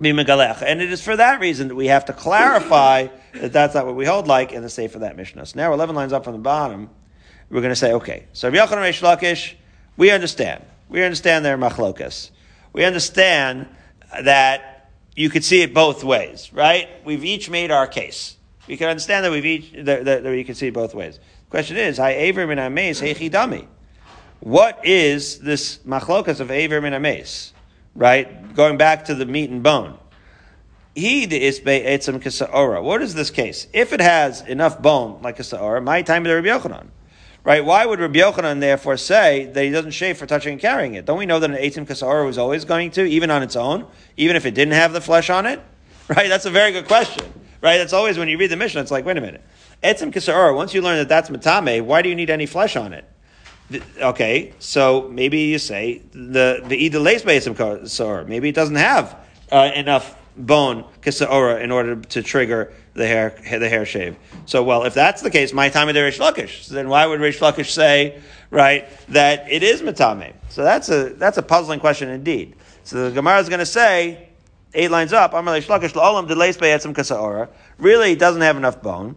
be 0.00 0.12
Megalech. 0.12 0.62
And 0.62 0.80
it 0.80 0.90
is 0.90 1.02
for 1.02 1.14
that 1.14 1.40
reason 1.40 1.68
that 1.68 1.74
we 1.74 1.88
have 1.88 2.06
to 2.06 2.14
clarify 2.14 3.08
that 3.34 3.52
that's 3.52 3.74
not 3.74 3.84
what 3.84 3.96
we 3.96 4.06
hold 4.06 4.26
like 4.26 4.52
in 4.52 4.62
the 4.62 4.70
Sefer 4.70 5.00
that 5.00 5.14
Mishnah. 5.14 5.44
So 5.44 5.58
now 5.58 5.72
11 5.74 5.94
lines 5.94 6.14
up 6.14 6.24
from 6.24 6.32
the 6.32 6.38
bottom, 6.38 6.88
we're 7.50 7.60
going 7.60 7.72
to 7.72 7.76
say, 7.76 7.92
okay, 7.92 8.28
so 8.32 8.48
Rabbi 8.48 8.64
Yochanan 8.64 8.90
Reish 8.90 9.54
we 9.98 10.10
understand. 10.10 10.64
We 10.88 11.04
understand 11.04 11.44
their 11.44 11.58
machlokas. 11.58 12.30
We 12.72 12.84
understand 12.84 13.68
that 14.22 14.90
you 15.14 15.28
could 15.28 15.44
see 15.44 15.60
it 15.60 15.74
both 15.74 16.02
ways, 16.02 16.50
right? 16.54 16.88
We've 17.04 17.24
each 17.24 17.50
made 17.50 17.70
our 17.70 17.86
case. 17.86 18.36
We 18.70 18.76
can 18.76 18.88
understand 18.88 19.24
that 19.24 19.32
we've 19.32 19.44
each 19.44 19.72
that, 19.84 20.04
that, 20.04 20.24
we 20.24 20.44
can 20.44 20.54
see 20.54 20.70
both 20.70 20.94
ways. 20.94 21.16
The 21.16 21.50
question 21.50 21.76
is, 21.76 21.98
"Hi 21.98 22.12
aver 22.12 22.46
min 22.46 22.58
ames 22.58 23.00
heichi 23.00 23.28
dami." 23.28 23.66
What 24.38 24.86
is 24.86 25.40
this 25.40 25.78
machlokas 25.78 26.40
of 26.40 26.50
aver 26.50 26.80
min 26.80 26.94
ames? 26.94 27.52
right? 27.94 28.54
Going 28.54 28.76
back 28.76 29.06
to 29.06 29.14
the 29.14 29.26
meat 29.26 29.50
and 29.50 29.62
bone. 29.62 29.98
He 30.94 31.26
the 31.26 31.42
isbe 31.42 31.84
etzem 31.84 32.20
kasaora. 32.20 32.82
What 32.82 33.02
is 33.02 33.14
this 33.14 33.30
case? 33.30 33.66
If 33.72 33.92
it 33.92 34.00
has 34.00 34.42
enough 34.42 34.80
bone 34.80 35.20
like 35.22 35.38
a 35.38 35.42
saora, 35.42 35.82
my 35.82 36.02
time 36.02 36.24
the 36.24 36.34
Rabbi 36.34 36.48
Yochanan. 36.48 36.86
Right? 37.42 37.64
Why 37.64 37.86
would 37.86 38.00
Rabbi 38.00 38.18
Yochanan 38.18 38.60
therefore 38.60 38.96
say 38.96 39.46
that 39.46 39.64
he 39.64 39.70
doesn't 39.70 39.92
shave 39.92 40.18
for 40.18 40.26
touching 40.26 40.52
and 40.52 40.60
carrying 40.60 40.94
it? 40.94 41.06
Don't 41.06 41.18
we 41.18 41.26
know 41.26 41.38
that 41.38 41.50
an 41.50 41.56
etzem 41.56 41.86
kasaora 41.86 42.26
was 42.26 42.38
always 42.38 42.64
going 42.64 42.90
to, 42.92 43.04
even 43.04 43.30
on 43.30 43.42
its 43.42 43.56
own, 43.56 43.86
even 44.16 44.36
if 44.36 44.44
it 44.44 44.54
didn't 44.54 44.74
have 44.74 44.92
the 44.92 45.00
flesh 45.00 45.30
on 45.30 45.46
it? 45.46 45.60
Right? 46.08 46.28
That's 46.28 46.44
a 46.44 46.50
very 46.50 46.72
good 46.72 46.88
question. 46.88 47.32
Right? 47.60 47.78
That's 47.78 47.92
always 47.92 48.18
when 48.18 48.28
you 48.28 48.38
read 48.38 48.50
the 48.50 48.56
Mishnah, 48.56 48.80
it's 48.80 48.90
like, 48.90 49.04
wait 49.04 49.16
a 49.16 49.20
minute. 49.20 49.42
Etzem 49.82 50.12
kasaora, 50.12 50.54
once 50.54 50.74
you 50.74 50.82
learn 50.82 50.98
that 50.98 51.08
that's 51.08 51.30
matame, 51.30 51.82
why 51.82 52.02
do 52.02 52.08
you 52.08 52.14
need 52.14 52.30
any 52.30 52.46
flesh 52.46 52.76
on 52.76 52.92
it? 52.92 53.04
Okay, 54.00 54.52
so 54.58 55.08
maybe 55.10 55.38
you 55.38 55.58
say 55.58 56.02
the 56.12 56.62
the 56.66 56.98
lace 56.98 57.22
etzem 57.22 57.54
kasaora. 57.54 58.26
Maybe 58.26 58.48
it 58.48 58.54
doesn't 58.54 58.76
have 58.76 59.16
uh, 59.52 59.70
enough 59.74 60.16
bone 60.36 60.84
kisaora 61.02 61.62
in 61.62 61.70
order 61.70 61.96
to 61.96 62.22
trigger 62.22 62.72
the 62.94 63.06
hair 63.06 63.34
the 63.44 63.68
hair 63.68 63.84
shave. 63.84 64.16
So, 64.46 64.62
well, 64.62 64.84
if 64.84 64.94
that's 64.94 65.22
the 65.22 65.30
case, 65.30 65.52
my 65.52 65.68
time 65.68 65.88
of 65.88 65.94
the 65.94 66.02
Rish 66.02 66.18
then 66.68 66.88
why 66.88 67.06
would 67.06 67.20
Reish 67.20 67.38
Lakish 67.38 67.70
say 67.70 68.20
right 68.50 68.88
that 69.08 69.50
it 69.50 69.62
is 69.62 69.82
matame? 69.82 70.34
So 70.48 70.64
that's 70.64 70.88
a 70.88 71.10
that's 71.10 71.38
a 71.38 71.42
puzzling 71.42 71.80
question 71.80 72.08
indeed. 72.08 72.56
So 72.84 73.08
the 73.08 73.14
Gemara 73.14 73.38
is 73.38 73.48
going 73.48 73.60
to 73.60 73.66
say 73.66 74.29
eight 74.74 74.90
lines 74.90 75.12
up. 75.12 75.32
Be'etzim 75.32 76.94
kasaora. 76.94 77.48
Really, 77.78 78.14
doesn't 78.14 78.42
have 78.42 78.56
enough 78.56 78.82
bone. 78.82 79.16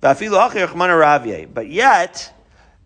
But 0.00 1.68
yet, 1.68 2.32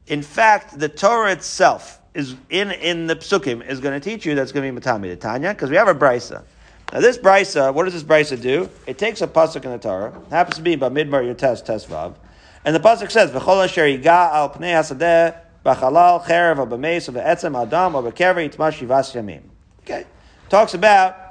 in 0.07 0.23
fact, 0.23 0.79
the 0.79 0.89
Torah 0.89 1.33
itself 1.33 2.01
is 2.15 2.35
in 2.49 2.71
in 2.73 3.07
the 3.07 3.17
psukim 3.17 3.67
is 3.67 3.81
going 3.81 3.99
to 3.99 4.11
teach 4.11 4.27
you 4.27 4.35
that's 4.35 4.53
going 4.53 4.75
to 4.75 4.81
be 4.81 4.87
matame 4.87 5.03
the 5.03 5.17
Tanya 5.17 5.51
because 5.51 5.71
we 5.71 5.77
have 5.77 5.89
a 5.89 5.95
brisa. 5.95 6.43
Now 6.93 7.01
this 7.01 7.19
brisa, 7.19 7.73
what 7.73 7.85
does 7.85 7.95
this 7.95 8.03
brisa 8.03 8.41
do? 8.41 8.69
It 8.87 8.99
takes 8.99 9.23
a 9.23 9.29
pasuk 9.29 9.65
in 9.65 9.71
the 9.71 9.79
Torah, 9.79 10.13
happens 10.31 10.57
to 10.57 10.63
be 10.63 10.75
by 10.75 10.89
Midbar 10.89 11.23
Yotes 11.23 11.65
Tesvav, 11.65 12.15
and 12.65 12.75
the 12.75 12.81
pasuk 12.81 13.11
says, 13.11 13.31
"V'chol 13.31 13.65
asher 13.65 13.83
yiga 13.83 14.33
al 14.33 14.51
pnei 14.51 14.75
hasadeh 14.75 15.37
b'chalal 15.65 16.25
cherev 16.25 16.59
or 16.59 16.67
b'meis 16.67 17.09
adam 17.09 17.95
or 17.95 18.03
b'kever 18.03 18.49
yitmash 18.49 18.85
shivas 18.85 19.15
yamim." 19.15 19.43
Okay, 19.83 20.05
talks 20.49 20.75
about 20.75 21.30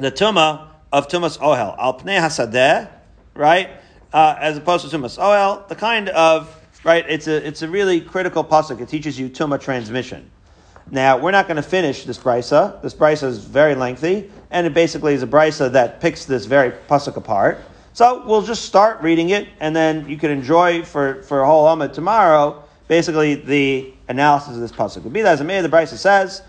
the 0.00 0.10
tuma 0.10 0.68
of 0.92 1.08
tumas 1.08 1.38
ohel 1.38 1.78
al 1.78 1.98
pnei 1.98 2.18
hasadeh, 2.18 2.88
right? 3.34 3.70
Uh, 4.12 4.34
as 4.38 4.56
opposed 4.56 4.88
to 4.88 4.96
tumas 4.96 5.18
ohel, 5.18 5.68
the 5.68 5.76
kind 5.76 6.08
of 6.08 6.54
right. 6.84 7.04
It's 7.08 7.26
a 7.26 7.46
it's 7.46 7.62
a 7.62 7.68
really 7.68 8.00
critical 8.00 8.42
pasuk. 8.42 8.80
It 8.80 8.88
teaches 8.88 9.18
you 9.18 9.28
tuma 9.28 9.60
transmission. 9.60 10.30
Now, 10.92 11.18
we're 11.18 11.30
not 11.30 11.46
going 11.46 11.56
to 11.56 11.62
finish 11.62 12.04
this 12.04 12.18
brisa. 12.18 12.82
This 12.82 12.94
brisa 12.94 13.24
is 13.24 13.38
very 13.38 13.76
lengthy, 13.76 14.28
and 14.50 14.66
it 14.66 14.74
basically 14.74 15.14
is 15.14 15.22
a 15.22 15.26
brisa 15.26 15.70
that 15.72 16.00
picks 16.00 16.24
this 16.24 16.46
very 16.46 16.72
pasuk 16.88 17.16
apart. 17.16 17.60
So 17.92 18.24
we'll 18.26 18.42
just 18.42 18.64
start 18.64 19.00
reading 19.00 19.30
it, 19.30 19.46
and 19.60 19.76
then 19.76 20.08
you 20.08 20.16
can 20.16 20.32
enjoy 20.32 20.82
for, 20.82 21.22
for 21.22 21.42
a 21.42 21.46
whole 21.46 21.68
Amid 21.68 21.92
tomorrow, 21.92 22.64
basically 22.88 23.36
the 23.36 23.92
analysis 24.08 24.54
of 24.54 24.60
this 24.60 24.72
pasuk. 24.72 25.12
Be 25.12 25.22
that 25.22 25.34
as 25.34 25.40
it 25.40 25.44
may, 25.44 25.60
the 25.60 25.68
brisa 25.68 25.96
says, 25.96 26.42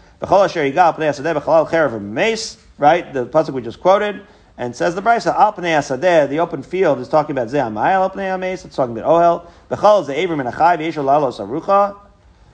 right? 2.82 3.14
The 3.14 3.28
pasuk 3.28 3.54
we 3.54 3.62
just 3.62 3.80
quoted, 3.80 4.26
and 4.58 4.76
says 4.76 4.96
the 4.96 5.04
brisa, 5.04 5.34
al 5.36 5.54
pnei 5.54 6.28
the 6.28 6.40
open 6.40 6.64
field 6.64 7.00
is 7.00 7.08
talking 7.08 7.38
about 7.38 7.50
ze'amayel 7.50 8.02
al 8.02 8.10
pnei 8.10 8.66
it's 8.66 8.76
talking 8.76 8.98
about 8.98 9.08
ohel. 9.08 9.52
Bechal 9.70 10.02
is 10.02 10.08
the 10.08 10.22
Abram 10.22 10.40
and 10.40 10.50
Achai, 10.50 10.80
v'yeshol 10.80 11.06
lalos 11.06 11.40
arucha, 11.40 11.96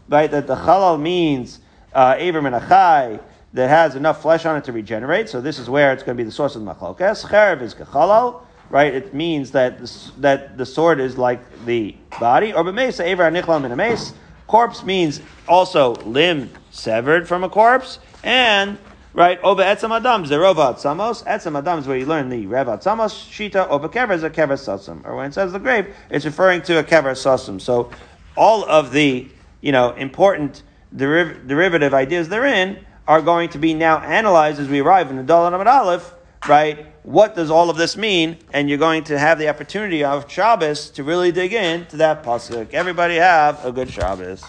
right? 0.10 0.30
That 0.30 0.46
the 0.46 0.58
chalal 0.58 1.00
means 1.00 1.62
uh, 1.94 2.18
Abram 2.20 2.46
and 2.46 2.56
Achai 2.56 3.22
that 3.54 3.70
has 3.70 3.96
enough 3.96 4.22
flesh 4.22 4.46
on 4.46 4.58
it 4.58 4.66
to 4.66 4.74
regenerate. 4.74 5.30
So 5.30 5.40
this 5.40 5.58
is 5.58 5.70
where 5.70 5.94
it's 5.94 6.04
going 6.04 6.18
to 6.18 6.22
be 6.22 6.26
the 6.26 6.32
source 6.32 6.58
of 6.58 6.66
the 6.66 6.74
machlokes. 6.74 7.26
Cherev 7.26 7.62
is 7.62 7.74
kechalal, 7.74 8.42
right? 8.70 8.94
It 8.94 9.14
means 9.14 9.52
that 9.52 9.80
the, 9.80 10.12
that 10.18 10.58
the 10.58 10.66
sword 10.66 11.00
is 11.00 11.18
like 11.18 11.66
the 11.66 11.96
body. 12.20 12.52
Or 12.52 12.66
b'meis 12.66 13.02
Aver 13.02 13.32
nichlam 13.32 13.64
in 13.64 13.72
a 13.72 13.78
mace. 13.78 14.12
Corpse 14.48 14.84
means 14.84 15.22
also 15.48 15.96
limb 15.96 16.50
severed 16.72 17.30
from 17.30 17.46
a 17.46 17.50
corpse 17.50 18.00
and 18.24 18.78
right? 19.18 19.42
Over 19.42 19.64
etzam 19.64 19.98
adam 19.98 20.26
zerova 20.26 20.76
atzamos. 20.76 21.26
Etzam 21.26 21.58
adam 21.58 21.80
is 21.80 21.88
where 21.88 21.98
you 21.98 22.06
learn 22.06 22.30
the 22.30 22.46
rev 22.46 22.68
atzamos. 22.68 23.12
Shita 23.28 23.68
over 23.68 23.90
kever 23.90 24.14
is 24.14 24.22
a 24.22 24.30
kever 24.30 24.54
sasum. 24.54 25.04
Or 25.06 25.16
when 25.16 25.26
it 25.26 25.34
says 25.34 25.52
the 25.52 25.60
grave, 25.60 25.94
it's 26.12 26.24
referring 26.24 26.62
to 26.62 26.78
a 26.78 26.84
kever 26.84 27.14
sasum. 27.14 27.60
So 27.60 27.90
all 28.38 28.64
of 28.64 28.92
the 28.92 29.28
you 29.60 29.72
know 29.72 29.94
important 29.94 30.62
deriv- 30.96 31.48
derivative 31.48 31.96
ideas 31.96 32.30
therein 32.30 32.86
are 33.08 33.22
going 33.22 33.50
to 33.50 33.58
be 33.58 33.74
now 33.74 33.98
analyzed 34.00 34.60
as 34.60 34.68
we 34.68 34.82
arrive 34.82 35.10
in 35.10 35.16
the 35.18 35.24
Dalan 35.24 35.54
Amid 35.56 35.66
Aleph, 35.66 36.14
right? 36.48 36.86
What 37.02 37.36
does 37.36 37.50
all 37.50 37.72
of 37.72 37.78
this 37.78 37.98
mean? 37.98 38.38
And 38.54 38.70
you're 38.70 38.78
going 38.78 39.06
to 39.06 39.18
have 39.18 39.40
the 39.40 39.48
opportunity 39.48 40.04
of 40.04 40.30
Shabbos 40.30 40.92
to 40.92 41.04
really 41.04 41.32
dig 41.32 41.54
in 41.54 41.88
to 41.88 41.98
that 41.98 42.22
pasuk. 42.22 42.74
Everybody 42.74 43.16
have 43.16 43.66
a 43.66 43.72
good 43.72 43.90
Shabbos. 43.90 44.44